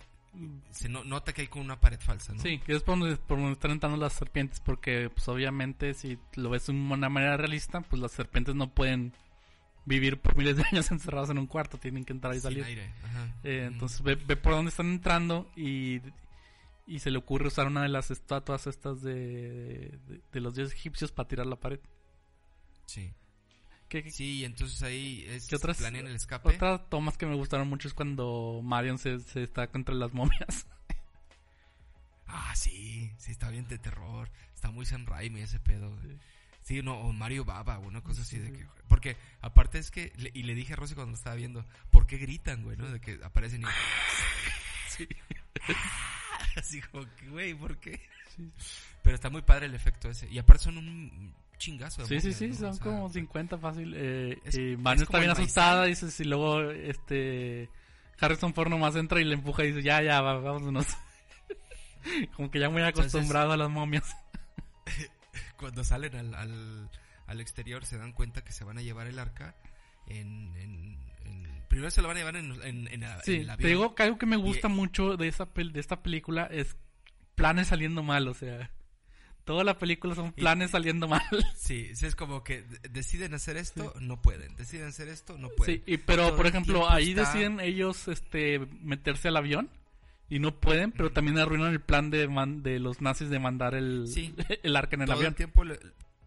se 0.71 0.89
nota 0.89 1.33
que 1.33 1.43
hay 1.43 1.49
como 1.49 1.65
una 1.65 1.81
pared 1.81 2.01
falsa, 2.01 2.33
¿no? 2.33 2.41
Sí, 2.41 2.59
que 2.59 2.75
es 2.75 2.83
por 2.83 2.99
donde, 2.99 3.17
por 3.17 3.39
donde, 3.39 3.53
están 3.53 3.73
entrando 3.73 3.99
las 3.99 4.15
serpientes, 4.15 4.61
porque 4.61 5.11
pues 5.11 5.29
obviamente 5.29 5.93
si 5.95 6.19
lo 6.37 6.51
ves 6.51 6.67
de 6.67 6.73
una 6.73 7.09
manera 7.09 7.37
realista, 7.37 7.83
pues 7.83 8.01
las 8.01 8.13
serpientes 8.13 8.55
no 8.55 8.73
pueden 8.73 9.13
vivir 9.85 10.21
por 10.21 10.37
miles 10.37 10.57
de 10.57 10.65
años 10.73 10.91
encerradas 10.91 11.31
en 11.31 11.39
un 11.39 11.47
cuarto, 11.47 11.79
tienen 11.79 12.05
que 12.05 12.13
entrar 12.13 12.35
y 12.35 12.41
salir. 12.41 12.67
Eh, 13.45 13.69
entonces 13.71 14.03
ve, 14.03 14.15
ve, 14.15 14.37
por 14.37 14.55
dónde 14.55 14.71
están 14.71 14.87
entrando 14.87 15.51
y, 15.55 16.01
y 16.87 17.01
se 17.01 17.11
le 17.11 17.19
ocurre 17.19 17.49
usar 17.49 17.67
una 17.67 17.83
de 17.83 17.89
las 17.89 18.11
estatuas 18.11 18.67
estas 18.67 19.03
de, 19.03 19.99
de, 20.33 20.41
los 20.41 20.55
dioses 20.55 20.75
egipcios 20.75 21.13
para 21.13 21.29
tirar 21.29 21.47
la 21.47 21.57
pared. 21.57 21.81
Sí. 22.87 23.13
¿Qué, 23.93 24.11
sí, 24.11 24.43
entonces 24.47 24.83
ahí 24.83 25.23
es 25.29 25.49
¿qué 25.49 25.57
otras, 25.57 25.77
planean 25.77 26.07
el 26.07 26.15
escape. 26.15 26.49
Otras 26.49 26.89
tomas 26.89 27.19
que 27.19 27.27
me 27.27 27.35
gustaron 27.35 27.69
mucho 27.69 27.89
es 27.89 27.93
cuando 27.93 28.63
Marion 28.65 28.97
se, 28.97 29.19
se 29.19 29.43
está 29.43 29.67
contra 29.67 29.95
las 29.95 30.15
momias. 30.15 30.67
ah, 32.27 32.55
sí, 32.57 33.13
sí, 33.19 33.33
está 33.33 33.51
bien 33.51 33.69
de 33.69 33.77
terror. 33.77 34.31
Está 34.55 34.71
muy 34.71 34.87
San 34.87 35.05
Raimi 35.05 35.43
ese 35.43 35.61
pedo. 35.61 35.95
Sí. 36.63 36.81
no, 36.81 37.01
o 37.01 37.13
Mario 37.13 37.45
Baba, 37.45 37.79
o 37.81 37.83
una 37.83 38.01
cosa 38.01 38.23
así 38.23 38.39
de 38.39 38.51
que... 38.51 38.67
Porque 38.89 39.19
aparte 39.43 39.79
es 39.79 39.91
que, 39.91 40.11
y 40.33 40.43
le 40.45 40.55
dije 40.55 40.73
a 40.73 40.77
Rosy 40.77 40.95
cuando 40.95 41.11
lo 41.11 41.17
estaba 41.19 41.37
viendo, 41.37 41.67
¿por 41.91 42.07
qué 42.07 42.17
gritan, 42.17 42.63
güey, 42.63 42.79
no? 42.79 42.91
De 42.91 42.99
que 42.99 43.21
aparecen 43.23 43.61
y... 43.61 43.67
sí. 44.89 45.07
Así 46.57 46.81
como 46.81 47.07
güey, 47.29 47.55
¿por 47.55 47.79
qué? 47.79 48.01
Pero 49.03 49.15
está 49.15 49.29
muy 49.29 49.43
padre 49.43 49.67
el 49.67 49.75
efecto 49.75 50.09
ese. 50.09 50.29
Y 50.31 50.39
aparte 50.39 50.65
son 50.65 50.79
un 50.79 51.35
chingazo. 51.63 52.03
De 52.07 52.21
sí, 52.21 52.33
sí, 52.33 52.53
sí, 52.53 52.55
son 52.55 52.77
como 52.79 53.09
50 53.09 53.59
fácil. 53.59 53.95
Eh, 53.97 54.39
y 54.53 54.77
Manu 54.77 55.03
está 55.03 55.19
bien 55.19 55.31
asustada, 55.31 55.85
dice, 55.85 56.09
y 56.23 56.27
luego 56.27 56.61
este 56.63 57.69
Harrison 58.19 58.55
Ford 58.55 58.69
nomás 58.69 58.97
entra 58.97 59.21
y 59.21 59.25
le 59.25 59.35
empuja 59.35 59.65
y 59.65 59.69
dice, 59.69 59.83
ya, 59.83 60.03
ya, 60.03 60.21
vámonos. 60.21 60.87
como 62.37 62.51
que 62.51 62.59
ya 62.59 62.69
muy 62.69 62.83
acostumbrado 62.83 63.53
a 63.53 63.57
las 63.57 63.71
momias. 63.71 64.17
Cuando 65.59 65.85
salen 65.85 66.17
al, 66.17 66.35
al, 66.35 66.91
al, 67.27 67.41
exterior 67.41 67.85
se 67.85 67.97
dan 67.97 68.13
cuenta 68.13 68.43
que 68.43 68.53
se 68.53 68.65
van 68.65 68.79
a 68.79 68.83
llevar 68.83 69.07
el 69.07 69.21
arca 69.21 69.55
en, 70.09 70.57
en 70.57 70.99
primero 71.73 71.91
se 71.91 72.03
lo 72.03 72.09
van 72.09 72.19
a 72.19 72.21
llevar 72.21 72.37
en, 72.37 72.53
en, 72.65 72.89
en, 72.89 73.05
sí, 73.25 73.37
el 73.37 73.49
avión. 73.49 73.63
Te 73.63 73.69
digo 73.69 73.95
que 73.95 74.03
algo 74.03 74.19
que 74.19 74.27
me 74.27 74.37
gusta 74.37 74.69
mucho 74.69 75.17
de, 75.17 75.27
esa 75.27 75.47
de 75.55 75.81
esta 75.81 76.03
película 76.03 76.47
es 76.51 76.77
planes 77.35 77.69
saliendo 77.69 78.03
mal, 78.03 78.29
o 78.29 78.35
sea. 78.35 78.71
Toda 79.45 79.65
la 79.65 79.77
película 79.77 80.15
son 80.15 80.33
planes 80.33 80.71
saliendo 80.71 81.09
mal. 81.09 81.23
Sí, 81.57 81.91
es 81.91 82.15
como 82.15 82.45
que 82.45 82.65
deciden 82.91 83.35
hacer 83.35 83.57
esto, 83.57 83.95
no 84.01 84.21
pueden. 84.21 84.55
Deciden 84.57 84.89
hacer 84.89 85.09
esto, 85.09 85.39
no 85.39 85.49
pueden. 85.51 85.83
Sí, 85.87 85.99
pero 85.99 86.37
por 86.37 86.47
ejemplo, 86.47 86.89
ahí 86.89 87.15
deciden 87.15 87.61
ellos 87.61 88.09
este 88.09 88.61
meterse 88.81 89.29
al 89.29 89.37
avión 89.37 89.71
y 90.29 90.39
no 90.39 90.55
pueden, 90.55 90.93
pero 90.93 91.11
también 91.13 91.39
arruinan 91.39 91.73
el 91.73 91.81
plan 91.81 92.11
de, 92.11 92.29
de 92.63 92.79
los 92.79 93.01
nazis 93.01 93.31
de 93.31 93.39
mandar 93.39 93.75
el, 93.75 94.07
el 94.63 94.77
arca 94.77 94.97
en 94.97 95.03
el 95.03 95.11
avión. 95.11 95.29
El 95.29 95.35
tiempo 95.35 95.63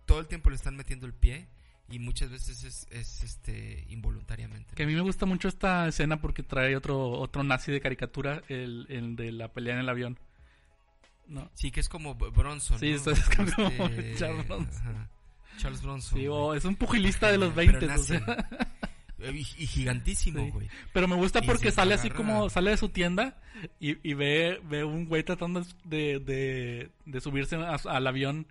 todo 0.05 0.19
el 0.19 0.27
tiempo 0.27 0.49
le 0.49 0.55
están 0.55 0.75
metiendo 0.75 1.05
el 1.05 1.13
pie 1.13 1.47
y 1.89 1.99
muchas 1.99 2.29
veces 2.29 2.63
es, 2.63 2.87
es, 2.91 3.23
este 3.23 3.85
involuntariamente. 3.89 4.75
Que 4.75 4.83
a 4.83 4.85
mí 4.85 4.93
me 4.93 5.01
gusta 5.01 5.25
mucho 5.25 5.47
esta 5.47 5.87
escena 5.87 6.19
porque 6.19 6.43
trae 6.43 6.75
otro 6.75 7.11
otro 7.11 7.43
nazi 7.43 7.71
de 7.71 7.81
caricatura, 7.81 8.43
el, 8.47 8.85
el 8.89 9.15
de 9.15 9.31
la 9.31 9.51
pelea 9.51 9.75
en 9.75 9.79
el 9.81 9.89
avión. 9.89 10.19
¿No? 11.27 11.49
Sí, 11.53 11.71
que 11.71 11.79
es 11.79 11.89
como 11.89 12.15
Bronson. 12.15 12.79
Sí, 12.79 12.95
¿no? 13.05 13.11
es 13.11 13.29
como, 13.29 13.49
este... 13.87 14.15
Charles 14.15 14.47
Bronson. 14.47 15.09
Charles 15.57 15.81
Bronson. 15.81 16.19
Sí, 16.19 16.27
oh, 16.27 16.53
es 16.53 16.65
un 16.65 16.75
pugilista 16.75 17.31
de 17.31 17.37
los 17.37 17.55
20. 17.55 17.85
O 17.85 17.97
sea. 17.97 18.49
Y, 19.33 19.43
gigantísimo, 19.43 20.51
güey. 20.51 20.69
Pero 20.93 21.07
me 21.07 21.15
gusta 21.15 21.41
porque 21.41 21.71
sale 21.71 21.95
así 21.95 22.09
como, 22.09 22.49
sale 22.49 22.71
de 22.71 22.77
su 22.77 22.89
tienda 22.89 23.37
y, 23.79 23.97
y 24.07 24.13
ve, 24.13 24.61
ve 24.65 24.83
un 24.83 25.05
güey 25.07 25.23
tratando 25.23 25.65
de, 25.83 26.19
de, 26.19 26.91
de 27.05 27.21
subirse 27.21 27.55
al 27.55 28.07
avión 28.07 28.45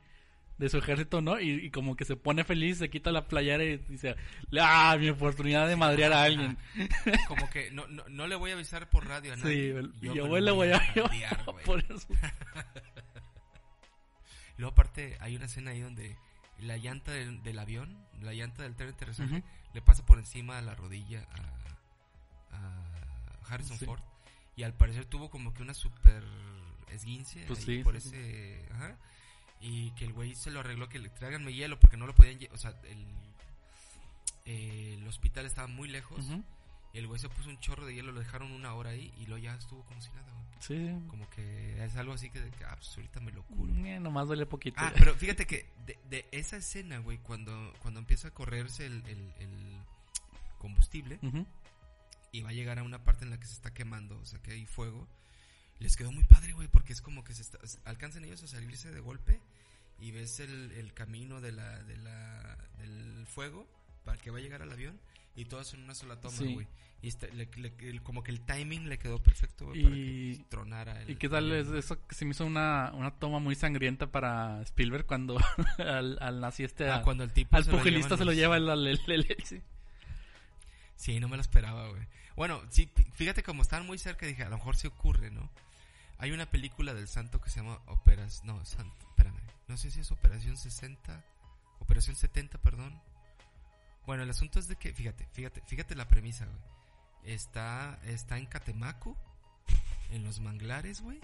de 0.58 0.68
su 0.68 0.78
ejército, 0.78 1.20
¿no? 1.20 1.40
Y, 1.40 1.70
como 1.70 1.96
que 1.96 2.04
se 2.04 2.16
pone 2.16 2.44
feliz, 2.44 2.78
se 2.78 2.90
quita 2.90 3.10
la 3.10 3.26
playera 3.26 3.64
y 3.64 3.78
dice, 3.78 4.14
ah, 4.60 4.96
mi 4.98 5.08
oportunidad 5.08 5.68
de 5.68 5.76
madrear 5.76 6.12
a 6.12 6.22
alguien. 6.24 6.56
como 7.28 7.50
que 7.50 7.70
no, 7.72 7.86
no, 7.88 8.04
no, 8.08 8.26
le 8.26 8.36
voy 8.36 8.50
a 8.52 8.54
avisar 8.54 8.88
por 8.88 9.06
radio 9.06 9.32
a 9.32 9.36
nadie. 9.36 9.82
Sí, 9.82 9.90
yo, 10.00 10.14
yo 10.14 10.38
le 10.38 10.50
voy 10.52 10.70
a, 10.70 10.76
avisar 10.76 11.44
por 11.64 11.80
eso. 11.80 12.06
Luego 14.56 14.72
aparte 14.72 15.16
hay 15.20 15.34
una 15.34 15.46
escena 15.46 15.72
ahí 15.72 15.80
donde 15.80 16.16
la 16.60 16.76
llanta 16.76 17.10
del, 17.10 17.42
del 17.42 17.58
avión, 17.58 17.98
la 18.22 18.32
llanta 18.32 18.62
del 18.62 18.76
tren 18.76 18.94
de 18.96 19.42
le 19.72 19.82
pasa 19.82 20.06
por 20.06 20.18
encima 20.18 20.54
de 20.56 20.62
la 20.62 20.76
rodilla 20.76 21.26
a, 22.52 22.56
a 22.56 23.52
Harrison 23.52 23.76
Ford. 23.78 24.00
Y 24.54 24.62
al 24.62 24.72
parecer 24.72 25.04
tuvo 25.04 25.30
como 25.30 25.52
que 25.52 25.62
una 25.62 25.74
super 25.74 26.22
esguince 26.92 27.44
pues 27.48 27.66
por 27.82 27.96
ese... 27.96 28.64
Ajá 28.70 28.96
y 29.64 29.92
que 29.92 30.04
el 30.04 30.12
güey 30.12 30.34
se 30.34 30.50
lo 30.50 30.60
arregló 30.60 30.90
que 30.90 30.98
le 30.98 31.08
tráiganme 31.08 31.54
hielo 31.54 31.80
porque 31.80 31.96
no 31.96 32.06
lo 32.06 32.14
podían, 32.14 32.38
o 32.52 32.58
sea, 32.58 32.78
el, 32.84 33.06
el 34.44 35.08
hospital 35.08 35.46
estaba 35.46 35.66
muy 35.66 35.88
lejos. 35.88 36.22
Y 36.92 36.98
el 36.98 37.08
güey 37.08 37.18
se 37.18 37.28
puso 37.28 37.48
un 37.48 37.58
chorro 37.58 37.86
de 37.86 37.94
hielo, 37.94 38.12
lo 38.12 38.20
dejaron 38.20 38.52
una 38.52 38.74
hora 38.74 38.90
ahí 38.90 39.12
y 39.18 39.26
luego 39.26 39.42
ya 39.42 39.54
estuvo 39.54 39.82
como 39.84 40.00
si 40.00 40.10
nada, 40.10 40.30
güey. 40.32 40.44
Sí. 40.60 41.08
Como 41.08 41.28
que 41.30 41.82
es 41.82 41.96
algo 41.96 42.12
así 42.12 42.30
que, 42.30 42.38
ah, 42.66 42.76
pues 42.76 42.94
ahorita 42.94 43.20
me 43.20 43.32
lo 43.32 43.42
curo. 43.42 43.74
Eh, 43.74 43.98
nomás 43.98 44.28
duele 44.28 44.46
poquito. 44.46 44.76
Ah, 44.78 44.92
pero 44.96 45.14
fíjate 45.14 45.46
que 45.46 45.66
de, 45.86 45.98
de, 46.08 46.26
esa 46.30 46.58
escena, 46.58 46.98
güey, 46.98 47.18
cuando, 47.18 47.72
cuando 47.80 48.00
empieza 48.00 48.28
a 48.28 48.30
correrse 48.32 48.86
el, 48.86 49.02
el, 49.06 49.80
combustible 50.58 51.18
y 52.32 52.42
va 52.42 52.50
a 52.50 52.52
llegar 52.52 52.78
a 52.78 52.82
una 52.82 53.02
parte 53.02 53.24
en 53.24 53.30
la 53.30 53.40
que 53.40 53.46
se 53.46 53.54
está 53.54 53.74
quemando, 53.74 54.18
o 54.18 54.24
sea, 54.24 54.40
que 54.40 54.52
hay 54.52 54.66
fuego, 54.66 55.08
les 55.78 55.96
quedó 55.96 56.12
muy 56.12 56.24
padre, 56.24 56.52
güey, 56.52 56.68
porque 56.68 56.92
es 56.92 57.02
como 57.02 57.24
que 57.24 57.34
se 57.34 57.44
alcanzan 57.84 58.24
ellos 58.24 58.42
a 58.42 58.46
salirse 58.46 58.90
de 58.90 59.00
golpe 59.00 59.40
y 60.04 60.10
ves 60.10 60.38
el, 60.38 60.70
el 60.72 60.92
camino 60.92 61.40
de 61.40 61.50
la, 61.50 61.82
de 61.82 61.96
la, 61.96 62.58
del 62.76 63.26
fuego 63.26 63.66
para 64.04 64.18
que 64.18 64.30
va 64.30 64.36
a 64.36 64.42
llegar 64.42 64.60
al 64.60 64.70
avión 64.70 65.00
y 65.34 65.46
todo 65.46 65.62
en 65.72 65.82
una 65.82 65.94
sola 65.94 66.20
toma, 66.20 66.36
güey. 66.36 66.66
Y 67.00 67.08
este, 67.08 67.30
como 68.02 68.22
que 68.22 68.30
el 68.30 68.42
timing 68.42 68.90
le 68.90 68.98
quedó 68.98 69.22
perfecto 69.22 69.66
para 69.66 69.78
que 69.78 70.44
tronara. 70.50 71.00
El, 71.00 71.10
¿Y 71.10 71.16
qué 71.16 71.30
tal 71.30 71.50
es 71.52 71.68
eso 71.68 72.06
que 72.06 72.14
se 72.14 72.26
me 72.26 72.32
hizo 72.32 72.44
una, 72.44 72.92
una 72.94 73.12
toma 73.12 73.38
muy 73.38 73.54
sangrienta 73.54 74.06
para 74.06 74.60
Spielberg 74.62 75.06
cuando 75.06 75.38
al, 75.78 76.18
al 76.20 76.38
nazi 76.38 76.64
este... 76.64 76.90
Ah, 76.90 77.00
cuando 77.02 77.24
el 77.24 77.32
tipo 77.32 77.56
al 77.56 77.64
pugilista 77.64 78.18
se 78.18 78.26
lo 78.26 78.34
lleva 78.34 78.58
el, 78.58 78.68
el, 78.86 78.98
sí. 79.42 79.62
sí, 80.96 81.18
no 81.18 81.28
me 81.28 81.36
lo 81.36 81.42
esperaba, 81.42 81.88
güey. 81.88 82.06
Bueno, 82.36 82.60
sí, 82.68 82.90
fíjate 83.14 83.42
como 83.42 83.62
estaban 83.62 83.86
muy 83.86 83.96
cerca, 83.96 84.26
dije, 84.26 84.42
a 84.42 84.50
lo 84.50 84.58
mejor 84.58 84.76
se 84.76 84.88
ocurre, 84.88 85.30
¿no? 85.30 85.48
Hay 86.18 86.30
una 86.30 86.44
película 86.44 86.92
del 86.92 87.08
santo 87.08 87.40
que 87.40 87.48
se 87.48 87.60
llama 87.60 87.80
Operas... 87.86 88.44
No, 88.44 88.62
santo. 88.66 89.03
No 89.68 89.76
sé 89.76 89.90
si 89.90 90.00
es 90.00 90.10
Operación 90.10 90.56
60, 90.56 91.24
Operación 91.78 92.16
70, 92.16 92.58
perdón. 92.58 93.00
Bueno, 94.06 94.22
el 94.22 94.30
asunto 94.30 94.58
es 94.58 94.68
de 94.68 94.76
que, 94.76 94.92
fíjate, 94.92 95.26
fíjate, 95.32 95.62
fíjate 95.62 95.94
la 95.94 96.08
premisa, 96.08 96.46
güey. 96.46 96.58
Está, 97.24 97.98
está 98.04 98.36
en 98.36 98.46
Catemaco, 98.46 99.16
en 100.10 100.24
los 100.24 100.40
manglares, 100.40 101.00
güey. 101.00 101.20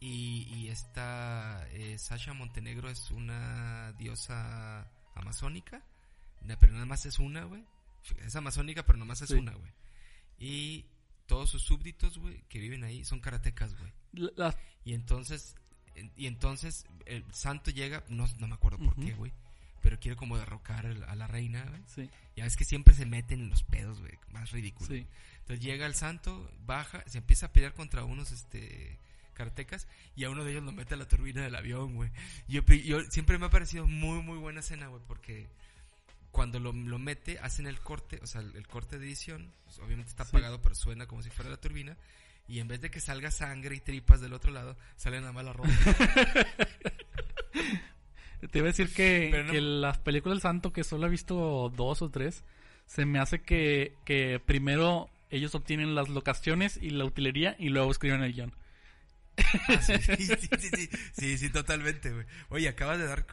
Y, 0.00 0.46
y 0.54 0.68
esta 0.68 1.66
eh, 1.70 1.96
Sasha 1.96 2.34
Montenegro 2.34 2.90
es 2.90 3.10
una 3.10 3.92
diosa 3.92 4.86
amazónica, 5.14 5.82
pero 6.60 6.72
nada 6.72 6.84
más 6.84 7.06
es 7.06 7.18
una, 7.18 7.44
güey. 7.44 7.64
Es 8.18 8.36
amazónica, 8.36 8.84
pero 8.84 8.98
nada 8.98 9.08
más 9.08 9.22
es 9.22 9.30
una, 9.30 9.54
güey. 9.54 9.72
Y 10.38 10.84
todos 11.26 11.48
sus 11.48 11.62
súbditos, 11.62 12.18
güey, 12.18 12.42
que 12.48 12.58
viven 12.58 12.84
ahí, 12.84 13.04
son 13.04 13.20
karatecas, 13.20 13.74
güey. 13.78 13.92
Y 14.84 14.92
entonces 14.92 15.56
y 16.16 16.26
entonces 16.26 16.86
el 17.06 17.24
santo 17.32 17.70
llega, 17.70 18.02
no, 18.08 18.26
no 18.38 18.48
me 18.48 18.54
acuerdo 18.54 18.78
por 18.78 18.96
qué, 18.96 19.12
güey. 19.14 19.32
Pero 19.82 20.00
quiere 20.00 20.16
como 20.16 20.38
derrocar 20.38 20.86
a 20.86 21.14
la 21.14 21.26
reina, 21.26 21.62
güey. 21.64 21.82
Sí. 21.86 22.10
Ya 22.36 22.44
ves 22.44 22.56
que 22.56 22.64
siempre 22.64 22.94
se 22.94 23.04
meten 23.04 23.40
en 23.40 23.50
los 23.50 23.62
pedos, 23.62 24.00
güey. 24.00 24.18
Más 24.32 24.50
ridículo. 24.50 24.88
Sí. 24.88 25.06
Entonces 25.40 25.64
llega 25.64 25.84
el 25.86 25.94
santo, 25.94 26.50
baja, 26.64 27.04
se 27.06 27.18
empieza 27.18 27.46
a 27.46 27.52
pelear 27.52 27.74
contra 27.74 28.04
unos, 28.04 28.32
este 28.32 28.98
karatecas 29.34 29.88
y 30.16 30.24
a 30.24 30.30
uno 30.30 30.44
de 30.44 30.52
ellos 30.52 30.62
lo 30.62 30.72
mete 30.72 30.94
a 30.94 30.96
la 30.96 31.08
turbina 31.08 31.42
del 31.42 31.54
avión, 31.54 31.94
güey. 31.96 32.10
Yo, 32.48 32.62
yo 32.62 33.02
siempre 33.10 33.36
me 33.36 33.46
ha 33.46 33.50
parecido 33.50 33.86
muy, 33.86 34.22
muy 34.22 34.38
buena 34.38 34.60
escena, 34.60 34.86
güey, 34.86 35.02
porque 35.06 35.48
cuando 36.30 36.58
lo, 36.60 36.72
lo, 36.72 36.98
mete, 36.98 37.38
hacen 37.40 37.66
el 37.66 37.78
corte, 37.80 38.18
o 38.22 38.26
sea, 38.26 38.40
el, 38.40 38.66
corte 38.66 38.98
de 38.98 39.06
edición, 39.06 39.52
pues, 39.64 39.78
obviamente 39.80 40.10
está 40.10 40.22
apagado, 40.22 40.62
pero 40.62 40.74
suena 40.74 41.06
como 41.06 41.22
si 41.22 41.30
fuera 41.30 41.50
la 41.50 41.60
turbina 41.60 41.96
y 42.46 42.60
en 42.60 42.68
vez 42.68 42.80
de 42.80 42.90
que 42.90 43.00
salga 43.00 43.30
sangre 43.30 43.76
y 43.76 43.80
tripas 43.80 44.20
del 44.20 44.32
otro 44.32 44.52
lado, 44.52 44.76
sale 44.96 45.20
nada 45.20 45.32
más 45.32 45.44
la 45.44 45.52
ropa. 45.52 45.70
Te 48.50 48.58
iba 48.58 48.66
a 48.66 48.72
decir 48.72 48.92
que, 48.92 49.46
que, 49.50 49.60
las 49.60 49.98
películas 49.98 50.36
del 50.36 50.42
santo, 50.42 50.72
que 50.72 50.84
solo 50.84 51.06
he 51.06 51.10
visto 51.10 51.72
dos 51.74 52.02
o 52.02 52.10
tres, 52.10 52.44
se 52.86 53.06
me 53.06 53.18
hace 53.18 53.40
que, 53.40 53.94
que 54.04 54.38
primero 54.44 55.08
ellos 55.30 55.54
obtienen 55.54 55.94
las 55.94 56.10
locaciones 56.10 56.78
y 56.80 56.90
la 56.90 57.06
utilería 57.06 57.56
y 57.58 57.70
luego 57.70 57.90
escriben 57.90 58.22
el 58.22 58.34
guion. 58.34 58.54
Ah, 59.68 59.80
sí, 59.82 59.94
sí, 59.98 60.16
sí, 60.16 60.88
sí, 61.12 61.38
sí, 61.38 61.50
totalmente, 61.50 62.12
güey. 62.12 62.26
Oye, 62.50 62.68
acabas 62.68 62.98
de 62.98 63.06
dar 63.06 63.26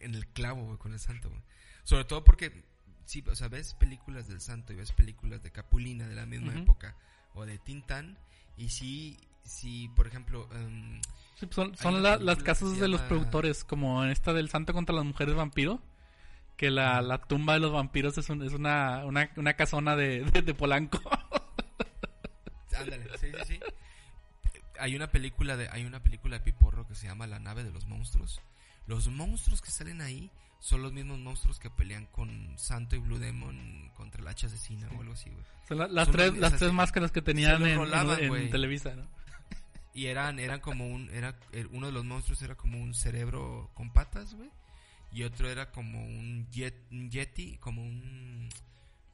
en 0.00 0.14
el 0.14 0.26
clavo, 0.28 0.64
güey, 0.64 0.78
con 0.78 0.92
el 0.92 0.98
santo, 0.98 1.28
güey. 1.28 1.42
Sobre 1.84 2.04
todo 2.04 2.24
porque, 2.24 2.64
sí, 3.04 3.22
o 3.26 3.34
sea, 3.34 3.48
ves 3.48 3.74
películas 3.74 4.26
del 4.28 4.40
santo 4.40 4.72
y 4.72 4.76
ves 4.76 4.92
películas 4.92 5.42
de 5.42 5.52
Capulina 5.52 6.08
de 6.08 6.14
la 6.14 6.26
misma 6.26 6.54
época 6.54 6.96
o 7.34 7.44
de 7.44 7.58
Tintán 7.58 8.18
y 8.56 8.68
sí, 8.68 9.18
sí, 9.44 9.90
por 9.94 10.06
ejemplo... 10.06 10.48
Um, 10.52 11.00
son 11.50 11.76
son 11.76 12.02
las 12.02 12.42
casas 12.42 12.78
de 12.78 12.88
los 12.88 13.00
productores, 13.02 13.64
como 13.64 14.04
en 14.04 14.10
esta 14.10 14.32
del 14.32 14.48
Santo 14.48 14.72
contra 14.72 14.94
las 14.94 15.04
Mujeres 15.04 15.34
Vampiro. 15.34 15.82
Que 16.56 16.70
la, 16.70 17.02
la 17.02 17.18
tumba 17.18 17.54
de 17.54 17.60
los 17.60 17.72
vampiros 17.72 18.16
es, 18.16 18.30
es 18.30 18.52
una, 18.52 19.04
una, 19.04 19.28
una, 19.36 19.54
casona 19.54 19.96
de, 19.96 20.22
de, 20.22 20.54
Polanco. 20.54 21.00
Ándale, 22.78 23.08
sí, 23.18 23.26
sí, 23.38 23.44
sí. 23.48 23.60
Hay 24.78 24.94
una 24.94 25.08
película 25.08 25.56
de 25.56 25.68
hay 25.68 25.84
una 25.84 26.00
película 26.00 26.38
de 26.38 26.44
Piporro 26.44 26.86
que 26.86 26.94
se 26.94 27.08
llama 27.08 27.26
La 27.26 27.40
nave 27.40 27.64
de 27.64 27.72
los 27.72 27.86
monstruos. 27.86 28.40
Los 28.86 29.08
monstruos 29.08 29.62
que 29.62 29.72
salen 29.72 30.00
ahí 30.00 30.30
son 30.64 30.80
los 30.80 30.94
mismos 30.94 31.18
monstruos 31.18 31.58
que 31.58 31.68
pelean 31.68 32.06
con 32.06 32.54
Santo 32.56 32.96
y 32.96 32.98
Blue 32.98 33.18
Demon 33.18 33.90
contra 33.94 34.22
el 34.22 34.28
hacha 34.28 34.46
asesina 34.46 34.88
o 34.96 35.02
algo 35.02 35.12
así, 35.12 35.28
güey. 35.28 35.44
Son 35.68 35.94
las, 35.94 36.10
tres, 36.10 36.38
las 36.38 36.56
tres 36.56 36.72
máscaras 36.72 37.12
que 37.12 37.20
tenían 37.20 37.62
en, 37.66 38.50
Televisa, 38.50 38.96
¿no? 38.96 39.06
Y 39.92 40.06
eran, 40.06 40.38
eran 40.38 40.60
como 40.60 40.88
un, 40.88 41.10
era, 41.10 41.38
er, 41.52 41.66
uno 41.66 41.88
de 41.88 41.92
los 41.92 42.06
monstruos 42.06 42.40
era 42.40 42.54
como 42.54 42.80
un 42.82 42.94
cerebro 42.94 43.70
con 43.74 43.92
patas, 43.92 44.34
güey. 44.34 44.48
Y 45.12 45.24
otro 45.24 45.50
era 45.50 45.70
como 45.70 46.02
un, 46.02 46.48
yeti, 46.50 47.58
como 47.58 47.82
un, 47.82 48.48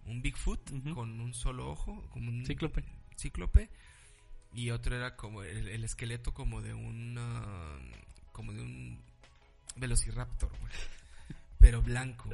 un 0.07 0.23
Bigfoot 0.23 0.71
con 0.95 1.21
un 1.21 1.35
solo 1.35 1.69
ojo, 1.69 2.09
como 2.11 2.31
un 2.31 2.47
cíclope. 2.47 2.85
Cíclope. 3.19 3.69
Y 4.55 4.71
otro 4.71 4.95
era 4.95 5.17
como 5.17 5.43
el, 5.43 5.67
el 5.67 5.83
esqueleto 5.83 6.33
como 6.33 6.63
de 6.63 6.75
un, 6.75 7.19
como 8.31 8.53
de 8.53 8.63
un 8.63 9.01
Velociraptor, 9.75 10.51
güey 10.61 11.00
pero 11.61 11.83
blanco, 11.83 12.29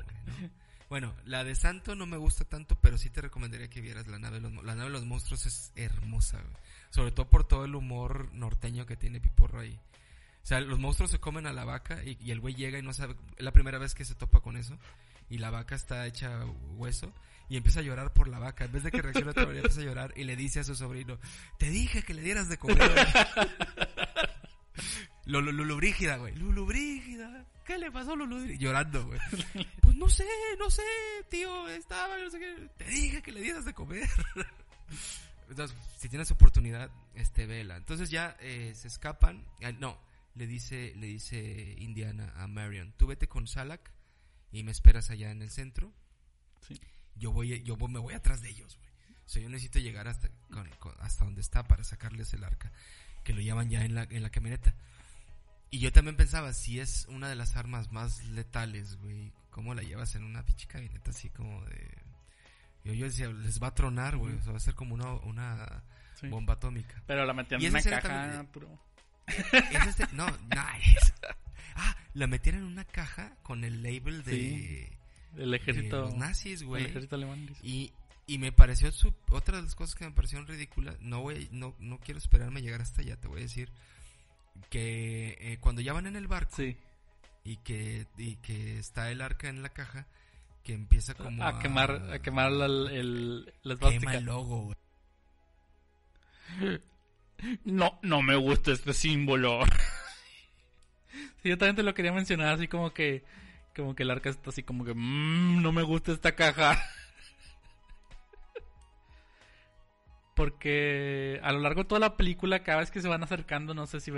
Bueno, 0.88 1.12
la 1.24 1.42
de 1.42 1.56
Santo 1.56 1.96
no 1.96 2.06
me 2.06 2.16
gusta 2.16 2.44
tanto, 2.44 2.78
pero 2.80 2.96
sí 2.96 3.10
te 3.10 3.20
recomendaría 3.20 3.68
que 3.68 3.80
vieras 3.80 4.06
La 4.06 4.20
nave 4.20 4.36
de 4.36 4.48
los, 4.48 4.64
la 4.64 4.76
nave 4.76 4.84
de 4.84 4.92
los 4.92 5.04
monstruos. 5.04 5.44
Es 5.44 5.72
hermosa, 5.74 6.40
Sobre 6.90 7.10
todo 7.10 7.28
por 7.28 7.44
todo 7.44 7.64
el 7.64 7.74
humor 7.74 8.32
norteño 8.32 8.86
que 8.86 8.96
tiene 8.96 9.20
Piporro 9.20 9.60
ahí. 9.60 9.78
O 10.42 10.46
sea, 10.46 10.60
los 10.60 10.78
monstruos 10.78 11.10
se 11.10 11.18
comen 11.18 11.46
a 11.46 11.52
la 11.52 11.64
vaca 11.64 12.00
y, 12.04 12.30
el 12.30 12.38
güey 12.38 12.54
llega 12.54 12.78
y 12.78 12.82
no 12.82 12.92
sabe. 12.92 13.16
Es 13.36 13.44
la 13.44 13.52
primera 13.52 13.78
vez 13.78 13.94
que 13.94 14.04
se 14.04 14.14
topa 14.14 14.40
con 14.40 14.56
eso. 14.56 14.78
Y 15.28 15.38
la 15.38 15.50
vaca 15.50 15.74
está 15.74 16.06
hecha 16.06 16.44
hueso 16.76 17.12
y 17.48 17.56
empieza 17.56 17.80
a 17.80 17.82
llorar 17.82 18.12
por 18.12 18.28
la 18.28 18.38
vaca. 18.38 18.64
En 18.64 18.70
vez 18.70 18.84
de 18.84 18.92
que 18.92 19.02
reaccione 19.02 19.32
otra 19.32 19.44
vez, 19.44 19.56
empieza 19.56 19.80
a 19.80 19.84
llorar 19.84 20.14
y 20.14 20.22
le 20.22 20.36
dice 20.36 20.60
a 20.60 20.64
su 20.64 20.76
sobrino: 20.76 21.18
Te 21.58 21.68
dije 21.68 22.04
que 22.04 22.14
le 22.14 22.22
dieras 22.22 22.48
de 22.48 22.58
comer. 22.58 22.78
Lulu 25.26 25.76
Brígida, 25.76 26.16
güey. 26.16 26.34
Lulu 26.34 26.66
Brígida. 26.66 27.44
¿Qué 27.64 27.78
le 27.78 27.90
pasó 27.90 28.12
a 28.12 28.16
Lulu? 28.16 28.46
Llorando, 28.58 29.06
güey. 29.06 29.18
Pues 29.82 29.96
no 29.96 30.08
sé, 30.08 30.26
no 30.58 30.70
sé, 30.70 30.82
tío. 31.28 31.68
Estaba, 31.68 32.16
no 32.18 32.30
sé 32.30 32.38
qué. 32.38 32.68
Te 32.76 32.84
dije 32.84 33.22
que 33.22 33.32
le 33.32 33.40
dieras 33.40 33.64
de 33.64 33.74
comer. 33.74 34.08
Entonces, 35.48 35.76
si 35.98 36.08
tienes 36.08 36.30
oportunidad, 36.30 36.90
este, 37.14 37.46
vela. 37.46 37.76
Entonces 37.76 38.10
ya 38.10 38.36
eh, 38.40 38.72
se 38.74 38.88
escapan. 38.88 39.44
No, 39.78 39.98
le 40.34 40.46
dice, 40.46 40.92
le 40.96 41.06
dice 41.06 41.74
Indiana 41.78 42.32
a 42.36 42.46
Marion, 42.46 42.92
tú 42.96 43.06
vete 43.06 43.28
con 43.28 43.46
Salak 43.46 43.92
y 44.52 44.62
me 44.64 44.70
esperas 44.70 45.10
allá 45.10 45.30
en 45.30 45.42
el 45.42 45.50
centro. 45.50 45.92
Sí. 46.66 46.80
Yo 47.16 47.32
voy, 47.32 47.62
yo 47.62 47.76
me 47.76 47.98
voy 47.98 48.14
atrás 48.14 48.42
de 48.42 48.50
ellos, 48.50 48.76
güey. 48.76 48.90
O 49.24 49.28
sea, 49.28 49.42
yo 49.42 49.48
necesito 49.48 49.78
llegar 49.78 50.06
hasta, 50.06 50.28
hasta 51.00 51.24
donde 51.24 51.40
está 51.40 51.64
para 51.64 51.82
sacarles 51.82 52.32
el 52.34 52.44
arca, 52.44 52.70
que 53.24 53.32
lo 53.32 53.40
llevan 53.40 53.70
ya 53.70 53.84
en 53.84 53.94
la, 53.94 54.04
en 54.04 54.22
la 54.22 54.30
camioneta. 54.30 54.74
Y 55.70 55.78
yo 55.78 55.92
también 55.92 56.16
pensaba, 56.16 56.52
si 56.52 56.80
es 56.80 57.06
una 57.08 57.28
de 57.28 57.34
las 57.34 57.56
armas 57.56 57.90
más 57.92 58.24
letales, 58.26 58.96
güey, 58.96 59.32
¿cómo 59.50 59.74
la 59.74 59.82
llevas 59.82 60.14
en 60.14 60.24
una 60.24 60.44
pinche 60.44 60.66
camioneta 60.66 61.10
así 61.10 61.30
como 61.30 61.64
de... 61.64 61.88
Yo, 62.84 62.92
yo 62.92 63.06
decía, 63.06 63.28
les 63.28 63.60
va 63.60 63.68
a 63.68 63.74
tronar, 63.74 64.16
güey, 64.16 64.34
o 64.34 64.42
sea, 64.42 64.52
va 64.52 64.58
a 64.58 64.60
ser 64.60 64.74
como 64.74 64.94
una, 64.94 65.12
una 65.14 65.82
bomba 66.30 66.54
atómica. 66.54 67.02
Pero 67.06 67.26
la 67.26 67.32
metían 67.32 67.60
en 67.60 67.70
una 67.70 67.82
caja, 67.82 68.46
este, 69.88 70.06
no, 70.12 70.26
Ah, 71.78 71.96
la 72.14 72.26
metieron 72.26 72.62
en 72.62 72.68
una 72.68 72.84
caja 72.84 73.36
con 73.42 73.64
el 73.64 73.82
label 73.82 74.22
de... 74.22 74.96
el 75.36 75.52
ejército... 75.52 76.02
los 76.02 76.14
nazis, 76.14 76.62
güey. 76.62 76.84
El 76.84 76.90
ejército 76.90 77.16
alemán. 77.16 77.50
Y, 77.62 77.92
y 78.26 78.38
me 78.38 78.52
pareció, 78.52 78.90
su, 78.92 79.12
otra 79.30 79.56
de 79.56 79.64
las 79.64 79.74
cosas 79.74 79.94
que 79.94 80.04
me 80.04 80.12
parecieron 80.12 80.46
ridículas, 80.46 80.96
no, 81.00 81.20
voy, 81.20 81.48
no, 81.50 81.74
no 81.80 81.98
quiero 81.98 82.18
esperarme 82.18 82.60
a 82.60 82.62
llegar 82.62 82.80
hasta 82.80 83.02
allá, 83.02 83.16
te 83.16 83.28
voy 83.28 83.40
a 83.40 83.42
decir 83.42 83.70
que 84.70 85.36
eh, 85.40 85.58
cuando 85.60 85.82
ya 85.82 85.92
van 85.92 86.06
en 86.06 86.16
el 86.16 86.28
barco 86.28 86.56
y 87.44 87.56
que 87.58 88.06
y 88.16 88.36
que 88.36 88.78
está 88.78 89.10
el 89.10 89.20
arca 89.20 89.48
en 89.48 89.62
la 89.62 89.68
caja 89.70 90.06
que 90.62 90.72
empieza 90.74 91.14
como 91.14 91.44
a, 91.44 91.60
quemar 91.60 92.12
a 92.12 92.18
quemar 92.20 92.50
el, 92.52 93.52
el 93.62 93.78
quema 93.78 94.14
el 94.16 94.24
logo 94.24 94.74
no 97.64 97.98
no 98.02 98.22
me 98.22 98.36
gusta 98.36 98.72
este 98.72 98.92
símbolo. 98.92 99.60
Sí 101.42 101.48
yo 101.48 101.56
también 101.56 101.76
te 101.76 101.82
lo 101.82 101.94
quería 101.94 102.12
mencionar 102.12 102.54
así 102.54 102.68
como 102.68 102.92
que 102.92 103.24
como 103.74 103.94
que 103.94 104.02
el 104.02 104.10
arca 104.10 104.28
está 104.28 104.50
así 104.50 104.62
como 104.62 104.84
que 104.84 104.92
mmm, 104.94 105.62
no 105.62 105.72
me 105.72 105.82
gusta 105.82 106.12
esta 106.12 106.34
caja 106.34 106.78
porque 110.36 111.40
a 111.42 111.52
lo 111.52 111.60
largo 111.60 111.82
de 111.82 111.88
toda 111.88 111.98
la 112.00 112.16
película, 112.16 112.62
cada 112.62 112.80
vez 112.80 112.90
que 112.90 113.00
se 113.00 113.08
van 113.08 113.22
acercando, 113.24 113.74
no 113.74 113.86
sé 113.86 114.00
si 114.00 114.12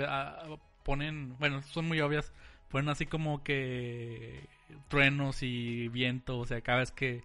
ponen, 0.83 1.37
bueno, 1.39 1.63
son 1.63 1.87
muy 1.87 2.01
obvias, 2.01 2.33
ponen 2.69 2.89
así 2.89 3.05
como 3.05 3.43
que 3.43 4.47
truenos 4.89 5.43
y 5.43 5.87
viento, 5.87 6.37
o 6.39 6.45
sea, 6.45 6.61
cada 6.61 6.79
vez 6.79 6.91
que, 6.91 7.23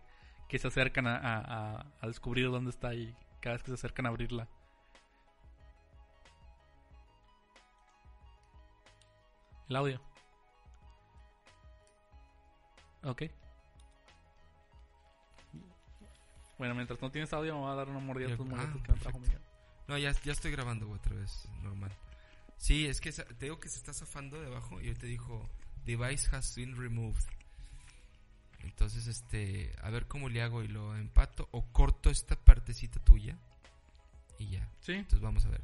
que 0.49 0.59
se 0.59 0.69
acercan 0.69 1.09
a, 1.09 1.87
a, 2.01 2.07
descubrir 2.07 2.51
dónde 2.51 2.71
está 2.71 2.95
y 2.95 3.15
cada 3.41 3.57
vez 3.57 3.65
que 3.65 3.71
se 3.71 3.75
acercan 3.75 4.07
a 4.07 4.11
abrirla. 4.11 4.49
El 9.69 9.77
audio. 9.77 10.01
Ok. 13.03 13.25
Bueno, 16.59 16.75
mientras 16.75 17.01
no 17.01 17.11
tienes 17.11 17.33
audio, 17.33 17.55
me 17.55 17.61
voy 17.61 17.73
a 17.73 17.75
dar 17.75 17.89
una 17.89 17.99
mordida 17.99 18.33
a 18.33 18.37
tus 18.37 18.47
ah, 18.53 18.73
que 18.85 18.93
me 18.93 18.99
trajo 18.99 19.21
No, 19.89 19.99
ya, 19.99 20.13
ya 20.23 20.33
estoy 20.33 20.53
grabando 20.53 20.91
otra 20.91 21.15
vez, 21.15 21.49
normal. 21.63 21.91
Sí, 22.57 22.87
es 22.87 23.01
que 23.01 23.13
te 23.13 23.47
digo 23.47 23.59
que 23.59 23.69
se 23.69 23.79
está 23.79 23.93
zafando 23.93 24.41
debajo 24.41 24.81
y 24.81 24.89
hoy 24.89 24.95
te 24.95 25.07
dijo, 25.07 25.49
device 25.85 26.35
has 26.35 26.55
been 26.57 26.77
removed. 26.77 27.25
Entonces, 28.61 29.07
este, 29.07 29.75
a 29.83 29.91
ver 29.91 30.07
cómo 30.07 30.29
le 30.29 30.43
hago 30.43 30.63
y 30.63 30.69
lo 30.69 30.97
empato 30.97 31.49
o 31.51 31.65
corto 31.73 32.11
esta 32.11 32.37
partecita 32.37 33.01
tuya 33.01 33.37
y 34.39 34.49
ya. 34.51 34.69
Sí. 34.81 34.93
Entonces 34.93 35.21
vamos 35.21 35.45
a 35.45 35.49
ver. 35.49 35.61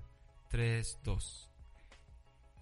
3, 0.51 0.99
2. 1.05 1.49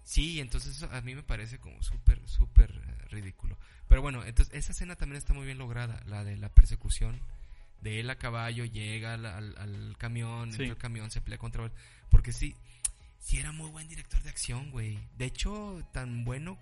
Sí, 0.03 0.39
entonces 0.39 0.81
a 0.83 1.01
mí 1.01 1.15
me 1.15 1.23
parece 1.23 1.59
como 1.59 1.81
súper, 1.83 2.27
súper 2.27 2.71
eh, 2.71 3.05
ridículo. 3.09 3.57
Pero 3.87 4.01
bueno, 4.01 4.23
entonces 4.23 4.53
esa 4.55 4.71
escena 4.71 4.95
también 4.95 5.17
está 5.17 5.33
muy 5.33 5.45
bien 5.45 5.57
lograda, 5.57 6.01
la 6.05 6.23
de 6.23 6.37
la 6.37 6.49
persecución 6.49 7.19
de 7.81 7.99
él 7.99 8.09
a 8.09 8.17
caballo, 8.17 8.65
llega 8.65 9.13
al, 9.13 9.25
al, 9.25 9.95
camión, 9.97 10.53
el 10.59 10.77
camión, 10.77 11.11
se 11.11 11.21
pelea 11.21 11.37
contra 11.37 11.65
él. 11.65 11.71
Porque 12.09 12.31
sí, 12.31 12.55
sí 13.19 13.37
era 13.37 13.51
muy 13.51 13.69
buen 13.69 13.87
director 13.87 14.21
de 14.21 14.29
acción, 14.29 14.71
güey. 14.71 14.99
De 15.17 15.25
hecho, 15.25 15.83
tan 15.91 16.25
bueno. 16.25 16.57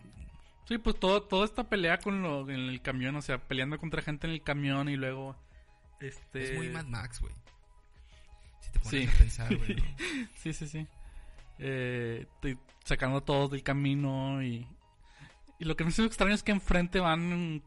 Sí, 0.68 0.78
pues 0.78 1.00
todo, 1.00 1.24
toda 1.24 1.46
esta 1.46 1.70
pelea 1.70 2.00
con 2.00 2.22
lo, 2.22 2.50
en 2.50 2.70
el 2.70 2.82
camión, 2.82 3.16
o 3.16 3.22
sea, 3.22 3.38
peleando 3.38 3.78
contra 3.78 4.02
gente 4.02 4.28
en 4.28 4.34
el 4.34 4.44
camión 4.44 4.90
y 4.90 4.98
luego. 4.98 5.36
Este... 6.00 6.52
Es 6.52 6.58
muy 6.58 6.70
Mad 6.70 6.86
Max, 6.86 7.22
güey. 7.22 7.34
Si 8.62 8.72
te 8.72 8.80
pones 8.80 9.10
a 9.10 9.18
pensar, 9.18 9.56
güey. 9.56 9.76
sí, 10.36 10.54
sí, 10.54 10.68
sí. 10.68 10.88
Eh, 11.60 12.28
sacando 12.84 13.22
todos 13.22 13.50
del 13.52 13.64
camino 13.64 14.44
y, 14.44 14.68
y 15.60 15.66
lo 15.66 15.76
que 15.76 15.84
me 15.84 15.90
hizo 15.90 16.04
extraño 16.04 16.36
es 16.36 16.44
que 16.44 16.52
enfrente 16.52 17.00
van 17.00 17.64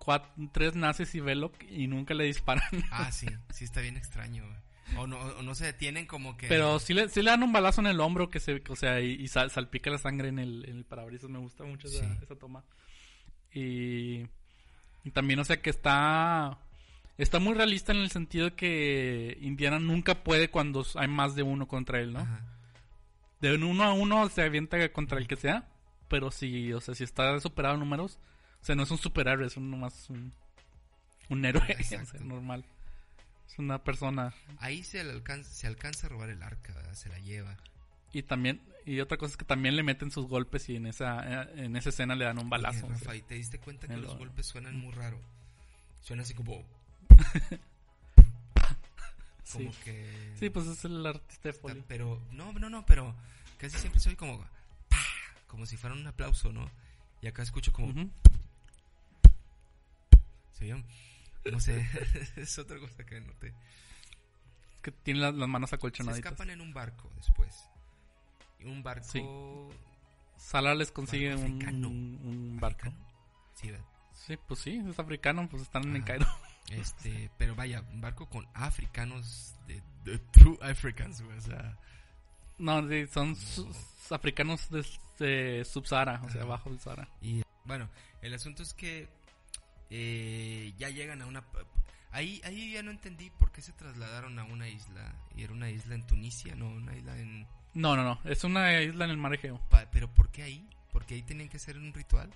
tres 0.53 0.76
nazis 0.76 1.14
y 1.14 1.20
Veloc 1.20 1.55
y 1.68 1.88
nunca 1.88 2.14
le 2.14 2.24
disparan. 2.24 2.62
Ah, 2.93 3.11
sí, 3.11 3.26
sí 3.53 3.64
está 3.64 3.80
bien 3.80 3.97
extraño. 3.97 4.45
O 4.97 5.07
no, 5.07 5.18
o 5.18 5.43
no 5.43 5.55
se 5.55 5.66
detienen 5.66 6.07
como 6.07 6.36
que... 6.36 6.49
Pero 6.49 6.78
sí 6.80 6.95
le, 6.95 7.09
sí 7.09 7.22
le 7.22 7.30
dan 7.30 7.43
un 7.43 7.53
balazo 7.53 7.80
en 7.80 7.86
el 7.88 8.01
hombro 8.01 8.28
que 8.28 8.41
se, 8.41 8.62
o 8.68 8.76
sea, 8.76 9.01
y, 9.01 9.26
salpica 9.28 9.91
la 9.91 9.99
sangre 9.99 10.28
en 10.28 10.38
el, 10.38 10.64
en 10.68 10.78
el 10.78 10.84
parabrisas. 10.84 11.30
Me 11.30 11.38
gusta 11.38 11.64
mucho 11.64 11.88
esa, 11.88 12.05
esa 12.22 12.34
toma. 12.36 12.64
Y, 13.53 14.26
y, 15.05 15.11
también, 15.12 15.41
o 15.41 15.45
sea, 15.45 15.61
que 15.61 15.70
está... 15.70 16.59
Está 17.18 17.38
muy 17.38 17.55
realista 17.55 17.93
en 17.93 17.99
el 17.99 18.11
sentido 18.11 18.47
de 18.47 18.55
que 18.55 19.36
Indiana 19.43 19.78
nunca 19.78 20.24
puede 20.24 20.49
cuando 20.49 20.86
hay 20.95 21.09
más 21.09 21.34
de 21.34 21.43
uno 21.43 21.68
contra 21.68 22.01
él, 22.01 22.14
¿no? 22.14 22.26
De 23.41 23.55
uno 23.55 23.84
a 23.84 23.93
uno 23.93 24.28
se 24.30 24.43
avienta 24.43 24.91
contra 24.91 25.18
el 25.18 25.26
que 25.28 25.36
sea 25.36 25.68
pero 26.11 26.30
si, 26.32 26.72
o 26.74 26.80
sea, 26.80 26.94
si 26.94 27.04
está 27.04 27.38
superado 27.40 27.74
en 27.74 27.80
números, 27.80 28.18
o 28.61 28.64
sea, 28.64 28.74
no 28.74 28.82
es 28.82 28.90
un 28.90 28.98
superhéroe, 28.98 29.46
es 29.46 29.56
un, 29.56 29.70
nomás 29.70 30.11
un, 30.11 30.32
un 31.30 31.44
héroe, 31.44 31.64
normal. 32.20 32.64
Es 33.48 33.58
una 33.58 33.82
persona. 33.82 34.34
Ahí 34.58 34.82
se, 34.82 35.00
alcanza, 35.00 35.50
se 35.50 35.66
alcanza 35.68 36.08
a 36.08 36.11
robar 36.11 36.30
el 36.30 36.42
arca, 36.42 36.74
se 36.94 37.08
la 37.08 37.18
lleva. 37.20 37.56
Y 38.12 38.24
también, 38.24 38.61
y 38.84 38.98
otra 38.98 39.16
cosa 39.16 39.30
es 39.30 39.36
que 39.36 39.44
también 39.44 39.76
le 39.76 39.84
meten 39.84 40.11
sus 40.11 40.26
golpes 40.26 40.68
y 40.68 40.76
en 40.76 40.86
esa, 40.86 41.44
en 41.54 41.76
esa 41.76 41.90
escena 41.90 42.16
le 42.16 42.24
dan 42.24 42.38
un 42.38 42.50
balazo. 42.50 42.88
Rafa, 42.88 43.12
¿te 43.26 43.36
diste 43.36 43.61
cuenta 43.61 43.86
que 43.86 43.96
los 43.96 44.18
golpes 44.18 44.46
suenan 44.46 44.76
muy 44.76 44.92
raro? 44.92 45.20
Suena 46.02 46.24
así 46.24 46.34
como... 46.34 46.64
como 49.52 49.70
que... 49.84 50.34
Sí, 50.40 50.50
pues 50.50 50.66
es 50.66 50.84
el 50.84 51.06
artista 51.06 51.52
de 51.52 51.82
Pero, 51.86 52.20
no, 52.32 52.52
no, 52.54 52.68
no, 52.68 52.84
pero 52.84 53.14
casi 53.58 53.78
siempre 53.78 54.00
soy 54.00 54.16
como 54.16 54.44
como 55.51 55.66
si 55.66 55.76
fuera 55.76 55.96
un 55.96 56.07
aplauso, 56.07 56.53
¿no? 56.53 56.70
Y 57.20 57.26
acá 57.26 57.42
escucho 57.42 57.72
como... 57.72 57.92
¿Se 60.53 60.72
No 61.51 61.61
sé, 61.61 61.86
es 62.36 62.59
otra 62.59 62.78
cosa 62.78 63.05
que 63.05 63.20
noté. 63.20 63.53
Que 64.80 64.92
tiene 64.92 65.20
las, 65.20 65.34
manos 65.34 65.72
acolchonaditas. 65.72 66.22
Se 66.22 66.28
escapan 66.28 66.51
en 66.51 66.61
un 66.61 66.72
barco 66.72 67.11
después. 67.16 67.68
Y 68.61 68.64
un 68.66 68.82
barco... 68.82 69.05
Sí. 69.05 69.22
Les 70.76 70.92
consigue 70.92 71.34
un, 71.34 71.84
un, 71.84 72.59
barco. 72.61 72.92
Sí, 73.55 73.70
Sí, 74.14 74.38
pues 74.46 74.61
sí, 74.61 74.82
es 74.88 74.98
africano, 74.98 75.48
pues 75.51 75.62
están 75.62 75.94
en 75.94 76.03
Cairo. 76.03 76.26
Este, 76.70 77.32
pero 77.36 77.57
vaya, 77.57 77.82
un 77.90 78.01
barco 78.01 78.28
con 78.28 78.46
africanos 78.55 79.57
de, 79.66 80.18
true 80.30 80.57
Africans, 80.62 81.20
o 81.20 81.40
sea. 81.40 81.76
No, 82.61 82.86
sí, 82.88 83.06
son 83.06 83.36
africanos 84.11 84.68
de 84.70 84.80
este, 84.80 85.64
Sub-Sahara, 85.64 86.22
o 86.24 86.30
sea, 86.30 86.44
bajo 86.44 86.70
el 86.70 86.78
Sahara. 86.78 87.08
Y 87.22 87.42
bueno, 87.64 87.88
el 88.22 88.34
asunto 88.34 88.62
es 88.62 88.74
que 88.74 89.08
eh, 89.90 90.72
ya 90.78 90.88
llegan 90.90 91.22
a 91.22 91.26
una... 91.26 91.44
Ahí, 92.12 92.40
ahí 92.44 92.72
ya 92.72 92.82
no 92.82 92.90
entendí 92.90 93.30
por 93.30 93.52
qué 93.52 93.62
se 93.62 93.72
trasladaron 93.72 94.38
a 94.38 94.44
una 94.44 94.68
isla. 94.68 95.14
Y 95.36 95.42
era 95.42 95.52
una 95.52 95.70
isla 95.70 95.94
en 95.94 96.06
Tunisia, 96.06 96.54
no, 96.54 96.68
una 96.68 96.96
isla 96.96 97.18
en... 97.18 97.46
No, 97.72 97.96
no, 97.96 98.02
no, 98.02 98.20
es 98.24 98.42
una 98.44 98.82
isla 98.82 99.04
en 99.04 99.11
el 99.12 99.16
mar 99.16 99.32
Egeo. 99.32 99.61
pero 99.92 100.12
¿por 100.12 100.30
qué 100.30 100.42
ahí? 100.42 100.68
¿Porque 100.92 101.14
ahí 101.14 101.22
tenían 101.22 101.48
que 101.48 101.56
hacer 101.56 101.78
un 101.78 101.94
ritual? 101.94 102.30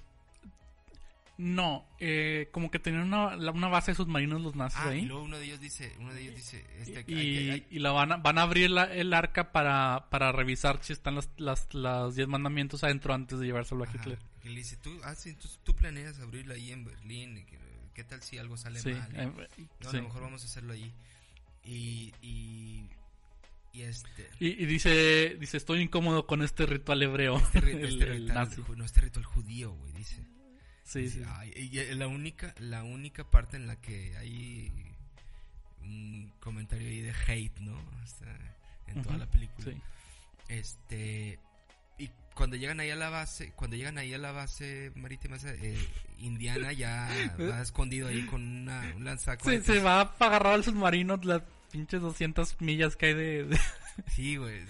No, 1.37 1.85
eh, 1.99 2.49
como 2.53 2.71
que 2.71 2.79
tenían 2.79 3.13
una, 3.13 3.37
una, 3.51 3.67
base 3.67 3.91
de 3.91 3.97
submarinos 3.97 4.41
los 4.41 4.55
nazis 4.55 4.79
ah, 4.81 4.91
ahí. 4.91 5.01
Y 5.01 5.07
luego 5.07 5.25
uno 5.25 5.37
de 5.37 5.47
ellos 5.47 5.61
dice, 5.61 5.93
uno 5.99 6.15
de 6.15 6.23
ellos 6.23 6.37
dice, 6.37 6.65
este, 6.79 7.05
y, 7.09 7.67
y, 7.71 7.79
la 7.81 7.91
van 7.91 8.13
a, 8.13 8.17
van 8.19 8.39
a 8.39 8.43
abrir 8.43 8.71
el 8.93 9.13
arca 9.13 9.51
para, 9.51 10.07
para 10.11 10.31
revisar 10.31 10.79
si 10.83 10.93
están 10.93 11.17
los 11.17 11.29
las, 11.37 11.75
las 11.75 12.15
diez 12.15 12.29
mandamientos 12.29 12.85
adentro 12.85 13.15
antes 13.15 13.41
de 13.41 13.47
llevárselo 13.47 13.83
a 13.83 13.89
Hitler. 13.93 14.19
Y 14.45 14.51
le 14.51 14.57
dice, 14.57 14.77
tú, 14.77 14.97
ah, 15.03 15.17
sí, 15.17 15.37
tú, 15.65 15.75
planeas 15.75 16.21
abrirla 16.21 16.55
ahí 16.55 16.71
en 16.71 16.85
Berlín, 16.85 17.45
¿qué, 17.95 18.05
tal 18.05 18.23
si 18.23 18.39
algo 18.39 18.57
sale 18.57 18.81
mal? 18.83 19.11
Eh, 19.15 19.67
no, 19.81 19.89
a 19.89 19.93
lo 19.93 20.03
mejor 20.03 20.23
vamos 20.23 20.43
a 20.43 20.47
hacerlo 20.47 20.73
allí. 20.73 20.93
Y, 21.65 22.13
y, 22.23 22.89
y 23.73 23.83
este... 23.83 24.31
Y, 24.39 24.67
dice, 24.67 25.37
dice, 25.41 25.57
estoy 25.57 25.81
incómodo 25.81 26.29
con 26.29 26.43
este 26.43 26.65
ritual 26.65 27.03
hebreo. 27.03 27.39
Este, 27.55 27.59
este 27.89 28.05
ritual, 28.05 28.51
no, 28.77 28.85
este 28.85 29.01
ritual 29.01 29.25
judío, 29.25 29.73
güey, 29.73 29.93
dice. 29.95 30.23
Sí, 30.85 31.09
sí. 31.11 31.23
y 31.57 31.95
la 31.95 32.07
única, 32.07 32.55
la 32.59 32.85
única 32.85 33.25
parte 33.25 33.57
en 33.57 33.67
la 33.67 33.77
que 33.77 34.17
hay 34.19 34.71
un 35.83 36.33
comentario 36.41 36.89
ahí 36.89 37.01
de 37.01 37.15
hate, 37.27 37.59
¿no? 37.61 37.79
en 38.87 39.03
toda 39.03 39.19
la 39.19 39.27
película. 39.27 39.73
Este. 40.49 41.39
Y 41.99 42.11
cuando 42.35 42.57
llegan 42.57 42.81
ahí 42.81 42.91
a 42.91 42.97
la 42.97 43.09
base, 43.09 43.53
cuando 43.57 43.77
llegan 43.77 43.99
ahí 43.99 44.13
a 44.15 44.19
la 44.19 44.33
base 44.33 44.93
marítima, 44.95 45.37
eh, 45.45 45.89
Indiana 46.19 46.73
ya 46.73 47.09
va 47.41 47.63
escondido 47.63 48.09
ahí 48.09 48.27
con 48.27 48.43
una, 48.43 48.93
un 48.97 49.05
lanzacohetes. 49.05 49.67
Se, 49.67 49.75
se 49.75 49.81
va 49.81 50.01
a 50.01 50.15
agarrar 50.21 50.55
al 50.55 50.65
submarino 50.65 51.19
las 51.23 51.43
pinches 51.75 52.01
200 52.01 52.61
millas 52.61 52.95
que 52.95 53.07
hay 53.07 53.15
de... 53.15 53.59
Sí, 54.09 54.37
güey. 54.37 54.61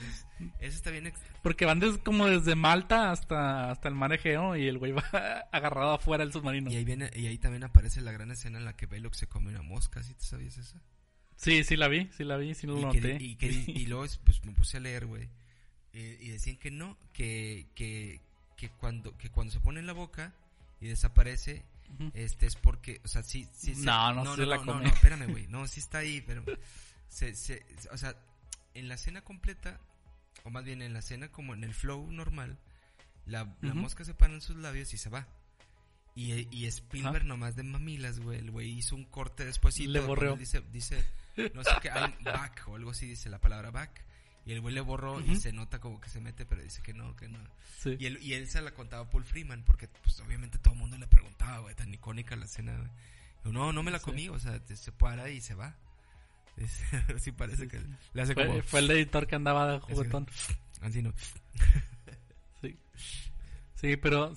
Eso 0.59 0.76
está 0.76 0.90
bien. 0.90 1.12
Porque 1.42 1.66
van 1.66 1.80
como 1.98 2.26
desde 2.26 2.55
Malta 2.55 3.11
hasta, 3.11 3.70
hasta 3.70 3.88
el 3.88 3.94
mar 3.94 4.12
Egeo 4.12 4.57
y 4.57 4.66
el 4.68 4.78
güey 4.78 4.92
va 4.92 5.02
agarrado 5.52 5.92
afuera 5.92 6.24
del 6.24 6.32
submarino. 6.32 6.70
Y 6.70 6.76
ahí, 6.76 6.84
viene, 6.84 7.11
y 7.14 7.26
ahí 7.26 7.38
también 7.38 7.64
aparece 7.64 8.00
la 8.00 8.12
gran 8.12 8.30
escena 8.30 8.59
en 8.59 8.64
la 8.64 8.74
que 8.74 8.86
Belloc 8.86 9.14
se 9.14 9.26
come 9.26 9.50
una 9.50 9.62
mosca, 9.62 10.02
¿sí 10.02 10.14
te 10.14 10.24
sabías 10.24 10.57
eso? 10.57 10.78
Sí, 11.36 11.64
sí 11.64 11.76
la 11.76 11.88
vi, 11.88 12.09
sí 12.16 12.24
la 12.24 12.36
vi, 12.36 12.55
sí 12.55 12.66
lo 12.66 12.78
noté. 12.78 13.18
y, 13.20 13.36
y, 13.66 13.86
luego 13.86 14.07
pues 14.24 14.44
me 14.44 14.52
puse 14.52 14.78
a 14.78 14.80
leer, 14.80 15.07
güey. 15.07 15.28
Eh, 15.92 16.18
y 16.20 16.28
decían 16.28 16.57
que 16.57 16.70
no, 16.70 16.98
que, 17.12 17.66
que, 17.74 18.20
que, 18.57 18.70
cuando, 18.70 19.16
que 19.16 19.30
cuando 19.30 19.52
se 19.52 19.61
pone 19.61 19.80
en 19.80 19.86
la 19.86 19.94
boca 19.94 20.34
y 20.80 20.88
desaparece, 20.88 21.64
este 22.14 22.46
es 22.46 22.57
porque, 22.57 23.00
o 23.05 23.09
sea, 23.09 23.22
sí, 23.22 23.46
sí. 23.52 23.74
No, 23.76 24.12
no, 24.12 24.24
no, 24.24 24.36
se 24.36 24.46
la 24.46 24.59
come. 24.59 24.84
no, 24.84 24.88
espérame, 24.88 25.30
güey. 25.30 25.46
No, 25.48 25.66
sí 25.66 25.80
está 25.80 25.98
ahí, 25.98 26.22
pero. 26.26 26.44
Se, 27.14 27.34
se, 27.36 27.64
o 27.92 27.96
sea, 27.96 28.16
en 28.74 28.88
la 28.88 28.96
cena 28.96 29.22
completa, 29.22 29.78
o 30.42 30.50
más 30.50 30.64
bien 30.64 30.82
en 30.82 30.92
la 30.92 31.00
cena 31.00 31.28
como 31.28 31.54
en 31.54 31.62
el 31.62 31.72
flow 31.72 32.10
normal, 32.10 32.58
la, 33.24 33.44
mosca 33.60 34.04
se 34.04 34.14
para 34.14 34.34
en 34.34 34.40
sus 34.40 34.56
labios 34.56 34.92
y 34.94 34.98
se 34.98 35.10
va. 35.10 35.28
Y, 36.16 36.48
y 36.50 36.66
Spielberg 36.66 37.24
nomás 37.24 37.54
de 37.54 37.62
mamilas, 37.62 38.18
güey. 38.18 38.40
El 38.40 38.50
güey 38.50 38.70
hizo 38.70 38.96
un 38.96 39.04
corte 39.04 39.44
después 39.44 39.78
y 39.78 39.86
le 39.86 40.00
borró. 40.00 40.36
Dice, 40.36 40.60
dice, 40.72 41.04
no 41.54 41.62
sé 41.62 41.70
qué, 41.80 41.90
hay 41.90 42.14
back 42.24 42.64
o 42.66 42.74
algo 42.74 42.90
así 42.90 43.06
dice 43.06 43.30
la 43.30 43.40
palabra 43.40 43.70
back. 43.70 44.04
Y 44.44 44.52
el 44.52 44.60
güey 44.60 44.74
le 44.74 44.80
borró 44.80 45.20
y 45.20 45.36
se 45.36 45.52
nota 45.52 45.80
como 45.80 46.00
que 46.00 46.10
se 46.10 46.20
mete, 46.20 46.44
pero 46.44 46.62
dice 46.62 46.82
que 46.82 46.92
no, 46.92 47.14
que 47.14 47.28
no. 47.28 47.38
Y, 47.84 48.06
él, 48.06 48.18
y 48.20 48.34
él 48.34 48.48
se 48.48 48.60
la 48.60 48.72
contaba 48.72 49.04
a 49.04 49.10
Paul 49.10 49.24
Freeman, 49.24 49.62
porque 49.62 49.86
pues 49.86 50.18
obviamente 50.18 50.58
todo 50.58 50.74
el 50.74 50.80
mundo 50.80 50.98
le 50.98 51.06
preguntaba, 51.06 51.60
güey, 51.60 51.76
tan 51.76 51.94
icónica 51.94 52.34
la 52.34 52.46
escena, 52.46 52.90
No, 53.44 53.72
no 53.72 53.82
me 53.84 53.92
la 53.92 54.00
comí, 54.00 54.28
o 54.28 54.38
sea, 54.40 54.60
se 54.66 54.90
para 54.90 55.30
y 55.30 55.40
se 55.40 55.54
va. 55.54 55.76
sí 57.18 57.32
parece 57.32 57.68
que 57.68 57.80
le 58.12 58.22
hace 58.22 58.34
fue, 58.34 58.46
como... 58.46 58.62
Fue 58.62 58.80
el 58.80 58.90
editor 58.90 59.26
que 59.26 59.36
andaba 59.36 59.72
de 59.72 59.80
juguetón. 59.80 60.26
Así 60.80 61.02
no. 61.02 61.12
sí. 62.61 62.76
Sí, 63.74 63.96
pero 63.96 64.34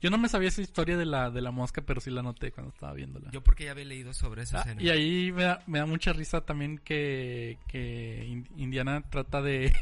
yo 0.00 0.10
no 0.10 0.18
me 0.18 0.28
sabía 0.28 0.48
esa 0.48 0.62
historia 0.62 0.96
de 0.96 1.06
la, 1.06 1.30
de 1.30 1.40
la 1.40 1.52
mosca, 1.52 1.82
pero 1.82 2.00
sí 2.00 2.10
la 2.10 2.22
noté 2.22 2.50
cuando 2.50 2.72
estaba 2.72 2.92
viéndola. 2.92 3.30
Yo 3.30 3.42
porque 3.42 3.64
ya 3.64 3.70
había 3.70 3.84
leído 3.84 4.12
sobre 4.12 4.42
esa 4.42 4.58
ah, 4.58 4.60
escena. 4.62 4.82
Y 4.82 4.90
ahí 4.90 5.32
me 5.32 5.44
da, 5.44 5.62
me 5.66 5.78
da 5.78 5.86
mucha 5.86 6.12
risa 6.12 6.44
también 6.44 6.78
que, 6.78 7.58
que 7.68 8.42
Indiana 8.56 9.02
trata 9.08 9.40
de, 9.40 9.72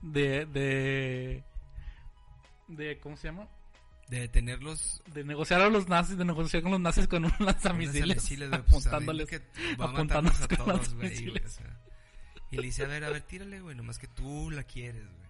de, 0.00 0.46
de, 0.46 1.44
de, 2.68 2.98
¿cómo 2.98 3.16
se 3.16 3.28
llama? 3.28 3.46
De 4.08 4.20
detenerlos. 4.20 5.02
De 5.12 5.24
negociar 5.24 5.60
a 5.60 5.68
los 5.68 5.88
nazis, 5.88 6.16
de 6.18 6.24
negociar 6.24 6.62
con 6.62 6.72
los 6.72 6.80
nazis 6.80 7.08
con 7.08 7.24
un 7.24 7.32
lanzamisiles. 7.38 8.26
Pues, 8.28 8.52
apuntándoles, 8.52 9.28
apuntándoles 9.78 10.40
a 10.40 10.48
todos, 10.48 10.94
güey. 10.94 11.32
y 12.50 12.56
le 12.56 12.62
dice, 12.62 12.84
a 12.84 12.88
ver, 12.88 13.04
a 13.04 13.10
ver, 13.10 13.22
tírale, 13.22 13.60
güey, 13.60 13.74
nomás 13.74 13.98
que 13.98 14.08
tú 14.08 14.50
la 14.50 14.62
quieres, 14.62 15.04
güey. 15.04 15.24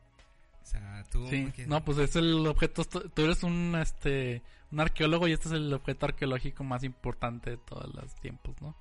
O 0.63 0.67
sea, 0.67 1.05
tú... 1.11 1.29
Sí, 1.29 1.53
no, 1.67 1.85
pues 1.85 1.99
es 1.99 2.17
el 2.17 2.47
objeto, 2.47 2.85
tú 2.85 3.23
eres 3.23 3.43
un, 3.43 3.77
este, 3.81 4.43
un 4.73 4.81
arqueólogo 4.81 5.29
y 5.29 5.33
este 5.33 5.49
es 5.49 5.55
el 5.55 5.73
objeto 5.73 6.07
arqueológico 6.07 6.65
más 6.65 6.85
importante 6.85 7.51
de 7.51 7.57
todos 7.59 7.95
los 7.95 8.15
tiempos, 8.17 8.61
¿no? 8.63 8.75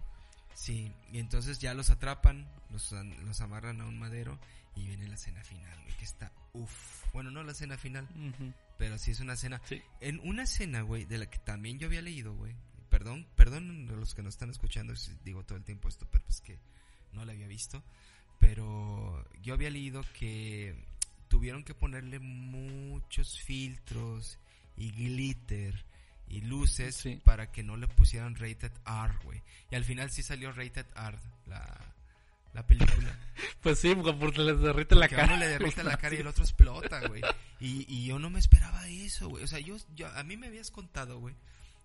Sí, 0.54 0.92
y 1.12 1.20
entonces 1.20 1.60
ya 1.60 1.74
los 1.74 1.90
atrapan, 1.90 2.48
los, 2.70 2.92
los 3.26 3.42
amarran 3.42 3.82
a 3.82 3.86
un 3.86 4.00
madero 4.00 4.40
y 4.76 4.88
viene 4.88 5.08
la 5.08 5.16
escena 5.16 5.44
final, 5.44 5.78
güey, 5.84 5.96
que 5.98 6.06
está, 6.06 6.32
uff, 6.54 7.12
bueno, 7.12 7.32
no 7.32 7.44
la 7.44 7.52
escena 7.52 7.78
final, 7.78 8.08
pero 8.84 8.98
sí 8.98 9.12
es 9.12 9.22
una 9.22 9.32
escena, 9.32 9.62
sí. 9.64 9.82
en 10.02 10.20
una 10.26 10.44
escena, 10.44 10.82
güey, 10.82 11.06
de 11.06 11.18
la 11.18 11.30
que 11.30 11.40
también 11.40 11.80
yo 11.80 11.88
había 11.88 12.02
leído, 12.02 12.34
güey, 12.34 12.54
perdón, 12.90 13.26
perdón 13.38 13.88
a 13.90 13.94
los 13.94 14.14
que 14.14 14.22
nos 14.22 14.34
están 14.34 14.50
escuchando, 14.50 14.94
digo 15.24 15.46
todo 15.46 15.58
el 15.58 15.64
tiempo 15.64 15.88
esto, 15.88 16.06
pero 16.12 16.26
es 16.28 16.42
que 16.42 16.60
no 17.14 17.24
la 17.24 17.32
había 17.32 17.48
visto, 17.48 17.82
pero 18.42 19.26
yo 19.42 19.54
había 19.54 19.70
leído 19.70 20.04
que 20.20 20.76
tuvieron 21.30 21.64
que 21.64 21.74
ponerle 21.74 22.20
muchos 22.20 23.40
filtros 23.40 24.38
y 24.76 24.92
glitter 24.92 25.86
y 26.28 26.42
luces 26.42 27.08
para 27.24 27.54
que 27.54 27.64
no 27.64 27.78
le 27.78 27.88
pusieran 27.88 28.36
rated 28.36 28.74
R, 28.86 29.14
güey. 29.24 29.42
Y 29.72 29.76
al 29.76 29.86
final 29.86 30.12
sí 30.12 30.24
salió 30.24 30.52
rated 30.52 30.88
R 30.94 31.18
la, 31.46 31.94
la 32.52 32.68
película. 32.68 33.18
pues 33.62 33.80
sí, 33.80 33.96
porque 33.96 34.42
les 34.42 34.60
derrite 34.60 34.96
la 34.96 35.08
cara. 35.08 35.24
Uno 35.24 35.38
le 35.38 35.48
derrite 35.48 35.86
la 35.86 35.96
cara 35.96 36.16
y 36.16 36.20
el 36.20 36.28
otro 36.34 36.44
explota, 36.44 37.00
güey. 37.08 37.22
Y, 37.60 37.86
y 37.88 38.06
yo 38.06 38.20
no 38.20 38.30
me 38.30 38.40
esperaba 38.40 38.88
eso, 38.88 39.30
güey. 39.30 39.44
O 39.44 39.48
sea, 39.48 39.60
yo, 39.60 39.78
yo, 39.96 40.08
a 40.16 40.24
mí 40.24 40.38
me 40.38 40.48
habías 40.48 40.72
contado, 40.72 41.20
güey, 41.20 41.36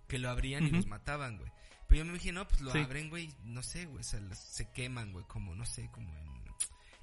que 0.07 0.19
lo 0.19 0.29
abrían 0.29 0.65
y 0.65 0.71
los 0.71 0.87
mataban, 0.87 1.37
güey. 1.37 1.51
Pero 1.87 1.99
yo 1.99 2.05
me 2.05 2.13
dije, 2.13 2.31
no, 2.31 2.47
pues 2.47 2.61
lo 2.61 2.71
abren, 2.71 3.09
güey, 3.09 3.33
no 3.45 3.63
sé, 3.63 3.85
güey, 3.85 4.03
se, 4.03 4.19
se 4.35 4.69
queman, 4.71 5.11
güey, 5.11 5.25
como, 5.25 5.55
no 5.55 5.65
sé, 5.65 5.89
como 5.91 6.09
en 6.17 6.29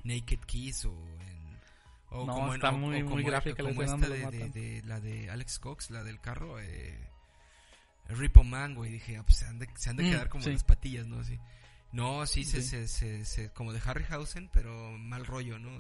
Naked 0.05 0.41
Kiss 0.47 0.85
o 0.85 0.93
en 1.21 1.37
o 2.11 2.25
no, 2.25 2.35
como 2.35 2.55
está 2.55 2.71
muy, 2.71 3.03
muy 3.03 3.23
gráfica 3.25 3.63
como 3.63 3.83
esta 3.83 4.09
de, 4.09 4.51
de, 4.51 4.83
la 4.85 5.01
de 5.01 5.29
Alex 5.31 5.59
Cox, 5.59 5.91
la 5.91 6.05
del 6.05 6.21
carro, 6.21 6.61
eh, 6.61 7.11
Ripple 8.09 8.45
Man, 8.45 8.75
güey. 8.75 8.93
Dije, 8.93 9.17
ah, 9.17 9.23
pues 9.25 9.39
se 9.39 9.47
han 9.47 9.59
de, 9.59 9.69
se 9.75 9.91
han 9.91 9.97
de 9.97 10.05
mm, 10.05 10.11
quedar 10.11 10.29
como 10.29 10.47
las 10.47 10.65
patillas, 10.65 11.07
¿no? 11.07 11.19
Así. 11.21 11.39
No, 11.97 12.27
sí, 12.27 12.45
Se, 12.45 12.61
se, 12.63 13.25
se, 13.25 13.51
como 13.53 13.73
de 13.73 13.81
Harryhausen, 13.83 14.51
pero 14.53 14.99
mal 14.99 15.25
rollo, 15.25 15.59
¿no? 15.59 15.71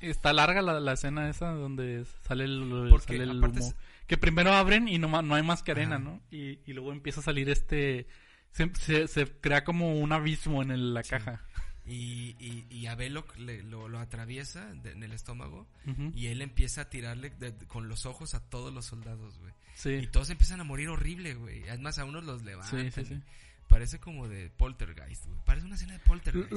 está 0.00 0.32
larga 0.32 0.62
la, 0.62 0.80
la, 0.80 0.92
escena 0.94 1.28
esa 1.28 1.50
donde 1.50 2.06
sale 2.26 2.44
el, 2.44 2.90
sale 3.06 3.24
el 3.24 3.44
humo. 3.44 3.74
Que 4.06 4.16
primero 4.16 4.52
abren 4.52 4.88
y 4.88 4.98
no, 4.98 5.20
no 5.20 5.34
hay 5.34 5.42
más 5.42 5.62
que 5.62 5.72
arena, 5.72 5.98
¿no? 5.98 6.22
Y, 6.30 6.58
y 6.64 6.72
luego 6.72 6.92
empieza 6.92 7.20
a 7.20 7.24
salir 7.24 7.50
este... 7.50 8.06
Se, 8.52 9.08
se, 9.08 9.26
crea 9.26 9.64
como 9.64 9.98
un 9.98 10.12
abismo 10.12 10.62
en 10.62 10.94
la 10.94 11.02
caja. 11.02 11.42
Y, 11.84 12.36
y, 12.38 12.66
y 12.70 12.86
a 12.86 12.94
Belloc 12.94 13.36
le, 13.36 13.62
lo, 13.62 13.88
lo, 13.88 13.98
atraviesa 13.98 14.70
en 14.70 15.02
el 15.02 15.12
estómago 15.12 15.66
y 16.14 16.28
él 16.28 16.40
empieza 16.40 16.82
a 16.82 16.90
tirarle 16.90 17.32
con 17.66 17.88
los 17.88 18.06
ojos 18.06 18.34
a 18.34 18.40
todos 18.40 18.72
los 18.72 18.86
soldados, 18.86 19.38
güey. 19.38 20.02
Y 20.02 20.06
todos 20.06 20.30
empiezan 20.30 20.60
a 20.60 20.64
morir 20.64 20.88
horrible, 20.88 21.34
güey. 21.34 21.68
Además 21.68 21.98
a 21.98 22.04
unos 22.04 22.24
los 22.24 22.42
levantan. 22.42 22.92
Sí, 22.92 23.20
Parece 23.68 23.98
como 23.98 24.28
de 24.28 24.50
poltergeist, 24.50 25.26
güey. 25.26 25.38
Parece 25.44 25.66
una 25.66 25.76
escena 25.76 25.94
de 25.94 25.98
poltergeist. 26.00 26.52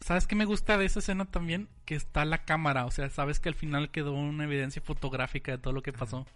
¿Sabes 0.00 0.26
qué 0.26 0.34
me 0.34 0.44
gusta 0.44 0.78
de 0.78 0.84
esa 0.84 0.98
escena 0.98 1.24
también? 1.26 1.68
Que 1.84 1.94
está 1.94 2.24
la 2.24 2.44
cámara. 2.44 2.86
O 2.86 2.90
sea, 2.90 3.08
sabes 3.10 3.38
que 3.40 3.48
al 3.48 3.54
final 3.54 3.90
quedó 3.90 4.12
una 4.12 4.44
evidencia 4.44 4.82
fotográfica 4.82 5.52
de 5.52 5.58
todo 5.58 5.72
lo 5.72 5.82
que 5.82 5.92
pasó. 5.92 6.26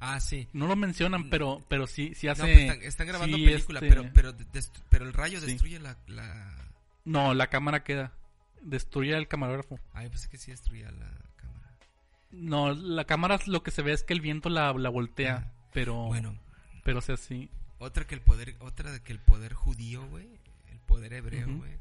Ah, 0.00 0.20
sí. 0.20 0.48
No 0.52 0.66
lo 0.66 0.76
mencionan, 0.76 1.30
pero 1.30 1.62
pero 1.68 1.86
sí, 1.86 2.12
sí 2.14 2.28
hace... 2.28 2.42
No, 2.42 2.46
pues 2.48 2.86
están, 2.86 3.06
grabando 3.06 3.36
película, 3.36 3.78
este 3.78 3.88
pero, 3.88 4.10
pero, 4.12 4.34
pero 4.88 5.04
el 5.06 5.12
rayo 5.12 5.40
destruye 5.40 5.78
la, 5.78 5.96
no, 7.04 7.34
la 7.34 7.48
cámara 7.48 7.84
queda. 7.84 8.12
Destruye 8.60 9.16
el 9.16 9.28
camarógrafo. 9.28 9.78
Ah, 9.92 10.02
yo 10.02 10.10
pensé 10.10 10.28
que 10.28 10.38
sí 10.38 10.50
destruía 10.50 10.90
la 10.90 11.10
cámara. 11.36 11.76
No, 12.30 12.72
la 12.74 13.04
cámara 13.04 13.38
lo 13.46 13.62
que 13.62 13.70
se 13.70 13.82
ve 13.82 13.92
es 13.92 14.04
que 14.04 14.12
el 14.12 14.20
viento 14.20 14.48
la, 14.50 14.72
la 14.72 14.88
voltea, 14.88 15.46
ah, 15.46 15.52
pero... 15.72 16.06
Bueno. 16.06 16.36
Pero 16.84 16.98
o 16.98 17.02
sea, 17.02 17.16
sí. 17.16 17.48
Otra 17.82 18.06
que 18.06 18.14
el 18.14 18.20
poder, 18.20 18.54
otra 18.60 18.92
de 18.92 19.00
que 19.00 19.12
el 19.12 19.18
poder 19.18 19.54
judío, 19.54 20.06
güey, 20.06 20.28
el 20.70 20.78
poder 20.78 21.12
hebreo, 21.14 21.48
güey, 21.48 21.72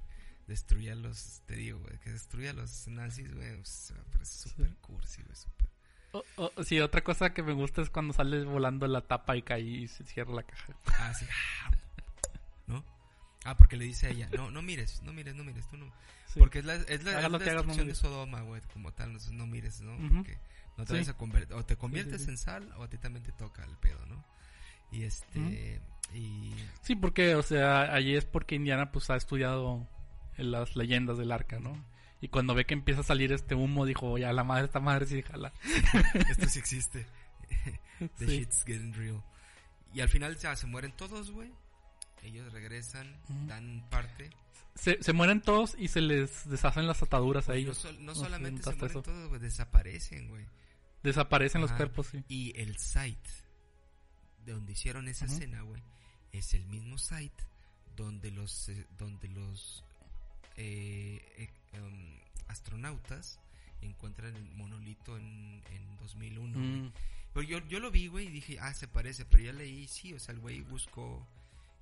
destruía 0.48 0.96
los, 0.96 1.44
te 1.46 1.56
digo, 1.56 1.78
güey, 1.78 2.00
que 2.00 2.10
destruía 2.10 2.50
a 2.50 2.54
los 2.54 2.88
nazis, 2.88 3.32
güey, 3.32 3.52
o 3.52 3.64
sea, 3.64 3.98
súper 4.24 4.76
cursi, 4.78 5.22
güey, 5.22 5.36
súper... 5.36 6.66
sí, 6.66 6.80
otra 6.80 7.04
cosa 7.04 7.36
que 7.36 7.44
me 7.44 7.54
gusta 7.54 7.84
es 7.84 7.92
cuando 7.92 8.14
sale 8.14 8.44
volando 8.46 8.88
la 8.88 9.02
tapa 9.02 9.38
y 9.38 9.44
cae 9.44 9.62
y 9.62 9.88
se 9.88 10.04
cierra 10.04 10.34
la 10.34 10.42
caja. 10.42 10.74
Ah, 10.88 11.14
sí. 11.14 11.28
¿No? 12.66 12.84
Ah, 13.44 13.56
porque 13.56 13.78
le 13.78 13.86
dice 13.86 14.08
a 14.08 14.10
ella, 14.10 14.28
no, 14.36 14.50
no 14.50 14.64
mires, 14.64 15.04
no 15.04 15.14
mires, 15.14 15.36
no 15.36 15.44
mires, 15.44 15.70
tú 15.70 15.78
no. 15.78 15.86
Porque 16.36 16.60
es 16.60 16.66
la, 16.66 16.78
es 16.78 17.04
la, 17.04 17.22
es 17.22 17.32
la 17.32 17.38
destrucción 17.38 17.88
de 17.88 17.94
Sodoma, 17.94 18.42
güey, 18.42 18.60
como 18.74 18.92
tal, 18.92 19.16
no 19.34 19.46
mires, 19.46 19.82
¿no? 19.82 19.96
Porque 20.16 20.40
no 20.78 20.86
te 20.86 20.98
vas 20.98 21.10
a 21.10 21.14
convertir, 21.14 21.56
o 21.56 21.64
te 21.64 21.76
conviertes 21.76 22.28
en 22.28 22.40
sal 22.40 22.74
o 22.78 22.84
a 22.86 22.90
ti 22.90 22.98
también 22.98 23.24
te 23.24 23.34
toca 23.34 23.64
el 23.66 23.78
pedo, 23.78 24.04
¿no? 24.08 24.26
Y 24.92 25.04
este, 25.04 25.82
y... 26.14 26.54
Sí, 26.82 26.96
porque, 26.96 27.36
o 27.36 27.44
sea, 27.44 27.94
allí 27.94 28.16
es 28.16 28.26
porque 28.26 28.56
Indiana 28.56 28.92
pues 28.92 29.10
ha 29.10 29.16
estudiado 29.16 29.88
en 30.38 30.52
las 30.52 30.76
leyendas 30.76 31.18
del 31.18 31.32
arca, 31.32 31.60
¿no? 31.60 31.74
Y 32.20 32.28
cuando 32.28 32.54
ve 32.54 32.66
que 32.66 32.74
empieza 32.74 33.02
a 33.02 33.06
salir 33.06 33.32
este 33.32 33.56
humo, 33.56 33.86
dijo, 33.86 34.18
ya 34.18 34.32
la 34.34 34.44
madre, 34.44 34.66
esta 34.66 34.80
madre 34.80 35.06
sí, 35.06 35.22
jala. 35.24 35.54
Esto 36.30 36.48
sí 36.48 36.60
existe. 36.60 37.08
The 38.18 38.26
shit's 38.28 38.64
getting 38.66 38.94
real. 38.94 39.24
Y 39.94 40.02
al 40.02 40.10
final 40.10 40.38
ya 40.38 40.56
se 40.56 40.68
mueren 40.68 40.92
todos, 40.92 41.32
güey 41.32 41.52
ellos 42.24 42.52
regresan, 42.52 43.20
dan 43.48 43.88
parte. 43.90 44.30
Se, 44.76 45.02
se, 45.02 45.14
mueren 45.14 45.42
todos 45.42 45.76
y 45.78 45.90
se 45.90 46.02
les 46.02 46.50
deshacen 46.50 46.88
las 46.88 47.04
ataduras 47.04 47.50
a 47.50 47.56
ellos. 47.56 47.86
No, 48.00 48.16
solamente 48.16 48.64
se 48.64 48.76
mueren 48.76 49.02
todos, 49.02 49.30
güey, 49.30 49.42
desaparecen, 49.42 50.30
güey. 50.30 50.46
Desaparecen 51.04 51.62
los 51.62 51.72
cuerpos, 51.72 52.08
sí. 52.08 52.24
Y 52.28 52.54
el 52.60 52.78
site 52.78 53.30
de 54.46 54.54
donde 54.54 54.72
hicieron 54.74 55.08
esa 55.08 55.26
escena, 55.26 55.62
güey, 55.62 55.82
es 56.32 56.54
el 56.54 56.66
mismo 56.66 56.98
site 56.98 57.44
donde 57.96 58.32
los, 58.32 58.70
eh, 58.70 58.86
donde 58.98 59.28
los 59.30 59.84
eh, 60.58 61.22
eh, 61.38 61.50
em, 61.74 62.20
astronautas 62.48 63.40
encuentran 63.82 64.36
el 64.36 64.50
monolito 64.52 65.18
en 65.18 65.62
2001. 66.00 66.58
Mm. 66.58 66.92
Pero 67.34 67.48
yo, 67.48 67.68
yo 67.68 67.80
lo 67.80 67.92
vi, 67.92 68.08
güey, 68.08 68.28
y 68.28 68.32
dije, 68.32 68.60
ah, 68.60 68.74
se 68.74 68.88
parece, 68.88 69.26
pero 69.26 69.44
ya 69.44 69.54
leí, 69.54 69.88
sí, 69.88 70.14
o 70.14 70.20
sea, 70.20 70.34
el 70.34 70.42
güey 70.42 70.62
buscó 70.62 71.26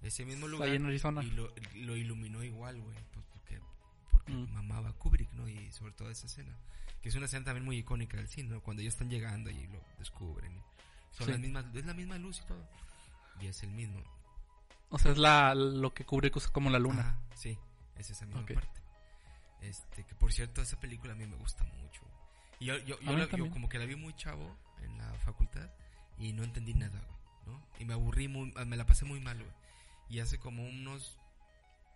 ese 0.01 0.25
mismo 0.25 0.47
lugar. 0.47 0.69
en 0.69 0.85
Arizona. 0.85 1.23
Y 1.23 1.31
lo, 1.31 1.51
lo 1.75 1.95
iluminó 1.95 2.43
igual, 2.43 2.79
güey, 2.79 2.95
pues 3.13 3.25
porque, 3.33 3.59
porque 4.11 4.31
mm. 4.31 4.53
mamaba 4.53 4.93
Kubrick, 4.93 5.31
¿no? 5.33 5.47
Y 5.49 5.71
sobre 5.71 5.93
todo 5.93 6.11
esa 6.11 6.27
escena, 6.27 6.55
que 7.01 7.09
es 7.09 7.15
una 7.15 7.25
escena 7.25 7.45
también 7.45 7.65
muy 7.65 7.77
icónica 7.77 8.17
del 8.17 8.27
cine, 8.27 8.49
¿no? 8.49 8.61
Cuando 8.61 8.81
ellos 8.81 8.93
están 8.93 9.09
llegando 9.09 9.49
y 9.49 9.67
lo 9.67 9.81
descubren. 9.97 10.53
Son 11.11 11.29
las 11.29 11.39
mismas, 11.39 11.65
es 11.73 11.85
la 11.85 11.93
misma 11.93 12.17
luz 12.17 12.41
y 12.43 12.47
todo. 12.47 12.67
Y 13.41 13.47
es 13.47 13.63
el 13.63 13.71
mismo. 13.71 14.01
O 14.89 14.97
sea, 14.97 15.11
es 15.11 15.17
la, 15.17 15.53
lo 15.55 15.93
que 15.93 16.05
cubre 16.05 16.31
como 16.31 16.69
la 16.69 16.79
luna. 16.79 17.19
sí, 17.35 17.57
es 17.97 18.09
esa 18.09 18.25
misma 18.25 18.45
parte. 18.45 18.81
Este, 19.61 20.05
que 20.05 20.15
por 20.15 20.31
cierto, 20.31 20.61
esa 20.61 20.79
película 20.79 21.13
a 21.13 21.15
mí 21.15 21.25
me 21.25 21.35
gusta 21.35 21.63
mucho. 21.63 22.01
Y 22.59 22.65
yo, 22.65 22.77
yo, 22.79 22.99
yo, 23.01 23.49
como 23.51 23.69
que 23.69 23.77
la 23.77 23.85
vi 23.85 23.95
muy 23.95 24.13
chavo 24.15 24.55
en 24.81 24.97
la 24.97 25.13
facultad 25.19 25.69
y 26.17 26.33
no 26.33 26.43
entendí 26.43 26.73
nada, 26.73 27.01
¿no? 27.45 27.61
Y 27.79 27.85
me 27.85 27.93
aburrí, 27.93 28.27
muy, 28.27 28.51
me 28.65 28.77
la 28.77 28.85
pasé 28.85 29.05
muy 29.05 29.19
mal, 29.19 29.37
güey. 29.37 29.51
Y 30.09 30.19
hace 30.19 30.39
como 30.39 30.63
unos 30.63 31.17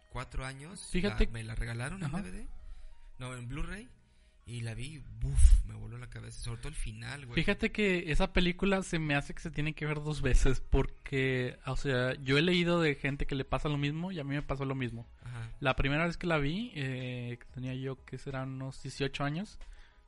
cuatro 0.09 0.45
años 0.45 0.87
Fíjate. 0.91 1.27
me 1.27 1.43
la 1.43 1.55
regalaron 1.55 2.03
en 2.03 2.11
DVD, 2.11 2.47
no, 3.19 3.35
en 3.35 3.47
Blu-ray. 3.47 3.89
Y 4.45 4.61
la 4.61 4.73
vi, 4.73 5.01
buf, 5.21 5.65
me 5.65 5.73
voló 5.73 5.97
la 5.97 6.09
cabeza, 6.09 6.41
sobre 6.41 6.59
todo 6.59 6.69
el 6.69 6.75
final, 6.75 7.25
güey. 7.25 7.35
Fíjate 7.35 7.71
que 7.71 8.11
esa 8.11 8.33
película 8.33 8.83
se 8.83 8.99
me 8.99 9.15
hace 9.15 9.33
que 9.33 9.39
se 9.39 9.51
tiene 9.51 9.73
que 9.73 9.85
ver 9.85 10.03
dos 10.03 10.21
veces, 10.21 10.59
porque, 10.59 11.57
o 11.65 11.77
sea, 11.77 12.15
yo 12.15 12.37
he 12.37 12.41
leído 12.41 12.81
de 12.81 12.95
gente 12.95 13.25
que 13.25 13.35
le 13.35 13.45
pasa 13.45 13.69
lo 13.69 13.77
mismo 13.77 14.11
y 14.11 14.19
a 14.19 14.25
mí 14.25 14.35
me 14.35 14.41
pasó 14.41 14.65
lo 14.65 14.75
mismo. 14.75 15.07
La 15.61 15.77
primera 15.77 16.05
vez 16.05 16.17
que 16.17 16.27
la 16.27 16.39
vi, 16.39 16.71
eh, 16.75 17.39
tenía 17.53 17.73
yo 17.73 18.03
que 18.03 18.17
serán 18.17 18.49
unos 18.49 18.83
18 18.83 19.23
años, 19.23 19.57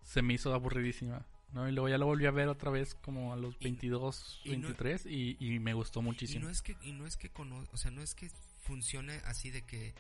se 0.04 0.22
me 0.22 0.34
hizo 0.34 0.54
aburridísima. 0.54 1.26
¿no? 1.54 1.70
Y 1.70 1.72
luego 1.72 1.88
ya 1.88 1.98
lo 1.98 2.06
volví 2.06 2.26
a 2.26 2.32
ver 2.32 2.50
otra 2.50 2.70
vez 2.70 2.96
como 2.96 3.32
a 3.32 3.38
los 3.38 3.58
22, 3.60 4.42
23 4.46 5.06
y, 5.06 5.60
me 5.60 5.74
gustó 5.74 6.02
muchísimo. 6.02 6.42
Y 6.42 6.44
no 6.44 6.50
es 6.50 6.62
que, 6.62 6.76
y 6.84 6.92
no 6.92 7.08
es 7.08 7.16
que, 7.16 7.32
o 7.72 7.78
sea, 7.78 7.92
no 7.92 8.02
es 8.02 8.14
que 8.14 8.30
funcione 8.64 9.22
así 9.26 9.50
de 9.50 9.62
que 9.62 9.94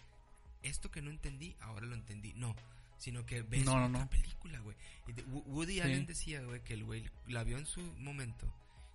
esto 0.61 0.91
que 0.91 1.01
no 1.01 1.09
entendí, 1.09 1.55
ahora 1.61 1.85
lo 1.85 1.95
entendí. 1.95 2.33
No, 2.33 2.55
sino 2.97 3.25
que 3.25 3.41
ves 3.43 3.65
no, 3.65 3.87
no, 3.89 4.09
película, 4.09 4.59
güey. 4.59 4.75
Woody 5.27 5.81
Allen 5.81 6.05
decía, 6.05 6.41
güey, 6.43 6.63
que 6.63 6.73
el 6.73 6.83
güey 6.83 7.09
la 7.27 7.43
vio 7.43 7.57
en 7.57 7.65
su 7.65 7.81
momento. 7.97 8.51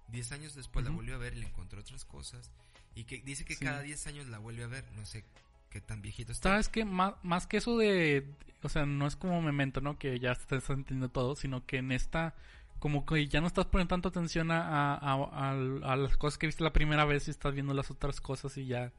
Diez 0.09 0.33
años 0.33 0.55
después 0.55 0.85
la 0.85 0.91
volvió 0.91 1.15
a 1.15 1.19
ver 1.19 1.37
le 1.37 1.47
encontró 1.47 1.81
otras 1.81 2.05
cosas. 2.05 2.51
Y 2.95 3.05
que 3.05 3.23
dice 3.23 3.45
que 3.45 3.57
cada 3.57 3.83
diez 3.83 4.07
años 4.07 4.27
la 4.27 4.39
vuelve 4.39 4.65
a 4.65 4.67
ver. 4.67 4.85
No 4.97 5.07
sé 5.07 5.25
qué 5.71 5.81
tan 5.81 6.03
viejito 6.03 6.33
está. 6.33 6.51
¿Sabes 6.51 6.69
qué? 6.69 6.85
Más, 6.85 7.15
más 7.23 7.47
que 7.47 7.59
eso 7.59 7.79
de... 7.79 8.29
O 8.63 8.69
sea, 8.69 8.85
no 8.85 9.07
es 9.07 9.17
como 9.17 9.41
Memento, 9.41 9.81
¿no? 9.81 9.99
Que 9.99 10.19
ya 10.19 10.33
estás 10.33 10.69
entendiendo 10.69 11.09
todo, 11.09 11.37
sino 11.37 11.65
que 11.65 11.79
en 11.79 11.93
esta... 11.93 12.35
Como 12.81 13.07
que 13.07 13.29
ya 13.29 13.41
no 13.41 13.47
estás 13.47 13.67
poniendo 13.67 13.91
tanto 13.95 14.09
atención 14.09 14.51
a, 14.51 14.95
a, 14.95 15.51
a 15.53 15.97
las 15.97 16.17
cosas 16.17 16.39
que 16.39 16.47
viste 16.47 16.65
la 16.65 16.73
primera 16.73 17.05
vez 17.05 17.29
y 17.29 17.31
estás 17.31 17.55
viendo 17.55 17.75
las 17.75 17.91
otras 17.91 18.21
cosas 18.21 18.57
y 18.57 18.67
ya... 18.67 18.93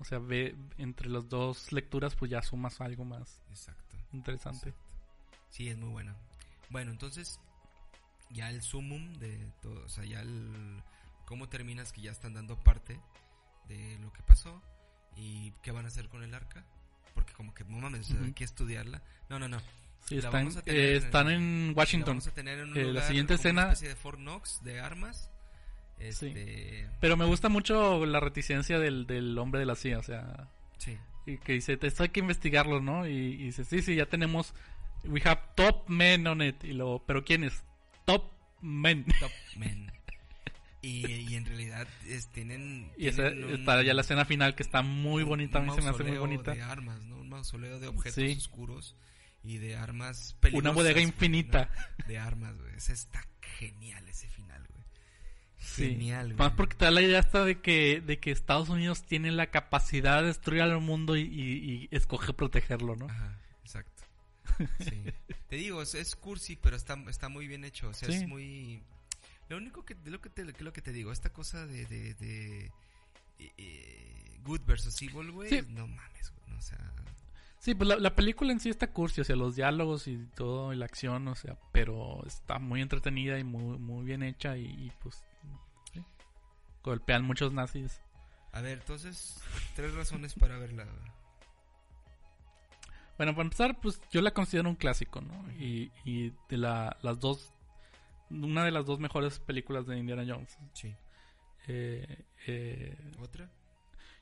O 0.00 0.04
sea, 0.04 0.18
ve 0.18 0.56
entre 0.78 1.10
las 1.10 1.28
dos 1.28 1.70
lecturas 1.72 2.16
pues 2.16 2.30
ya 2.30 2.42
sumas 2.42 2.80
algo 2.80 3.04
más. 3.04 3.40
Exacto. 3.50 3.79
Interesante. 4.12 4.74
Sí, 5.50 5.68
es 5.68 5.76
muy 5.76 5.88
buena. 5.88 6.16
Bueno, 6.70 6.90
entonces, 6.90 7.40
ya 8.30 8.50
el 8.50 8.62
sumum 8.62 9.14
de 9.14 9.50
todo, 9.60 9.84
o 9.84 9.88
sea, 9.88 10.04
ya 10.04 10.20
el. 10.20 10.82
¿Cómo 11.26 11.48
terminas 11.48 11.92
que 11.92 12.00
ya 12.00 12.10
están 12.10 12.34
dando 12.34 12.56
parte 12.56 13.00
de 13.68 13.98
lo 14.00 14.12
que 14.12 14.22
pasó? 14.22 14.62
¿Y 15.16 15.52
qué 15.62 15.70
van 15.70 15.84
a 15.84 15.88
hacer 15.88 16.08
con 16.08 16.22
el 16.22 16.34
arca? 16.34 16.64
Porque, 17.14 17.32
como 17.32 17.54
que, 17.54 17.64
no 17.64 17.78
mames, 17.78 18.10
hay 18.10 18.32
que 18.32 18.44
estudiarla. 18.44 19.02
No, 19.28 19.38
no, 19.38 19.48
no. 19.48 19.60
Sí, 20.06 20.16
están, 20.16 20.48
eh, 20.66 20.96
están 20.96 21.30
en, 21.30 21.72
Washington. 21.76 22.14
vamos 22.14 22.26
a 22.26 22.34
tener 22.34 22.58
en 22.60 22.70
un 22.70 22.76
eh, 22.76 22.84
la 22.84 23.02
siguiente 23.02 23.34
escena. 23.34 23.62
Una 23.62 23.72
especie 23.72 23.88
de 23.90 23.96
Fort 23.96 24.18
Knox 24.18 24.62
de 24.64 24.80
armas. 24.80 25.30
Este... 25.98 26.88
Pero 27.00 27.16
me 27.16 27.26
gusta 27.26 27.48
mucho 27.48 28.06
la 28.06 28.18
reticencia 28.18 28.78
del, 28.78 29.06
del 29.06 29.36
hombre 29.38 29.60
de 29.60 29.66
la 29.66 29.76
CIA, 29.76 29.98
o 29.98 30.02
sea. 30.02 30.48
Sí 30.78 30.98
y 31.26 31.38
que 31.38 31.52
dice, 31.52 31.78
esto 31.80 32.02
hay 32.02 32.08
que 32.08 32.20
investigarlo, 32.20 32.80
¿no? 32.80 33.06
Y, 33.06 33.36
dice, 33.36 33.64
sí, 33.64 33.82
sí, 33.82 33.94
ya 33.94 34.06
tenemos, 34.06 34.54
we 35.04 35.20
have 35.24 35.40
top 35.54 35.88
men 35.88 36.26
on 36.26 36.42
it. 36.42 36.62
Y 36.64 36.72
luego, 36.72 37.04
¿pero 37.06 37.24
quiénes? 37.24 37.62
Top 38.04 38.32
men. 38.60 39.04
Top 39.20 39.30
men. 39.56 39.92
Y, 40.82 41.34
en 41.34 41.44
realidad 41.44 41.86
tienen... 42.32 42.90
Y 42.96 43.08
esa, 43.08 43.28
está 43.28 43.82
ya 43.82 43.92
la 43.92 44.00
escena 44.00 44.24
final 44.24 44.54
que 44.54 44.62
está 44.62 44.82
muy 44.82 45.22
bonita, 45.24 45.58
a 45.58 45.62
mí 45.62 45.70
se 45.74 45.82
me 45.82 45.90
hace 45.90 46.04
muy 46.04 46.16
bonita. 46.16 46.54
de 46.54 46.62
armas, 46.62 47.02
¿no? 47.02 47.16
Un 47.18 47.28
mausoleo 47.28 47.78
de 47.78 47.88
objetos 47.88 48.38
oscuros 48.38 48.96
y 49.44 49.58
de 49.58 49.76
armas 49.76 50.36
peligrosas. 50.40 50.70
Una 50.70 50.74
bodega 50.74 51.00
infinita. 51.00 51.70
De 52.06 52.18
armas, 52.18 52.56
güey. 52.56 52.74
Ese 52.76 52.94
está 52.94 53.26
genial 53.58 54.08
ese 54.08 54.28
final, 54.28 54.66
güey. 55.76 55.90
Genial, 55.90 56.34
Más 56.34 56.52
porque 56.52 56.76
te 56.76 56.84
da 56.84 56.90
la 56.90 57.02
idea 57.02 57.20
hasta 57.20 57.44
de 57.44 57.60
que, 57.60 58.00
de 58.00 58.18
que 58.18 58.30
Estados 58.30 58.68
Unidos 58.68 59.02
tiene 59.02 59.30
la 59.30 59.50
capacidad 59.50 60.20
de 60.20 60.28
destruir 60.28 60.62
al 60.62 60.80
mundo 60.80 61.16
y, 61.16 61.22
y, 61.22 61.88
escoge 61.90 62.32
protegerlo, 62.32 62.96
¿no? 62.96 63.06
Ajá, 63.06 63.38
exacto. 63.62 64.02
Sí. 64.80 65.04
te 65.48 65.56
digo, 65.56 65.80
es, 65.82 66.16
cursi, 66.16 66.56
pero 66.56 66.76
está, 66.76 66.94
está 67.08 67.28
muy 67.28 67.46
bien 67.46 67.64
hecho. 67.64 67.88
O 67.88 67.94
sea, 67.94 68.08
es 68.08 68.26
muy... 68.26 68.82
Lo 69.48 69.56
único 69.56 69.84
que, 69.84 69.96
lo 70.04 70.20
que 70.20 70.30
te, 70.30 70.44
lo 70.44 70.72
que 70.72 70.82
te 70.82 70.92
digo, 70.92 71.12
esta 71.12 71.32
cosa 71.32 71.66
de, 71.66 71.86
de, 71.86 72.14
de 72.14 72.72
eh, 73.38 74.38
good 74.44 74.60
versus 74.66 75.00
evil, 75.02 75.32
güey, 75.32 75.62
no 75.68 75.86
mames, 75.86 76.32
güey, 76.44 76.56
o 76.58 76.62
sea... 76.62 76.94
Sí, 77.58 77.74
pues 77.74 78.00
la, 78.00 78.14
película 78.14 78.52
en 78.52 78.60
sí 78.60 78.70
está 78.70 78.90
cursi, 78.90 79.20
o 79.20 79.24
sea, 79.24 79.36
los 79.36 79.54
diálogos 79.54 80.08
y 80.08 80.16
todo, 80.34 80.72
y 80.72 80.76
la 80.76 80.86
acción, 80.86 81.28
o 81.28 81.34
sea, 81.34 81.58
pero 81.72 82.24
está 82.26 82.58
muy 82.58 82.80
entretenida 82.80 83.38
y 83.38 83.44
muy, 83.44 83.78
muy 83.78 84.02
bien 84.02 84.22
hecha 84.22 84.56
y 84.56 84.90
pues 85.02 85.22
golpean 86.82 87.24
muchos 87.24 87.52
nazis. 87.52 88.00
A 88.52 88.60
ver, 88.60 88.78
entonces, 88.78 89.40
tres 89.74 89.94
razones 89.94 90.34
para 90.34 90.58
verla. 90.58 90.86
Bueno, 93.16 93.32
para 93.32 93.42
empezar, 93.42 93.80
pues 93.80 94.00
yo 94.10 94.22
la 94.22 94.32
considero 94.32 94.68
un 94.68 94.76
clásico, 94.76 95.20
¿no? 95.20 95.52
Y, 95.52 95.92
y 96.04 96.32
de 96.48 96.56
la, 96.56 96.96
las 97.02 97.20
dos, 97.20 97.52
una 98.30 98.64
de 98.64 98.70
las 98.70 98.86
dos 98.86 98.98
mejores 98.98 99.38
películas 99.38 99.86
de 99.86 99.98
Indiana 99.98 100.24
Jones. 100.26 100.58
Sí. 100.72 100.94
Eh, 101.68 102.24
eh, 102.46 102.96
¿Otra? 103.20 103.50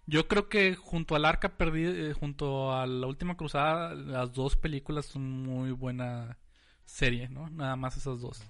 Yo 0.06 0.26
creo 0.26 0.48
que 0.48 0.74
junto 0.74 1.14
al 1.14 1.24
Arca 1.26 1.56
Perdida, 1.56 1.90
eh, 1.90 2.12
junto 2.12 2.72
a 2.74 2.86
la 2.86 3.06
Última 3.06 3.36
Cruzada, 3.36 3.94
las 3.94 4.32
dos 4.32 4.56
películas 4.56 5.06
son 5.06 5.42
muy 5.42 5.70
buena 5.70 6.38
serie, 6.84 7.28
¿no? 7.28 7.50
Nada 7.50 7.76
más 7.76 7.96
esas 7.96 8.20
dos. 8.20 8.42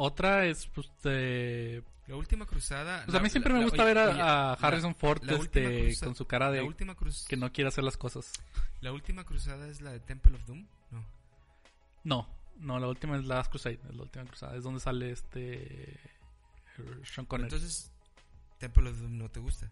Otra 0.00 0.46
es, 0.46 0.68
pues, 0.68 0.88
de 1.02 1.82
la 2.06 2.14
última 2.14 2.46
cruzada. 2.46 3.02
Pues 3.04 3.16
a 3.16 3.20
mí 3.20 3.28
siempre 3.28 3.52
me 3.52 3.64
gusta 3.64 3.82
ver 3.82 3.98
a, 3.98 4.52
Harrison 4.52 4.94
Ford 4.94 5.28
este, 5.28 5.92
con 5.98 6.14
su 6.14 6.24
cara 6.24 6.52
de 6.52 6.66
que 7.28 7.36
no 7.36 7.52
quiere 7.52 7.68
hacer 7.68 7.82
las 7.82 7.96
cosas. 7.96 8.32
¿La 8.80 8.92
última 8.92 9.24
cruzada 9.24 9.68
es 9.68 9.80
la 9.80 9.90
de 9.90 9.98
Temple 9.98 10.36
of 10.36 10.46
Doom? 10.46 10.66
No. 10.92 11.04
No, 12.04 12.28
no, 12.60 12.78
la 12.78 12.86
última 12.86 13.16
es 13.16 13.24
Last 13.24 13.50
Crusade. 13.50 13.80
Es 13.88 13.96
la 13.96 14.02
última 14.02 14.24
cruzada. 14.24 14.56
Es 14.56 14.62
donde 14.62 14.78
sale 14.78 15.10
este. 15.10 15.98
Sean 17.02 17.26
Connery. 17.26 17.52
Entonces, 17.52 17.90
Temple 18.58 18.90
of 18.90 19.00
Doom 19.00 19.18
no 19.18 19.28
te 19.28 19.40
gusta. 19.40 19.68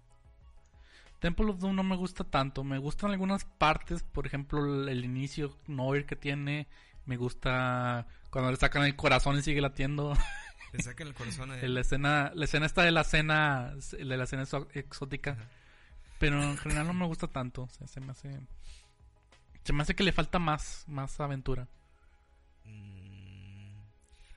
Temple 1.20 1.50
of 1.50 1.58
Doom 1.60 1.76
no 1.76 1.84
me 1.84 1.94
gusta 1.94 2.24
tanto. 2.24 2.64
Me 2.64 2.78
gustan 2.78 3.12
algunas 3.12 3.44
partes, 3.44 4.02
por 4.02 4.26
ejemplo, 4.26 4.88
el, 4.88 5.04
inicio 5.04 5.56
Noir 5.68 6.04
que 6.04 6.16
tiene. 6.16 6.66
Me 7.06 7.16
gusta 7.16 8.06
cuando 8.30 8.50
le 8.50 8.56
sacan 8.56 8.84
el 8.84 8.96
corazón 8.96 9.38
y 9.38 9.42
sigue 9.42 9.60
latiendo. 9.60 10.14
Le 10.72 10.82
sacan 10.82 11.06
el 11.06 11.14
corazón 11.14 11.52
a 11.52 11.56
La 11.68 11.80
escena, 11.80 12.32
la 12.34 12.44
escena 12.44 12.66
está 12.66 12.82
de 12.82 12.90
la 12.90 13.02
escena, 13.02 13.74
de 13.92 14.04
la 14.16 14.24
escena 14.24 14.44
exótica. 14.74 15.38
Pero 16.18 16.42
en 16.42 16.56
general 16.58 16.88
no 16.88 16.92
me 16.92 17.06
gusta 17.06 17.28
tanto. 17.28 17.68
se 17.86 18.00
me 18.00 18.10
hace. 18.10 18.40
Se 19.64 19.72
me 19.72 19.82
hace 19.82 19.94
que 19.94 20.04
le 20.04 20.12
falta 20.12 20.38
más, 20.38 20.84
más 20.86 21.18
aventura. 21.20 21.68
Mm, 22.64 23.78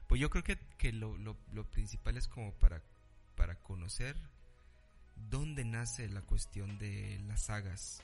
pues 0.08 0.22
yo 0.22 0.30
creo 0.30 0.44
que, 0.44 0.58
que 0.78 0.92
lo, 0.92 1.18
lo, 1.18 1.70
principal 1.70 2.18
es 2.18 2.28
como 2.28 2.54
para, 2.54 2.82
para 3.36 3.56
conocer 3.56 4.16
dónde 5.16 5.66
nace 5.66 6.10
la 6.10 6.22
cuestión 6.22 6.78
de 6.80 7.20
las 7.28 7.44
sagas 7.44 8.02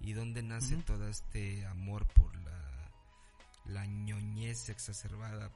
y 0.00 0.12
dónde 0.12 0.42
nace 0.42 0.76
todo 0.78 1.08
este 1.08 1.66
amor 1.66 2.06
por 2.06 2.34
la, 2.36 2.68
la 3.68 3.86
ñoñez 3.86 4.68
exacerbada 4.68 5.50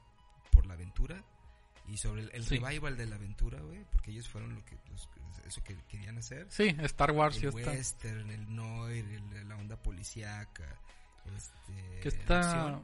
por 0.51 0.65
la 0.65 0.73
aventura 0.73 1.23
y 1.87 1.97
sobre 1.97 2.21
el, 2.21 2.45
revival 2.45 2.95
de 2.95 3.07
la 3.07 3.15
aventura, 3.15 3.59
güey, 3.59 3.83
porque 3.91 4.11
ellos 4.11 4.29
fueron 4.29 4.55
lo 4.55 4.63
que 4.63 4.77
eso 5.45 5.61
que 5.63 5.75
querían 5.89 6.17
hacer. 6.17 6.47
Sí, 6.49 6.75
Star 6.79 7.11
Wars 7.11 7.41
el 7.43 7.49
western, 7.49 8.29
el 8.31 8.55
noir, 8.55 9.05
la 9.45 9.57
onda 9.57 9.75
policíaca, 9.75 10.79
este, 11.35 11.99
que 12.01 12.07
está 12.07 12.81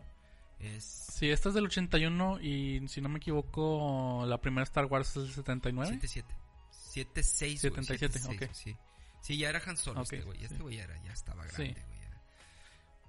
es... 0.59 0.83
Sí, 0.83 1.29
esta 1.29 1.49
es 1.49 1.55
del 1.55 1.65
81 1.65 2.41
y 2.41 2.85
si 2.87 3.01
no 3.01 3.09
me 3.09 3.17
equivoco, 3.17 4.25
la 4.27 4.39
primera 4.41 4.63
Star 4.63 4.85
Wars 4.85 5.09
es 5.09 5.23
del 5.23 5.33
79. 5.33 5.87
77. 5.87 6.35
76, 6.69 7.61
77, 7.61 8.19
ok. 8.25 8.53
Sí. 8.53 8.75
sí, 9.21 9.37
ya 9.37 9.49
era 9.49 9.61
Han 9.65 9.77
Solo 9.77 10.01
este 10.01 10.21
güey, 10.21 10.43
este 10.43 10.57
güey 10.57 10.77
ya, 10.77 10.83
era, 10.83 11.01
ya 11.03 11.13
estaba 11.13 11.45
grande, 11.45 11.81
güey. 11.87 11.98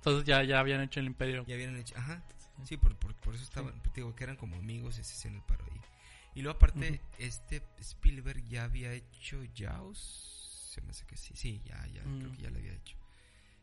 Entonces 0.01 0.25
ya, 0.27 0.43
ya 0.43 0.61
habían 0.61 0.81
hecho 0.81 1.01
el 1.01 1.07
Imperio. 1.07 1.45
Ya 1.47 1.55
habían 1.55 1.77
hecho, 1.77 1.95
ajá. 1.97 2.23
Sí, 2.65 2.77
por, 2.77 2.95
por, 2.97 3.15
por 3.17 3.35
eso 3.35 3.45
estaban, 3.45 3.81
digo 3.95 4.15
que 4.15 4.25
eran 4.25 4.37
como 4.37 4.57
amigos 4.57 4.99
y 4.99 5.05
se 5.05 5.13
hacían 5.15 5.35
el 5.37 5.43
paro 5.43 5.65
ahí. 5.71 5.81
Y 6.35 6.43
luego 6.43 6.57
aparte, 6.57 7.01
este 7.19 7.63
Spielberg 7.81 8.47
ya 8.49 8.65
había 8.65 8.93
hecho 8.93 9.43
Jaws, 9.57 10.69
se 10.73 10.81
me 10.83 10.91
hace 10.91 11.05
que 11.07 11.17
sí, 11.17 11.33
sí, 11.35 11.61
ya, 11.65 11.85
ya, 11.89 12.03
creo 12.03 12.29
Mm. 12.31 12.37
que 12.37 12.43
ya 12.43 12.51
lo 12.51 12.59
había 12.59 12.73
hecho. 12.73 12.97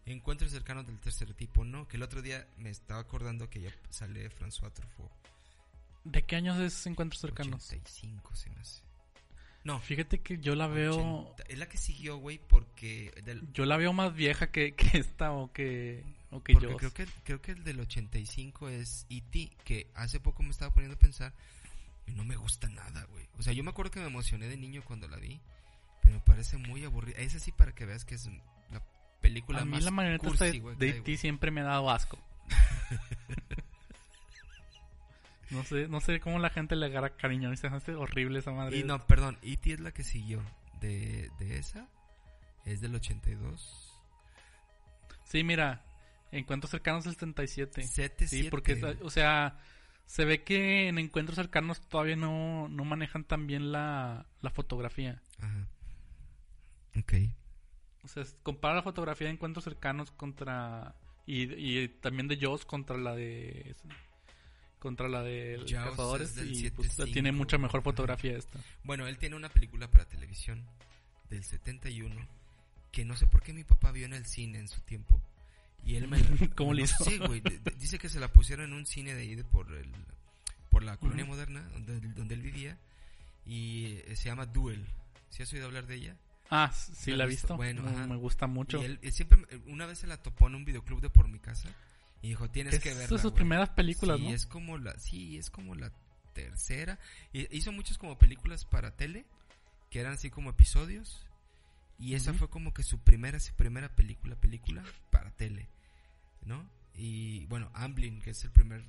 Encuentros 0.06 0.52
cercanos 0.52 0.86
del 0.88 1.00
tercer 1.00 1.34
tipo, 1.34 1.64
no, 1.66 1.88
que 1.88 1.98
el 1.98 2.04
otro 2.04 2.22
día 2.22 2.48
me 2.58 2.70
estaba 2.70 3.00
acordando 3.02 3.50
que 3.50 3.62
ya 3.62 3.72
sale 3.90 4.30
François 4.32 4.72
Truffaut. 4.74 5.12
¿De 6.04 6.24
qué 6.24 6.36
años 6.38 6.58
es 6.60 6.86
Encuentros 6.88 7.20
Cercanos? 7.22 7.66
85 7.68 8.36
se 8.36 8.50
me 8.50 8.60
hace. 8.62 8.82
No, 9.66 9.80
Fíjate 9.82 10.22
que 10.22 10.38
yo 10.38 10.56
la 10.56 10.68
veo... 10.68 11.24
80. 11.34 11.44
Es 11.50 11.58
la 11.60 11.68
que 11.68 11.78
siguió, 11.78 12.18
güey, 12.18 12.38
porque... 12.40 13.12
Del, 13.26 13.52
Yo 13.52 13.66
la 13.66 13.76
veo 13.76 13.92
más 13.92 14.14
vieja 14.16 14.50
que, 14.50 14.76
que 14.76 14.98
esta 14.98 15.34
o 15.34 15.52
que, 15.52 16.06
o 16.32 16.44
que 16.44 16.54
porque 16.54 16.68
yo. 16.68 16.78
creo 16.78 16.94
que, 16.94 17.08
creo 17.24 17.42
que 17.42 17.52
el 17.52 17.64
del 17.64 17.80
85 17.80 18.70
es 18.70 19.06
E.T., 19.10 19.52
que 19.64 19.88
hace 19.96 20.20
poco 20.20 20.44
me 20.44 20.50
estaba 20.50 20.74
poniendo 20.74 20.96
a 20.96 21.00
pensar 21.00 21.34
y 22.06 22.14
no 22.14 22.24
me 22.24 22.36
gusta 22.36 22.70
nada, 22.70 23.06
güey. 23.12 23.28
O 23.38 23.44
sea, 23.44 23.54
yo 23.54 23.64
me 23.64 23.70
acuerdo 23.70 23.92
que 23.92 24.00
me 24.00 24.08
emocioné 24.08 24.48
de 24.48 24.58
niño 24.58 24.82
cuando 24.84 25.08
la 25.08 25.18
vi, 25.18 25.40
pero 26.02 26.16
me 26.16 26.22
parece 26.22 26.58
muy 26.58 26.84
aburrida. 26.84 27.18
Es 27.20 27.36
así 27.36 27.52
para 27.52 27.74
que 27.74 27.86
veas 27.86 28.06
que 28.06 28.16
es 28.16 28.30
la 28.72 28.82
película 29.22 29.62
A 29.62 29.66
mí 29.66 29.72
más 29.72 29.84
la 29.84 29.92
marioneta 29.92 30.28
cursi, 30.28 30.46
esta 30.46 30.76
de, 30.76 30.90
E.T. 30.90 31.00
güey. 31.02 31.18
siempre 31.18 31.52
me 31.52 31.62
ha 31.62 31.66
dado 31.66 31.90
asco. 31.90 32.20
no 35.50 35.64
sé, 35.64 35.88
no 35.88 36.02
sé 36.02 36.20
cómo 36.20 36.40
la 36.40 36.50
gente 36.50 36.76
le 36.76 36.88
agarra 36.88 37.16
cariño. 37.16 37.56
Se 37.56 37.68
hace 37.68 37.96
horrible 37.96 38.40
esa 38.40 38.52
madre. 38.52 38.78
Y 38.78 38.84
no, 38.84 39.06
perdón, 39.06 39.38
E.T. 39.42 39.74
es 39.74 39.80
la 39.80 39.92
que 39.92 40.04
siguió 40.04 40.42
de, 40.80 41.30
de 41.40 41.58
esa. 41.58 41.88
Es 42.66 42.82
del 42.82 42.96
82. 42.96 43.94
Sí, 45.26 45.44
mira, 45.44 45.84
Encuentros 46.32 46.72
Cercanos 46.72 47.04
del 47.06 47.14
77. 47.14 47.84
Sete, 47.84 48.28
Sí, 48.28 48.36
siete. 48.38 48.50
porque, 48.50 48.98
o 49.02 49.10
sea, 49.10 49.60
se 50.06 50.26
ve 50.26 50.44
que 50.44 50.88
en 50.88 50.98
Encuentros 51.00 51.36
Cercanos 51.36 51.82
todavía 51.88 52.16
no, 52.16 52.68
no 52.70 52.86
manejan 52.86 53.24
tan 53.24 53.48
bien 53.48 53.72
la, 53.72 54.26
la 54.42 54.50
fotografía. 54.50 55.22
Ajá. 55.40 55.68
Ok. 57.00 57.14
O 58.04 58.08
sea, 58.08 58.24
compara 58.44 58.76
la 58.76 58.84
fotografía 58.84 59.28
de 59.28 59.34
Encuentros 59.34 59.64
Cercanos 59.66 60.12
contra... 60.12 60.96
Y, 61.26 61.44
y 61.84 61.88
también 61.90 62.28
de 62.30 62.38
Jaws 62.38 62.66
contra 62.66 62.98
la 62.98 63.14
de... 63.16 63.76
Contra 64.80 65.10
la 65.10 65.24
de 65.24 65.58
Jaws 65.68 65.90
cazadores. 65.92 66.36
del 66.36 66.54
Y 66.56 66.70
pues, 66.70 66.98
7.5, 66.98 67.12
tiene 67.14 67.32
mucha 67.34 67.58
mejor 67.58 67.80
ajá. 67.80 67.86
fotografía 67.86 68.38
esta. 68.38 68.60
Bueno, 68.84 69.08
él 69.08 69.18
tiene 69.18 69.36
una 69.36 69.50
película 69.50 69.90
para 69.90 70.06
televisión 70.06 70.66
del 71.30 71.44
71 71.44 72.16
que 72.92 73.04
no 73.04 73.16
sé 73.18 73.28
por 73.28 73.42
qué 73.44 73.54
mi 73.54 73.64
papá 73.64 73.92
vio 73.92 74.06
en 74.06 74.14
el 74.14 74.26
cine 74.26 74.60
en 74.60 74.68
su 74.70 74.80
tiempo. 74.82 75.20
Y 75.88 75.96
él 75.96 76.08
me 76.08 76.20
la- 76.20 76.28
¿Cómo 76.56 76.74
le 76.74 76.84
hizo? 76.84 77.04
sé, 77.04 77.18
güey. 77.28 77.42
Dice 77.80 77.98
que 77.98 78.10
se 78.10 78.20
la 78.20 78.28
pusieron 78.28 78.66
en 78.66 78.74
un 78.74 78.86
cine 78.86 79.16
de 79.16 79.22
ahí 79.22 79.36
de 79.36 79.44
por 79.44 79.72
el 79.74 79.90
por 80.70 80.84
la 80.84 80.98
colonia 80.98 81.26
moderna 81.26 81.62
donde, 81.74 82.00
donde 82.10 82.36
él 82.36 82.42
vivía 82.42 82.78
y 83.46 83.94
eh, 84.06 84.16
se 84.16 84.26
llama 84.26 84.46
Duel. 84.46 84.86
¿Sí 85.30 85.42
has 85.44 85.52
oído 85.54 85.66
hablar 85.66 85.88
de 85.88 85.96
ella? 85.96 86.16
Ah, 86.50 86.72
sí 86.74 87.12
¿La 87.12 87.24
he 87.24 87.28
visto? 87.28 87.48
visto. 87.48 87.56
Bueno, 87.58 87.82
Mm, 87.82 88.10
me 88.10 88.16
gusta 88.18 88.48
mucho. 88.48 88.82
Y 88.82 88.86
él, 88.86 89.00
él 89.02 89.12
siempre 89.12 89.40
una 89.68 89.86
vez 89.86 90.00
se 90.00 90.08
la 90.08 90.18
topó 90.22 90.48
en 90.48 90.56
un 90.56 90.66
videoclub 90.66 91.02
de 91.02 91.10
por 91.10 91.28
mi 91.30 91.40
casa 91.40 91.70
y 92.22 92.30
dijo, 92.30 92.50
"Tienes 92.50 92.74
es 92.76 92.80
que 92.82 92.90
de 92.90 92.96
verla." 92.96 93.08
sus 93.10 93.22
güey". 93.24 93.34
primeras 93.36 93.70
películas, 93.70 94.18
sí, 94.18 94.24
¿no? 94.26 94.30
es 94.34 94.46
como 94.46 94.78
la 94.78 95.00
sí, 95.00 95.38
es 95.38 95.50
como 95.50 95.74
la 95.76 95.92
tercera. 96.34 97.00
Y 97.34 97.54
hizo 97.56 97.72
muchas 97.72 97.98
como 97.98 98.18
películas 98.18 98.66
para 98.66 98.96
tele 98.96 99.26
que 99.90 100.00
eran 100.02 100.14
así 100.14 100.30
como 100.30 100.50
episodios 100.50 101.26
y 102.00 102.14
esa 102.14 102.34
fue 102.34 102.50
como 102.50 102.74
que 102.74 102.84
su 102.84 103.00
primera 103.00 103.40
su 103.40 103.54
primera 103.56 103.90
película, 103.90 104.36
película 104.36 104.84
para 105.10 105.32
tele, 105.32 105.68
¿no? 106.48 106.66
Y 106.96 107.46
bueno, 107.46 107.70
Amblin, 107.74 108.22
que 108.22 108.32
es 108.32 108.44
el 108.44 108.52
primer 108.52 108.84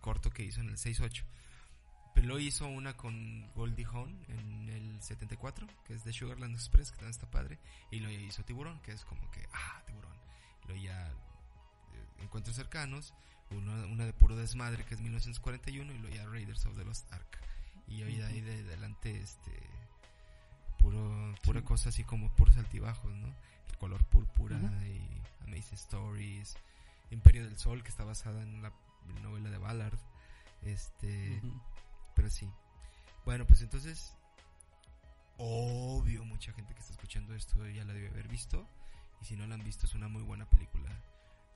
corto 0.00 0.30
que 0.30 0.44
hizo 0.44 0.60
en 0.60 0.68
el 0.68 0.78
68. 0.78 1.24
Pero 2.14 2.26
luego 2.26 2.40
hizo 2.40 2.66
una 2.66 2.96
con 2.96 3.48
Goldie 3.54 3.84
Hawn 3.86 4.24
en 4.28 4.68
el 4.68 5.02
74, 5.02 5.66
que 5.86 5.94
es 5.94 6.04
de 6.04 6.12
Sugarland 6.12 6.54
Express, 6.54 6.90
que 6.90 6.96
también 6.96 7.12
está 7.12 7.30
padre. 7.30 7.58
Y 7.90 8.00
luego 8.00 8.18
hizo 8.20 8.44
Tiburón, 8.44 8.80
que 8.80 8.92
es 8.92 9.04
como 9.04 9.30
que, 9.30 9.48
ah, 9.52 9.82
Tiburón. 9.86 10.16
Luego 10.66 10.82
ya 10.82 11.08
eh, 11.08 11.12
Encuentros 12.22 12.56
Cercanos, 12.56 13.14
una, 13.50 13.86
una 13.86 14.04
de 14.06 14.12
puro 14.12 14.36
desmadre, 14.36 14.84
que 14.84 14.94
es 14.94 15.00
1941, 15.00 15.92
y 15.92 15.98
luego 15.98 16.14
ya 16.14 16.26
Raiders 16.26 16.66
of 16.66 16.76
the 16.76 16.84
Lost 16.84 17.12
Ark. 17.12 17.38
Y 17.86 18.02
hoy 18.02 18.16
de 18.16 18.26
ahí 18.26 18.40
de 18.40 18.60
adelante, 18.60 19.16
este, 19.20 19.52
puro, 20.78 21.34
pura 21.42 21.60
Sí. 21.60 21.66
cosa 21.66 21.88
así 21.90 22.04
como 22.04 22.28
puros 22.36 22.56
altibajos, 22.56 23.12
¿no? 23.14 23.28
El 23.68 23.78
color 23.78 24.04
púrpura 24.06 24.56
y 24.86 25.22
Amazing 25.44 25.74
Stories, 25.74 26.56
Imperio 27.10 27.44
del 27.44 27.58
Sol, 27.58 27.82
que 27.82 27.88
está 27.88 28.04
basada 28.04 28.42
en 28.42 28.62
la 28.62 28.72
novela 29.22 29.50
de 29.50 29.58
Ballard. 29.58 29.98
Este, 30.62 31.40
pero 32.14 32.30
sí. 32.30 32.48
Bueno, 33.24 33.46
pues 33.46 33.62
entonces, 33.62 34.16
obvio, 35.36 36.24
mucha 36.24 36.52
gente 36.52 36.74
que 36.74 36.80
está 36.80 36.92
escuchando 36.92 37.34
esto 37.34 37.66
ya 37.68 37.84
la 37.84 37.92
debe 37.92 38.08
haber 38.08 38.28
visto. 38.28 38.66
Y 39.20 39.24
si 39.26 39.36
no 39.36 39.46
la 39.46 39.54
han 39.54 39.64
visto, 39.64 39.86
es 39.86 39.94
una 39.94 40.08
muy 40.08 40.22
buena 40.22 40.48
película 40.48 40.90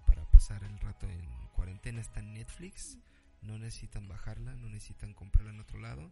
para 0.07 0.24
pasar 0.30 0.62
el 0.64 0.78
rato 0.80 1.09
en 1.09 1.26
cuarentena. 1.55 2.00
Está 2.00 2.20
en 2.20 2.34
Netflix. 2.34 2.98
No 3.42 3.59
necesitan 3.59 4.09
bajarla, 4.09 4.55
no 4.55 4.68
necesitan 4.68 5.12
comprarla 5.14 5.52
en 5.52 5.61
otro 5.61 5.78
lado. 5.78 6.11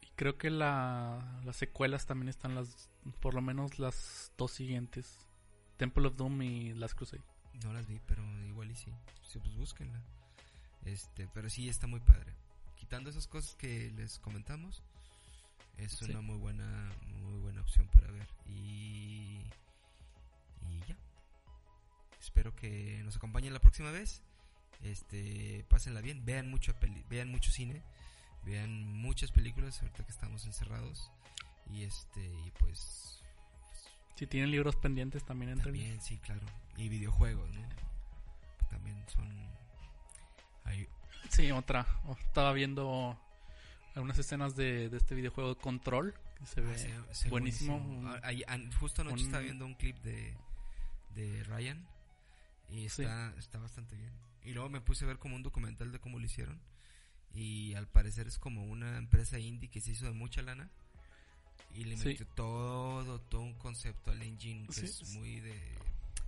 Y 0.00 0.06
creo 0.16 0.38
que 0.38 0.50
la, 0.50 1.40
las 1.44 1.56
secuelas 1.56 2.06
también 2.06 2.28
están 2.28 2.54
las, 2.54 2.88
por 3.20 3.34
lo 3.34 3.42
menos 3.42 3.78
las 3.78 4.32
dos 4.36 4.52
siguientes. 4.52 5.28
Temple 5.76 6.08
of 6.08 6.16
Doom 6.16 6.42
y 6.42 6.74
Last 6.74 6.94
Crusade. 6.94 7.22
No 7.64 7.72
las 7.72 7.86
vi, 7.86 8.00
pero 8.06 8.22
igual 8.46 8.70
y 8.70 8.74
sí. 8.74 8.92
Sí, 9.28 9.38
pues 9.38 9.54
búsquenla. 9.56 10.00
Este, 10.84 11.28
pero 11.32 11.48
sí 11.48 11.68
está 11.68 11.86
muy 11.86 12.00
padre. 12.00 12.32
Quitando 12.76 13.10
esas 13.10 13.26
cosas 13.28 13.54
que 13.54 13.90
les 13.92 14.18
comentamos, 14.18 14.82
es 15.78 15.92
Sí. 15.92 16.06
una 16.06 16.20
muy 16.20 16.36
buena, 16.36 16.92
muy 17.22 17.38
buena 17.40 17.60
opción 17.60 17.86
para 17.88 18.10
ver. 18.10 18.26
Y, 18.46 19.44
y 20.68 20.80
ya. 20.88 20.96
Espero 22.20 22.54
que 22.56 23.00
nos 23.04 23.16
acompañen 23.16 23.52
la 23.52 23.60
próxima 23.60 23.90
vez. 23.90 24.22
Este, 24.82 25.64
pásenla 25.68 26.00
bien, 26.00 26.24
vean 26.24 26.50
mucho 26.50 26.74
peli- 26.80 27.04
vean 27.08 27.30
mucho 27.30 27.52
cine, 27.52 27.82
vean 28.44 28.92
muchas 28.96 29.30
películas 29.30 29.80
ahorita 29.80 30.04
que 30.04 30.10
estamos 30.10 30.44
encerrados. 30.46 31.10
Y 31.70 31.84
este, 31.84 32.24
y 32.44 32.50
pues 32.58 33.21
Si 34.14 34.26
tienen 34.26 34.50
libros 34.50 34.76
pendientes 34.76 35.24
también 35.24 35.50
entren. 35.52 35.74
también, 35.74 36.00
sí, 36.00 36.18
claro. 36.18 36.42
Y 36.76 36.88
videojuegos, 36.88 37.50
¿no? 37.52 37.62
También 38.70 39.02
son. 39.08 39.28
Hay, 40.64 40.86
Sí, 41.28 41.50
otra. 41.50 41.86
Oh, 42.06 42.16
Estaba 42.20 42.52
viendo 42.52 43.18
algunas 43.94 44.18
escenas 44.18 44.54
de, 44.56 44.88
de 44.88 44.96
este 44.96 45.14
videojuego 45.14 45.56
Control. 45.56 46.14
Que 46.38 46.46
se 46.46 46.60
ve 46.60 46.74
ah, 46.98 47.28
buenísimo. 47.28 48.02
Ah, 48.22 48.58
justo 48.80 49.02
anoche 49.02 49.16
un- 49.20 49.26
estaba 49.26 49.42
viendo 49.42 49.64
un 49.64 49.74
clip 49.74 49.96
de, 50.02 50.34
de 51.14 51.42
Ryan. 51.44 51.86
Y 52.68 52.88
Sí. 52.88 53.02
está, 53.02 53.32
está 53.38 53.58
bastante 53.58 53.96
bien. 53.96 54.12
Y 54.44 54.52
luego 54.52 54.68
me 54.68 54.80
puse 54.80 55.04
a 55.04 55.08
ver 55.08 55.18
como 55.18 55.36
un 55.36 55.42
documental 55.42 55.92
de 55.92 56.00
cómo 56.00 56.18
lo 56.18 56.24
hicieron. 56.24 56.60
Y 57.34 57.74
al 57.74 57.86
parecer 57.86 58.26
es 58.26 58.38
como 58.38 58.64
una 58.64 58.98
empresa 58.98 59.38
indie 59.38 59.70
que 59.70 59.80
se 59.80 59.92
hizo 59.92 60.04
de 60.06 60.12
mucha 60.12 60.42
lana. 60.42 60.68
Y 61.74 61.84
le 61.84 61.96
Sí. 61.96 62.08
metió 62.08 62.26
todo, 62.34 63.18
todo 63.22 63.40
un 63.40 63.54
concepto 63.54 64.10
al 64.10 64.22
engine 64.22 64.66
que 64.66 64.72
Sí, 64.74 64.84
es 64.86 65.08
muy 65.14 65.40
de, 65.40 65.58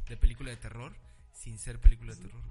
de 0.09 0.17
película 0.17 0.51
de 0.51 0.57
terror. 0.57 0.95
Sin 1.33 1.59
ser 1.59 1.79
película 1.79 2.15
de 2.15 2.23
terror. 2.23 2.43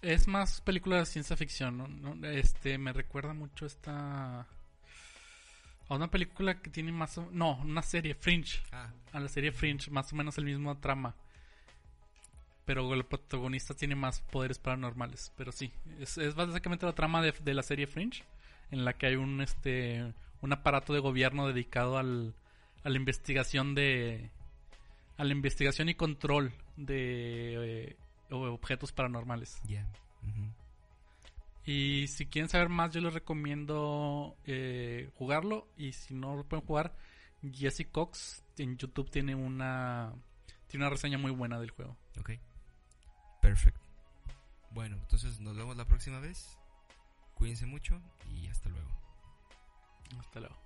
Es 0.00 0.26
más 0.28 0.60
película 0.60 0.98
de 0.98 1.06
ciencia 1.06 1.36
ficción, 1.36 1.76
¿no? 1.78 1.88
¿no? 1.88 2.28
Este, 2.28 2.78
me 2.78 2.92
recuerda 2.92 3.32
mucho 3.34 3.66
esta... 3.66 4.46
A 5.86 5.94
una 5.94 6.10
película 6.10 6.60
que 6.62 6.70
tiene 6.70 6.92
más 6.92 7.18
o... 7.18 7.28
No, 7.30 7.56
una 7.56 7.82
serie, 7.82 8.14
Fringe. 8.14 8.62
Ah, 8.72 8.90
A 9.12 9.20
la 9.20 9.28
serie 9.28 9.52
Fringe, 9.52 9.90
más 9.90 10.10
o 10.12 10.16
menos 10.16 10.38
el 10.38 10.44
mismo 10.46 10.76
trama. 10.78 11.14
Pero 12.64 12.94
el 12.94 13.04
protagonista 13.04 13.74
tiene 13.74 13.94
más 13.94 14.20
poderes 14.22 14.58
paranormales. 14.58 15.30
Pero 15.36 15.52
sí, 15.52 15.70
es, 16.00 16.16
es 16.16 16.34
básicamente 16.34 16.86
la 16.86 16.94
trama 16.94 17.20
de, 17.20 17.32
de 17.32 17.52
la 17.54 17.62
serie 17.62 17.86
Fringe. 17.86 18.24
En 18.70 18.84
la 18.86 18.94
que 18.94 19.06
hay 19.06 19.16
un, 19.16 19.42
este, 19.42 20.14
un 20.44 20.52
aparato 20.52 20.92
de 20.92 21.00
gobierno 21.00 21.46
dedicado 21.48 21.96
al, 21.96 22.34
a 22.84 22.90
la 22.90 22.96
investigación 22.96 23.74
de... 23.74 24.30
A 25.16 25.24
la 25.24 25.32
investigación 25.32 25.88
y 25.88 25.94
control 25.94 26.52
de 26.76 27.86
eh, 27.88 27.96
objetos 28.30 28.92
paranormales. 28.92 29.60
Y 31.64 32.08
si 32.08 32.26
quieren 32.26 32.48
saber 32.48 32.68
más, 32.68 32.92
yo 32.92 33.00
les 33.00 33.14
recomiendo 33.14 34.36
eh, 34.44 35.08
jugarlo. 35.16 35.68
Y 35.78 35.92
si 35.92 36.14
no 36.14 36.36
lo 36.36 36.44
pueden 36.44 36.66
jugar, 36.66 36.94
Jesse 37.52 37.86
Cox 37.90 38.44
en 38.58 38.76
YouTube 38.76 39.08
tiene 39.10 39.34
una 39.34 40.12
tiene 40.66 40.84
una 40.84 40.90
reseña 40.90 41.16
muy 41.16 41.30
buena 41.30 41.60
del 41.60 41.70
juego. 41.70 41.96
Ok. 42.18 42.32
Perfecto. 43.40 43.80
Bueno, 44.72 44.96
entonces 44.96 45.40
nos 45.40 45.56
vemos 45.56 45.76
la 45.76 45.86
próxima 45.86 46.18
vez. 46.18 46.58
Cuídense 47.34 47.66
mucho 47.66 48.02
y 48.28 48.48
hasta 48.48 48.68
luego. 48.68 49.03
Hasta 50.18 50.40
luego. 50.40 50.56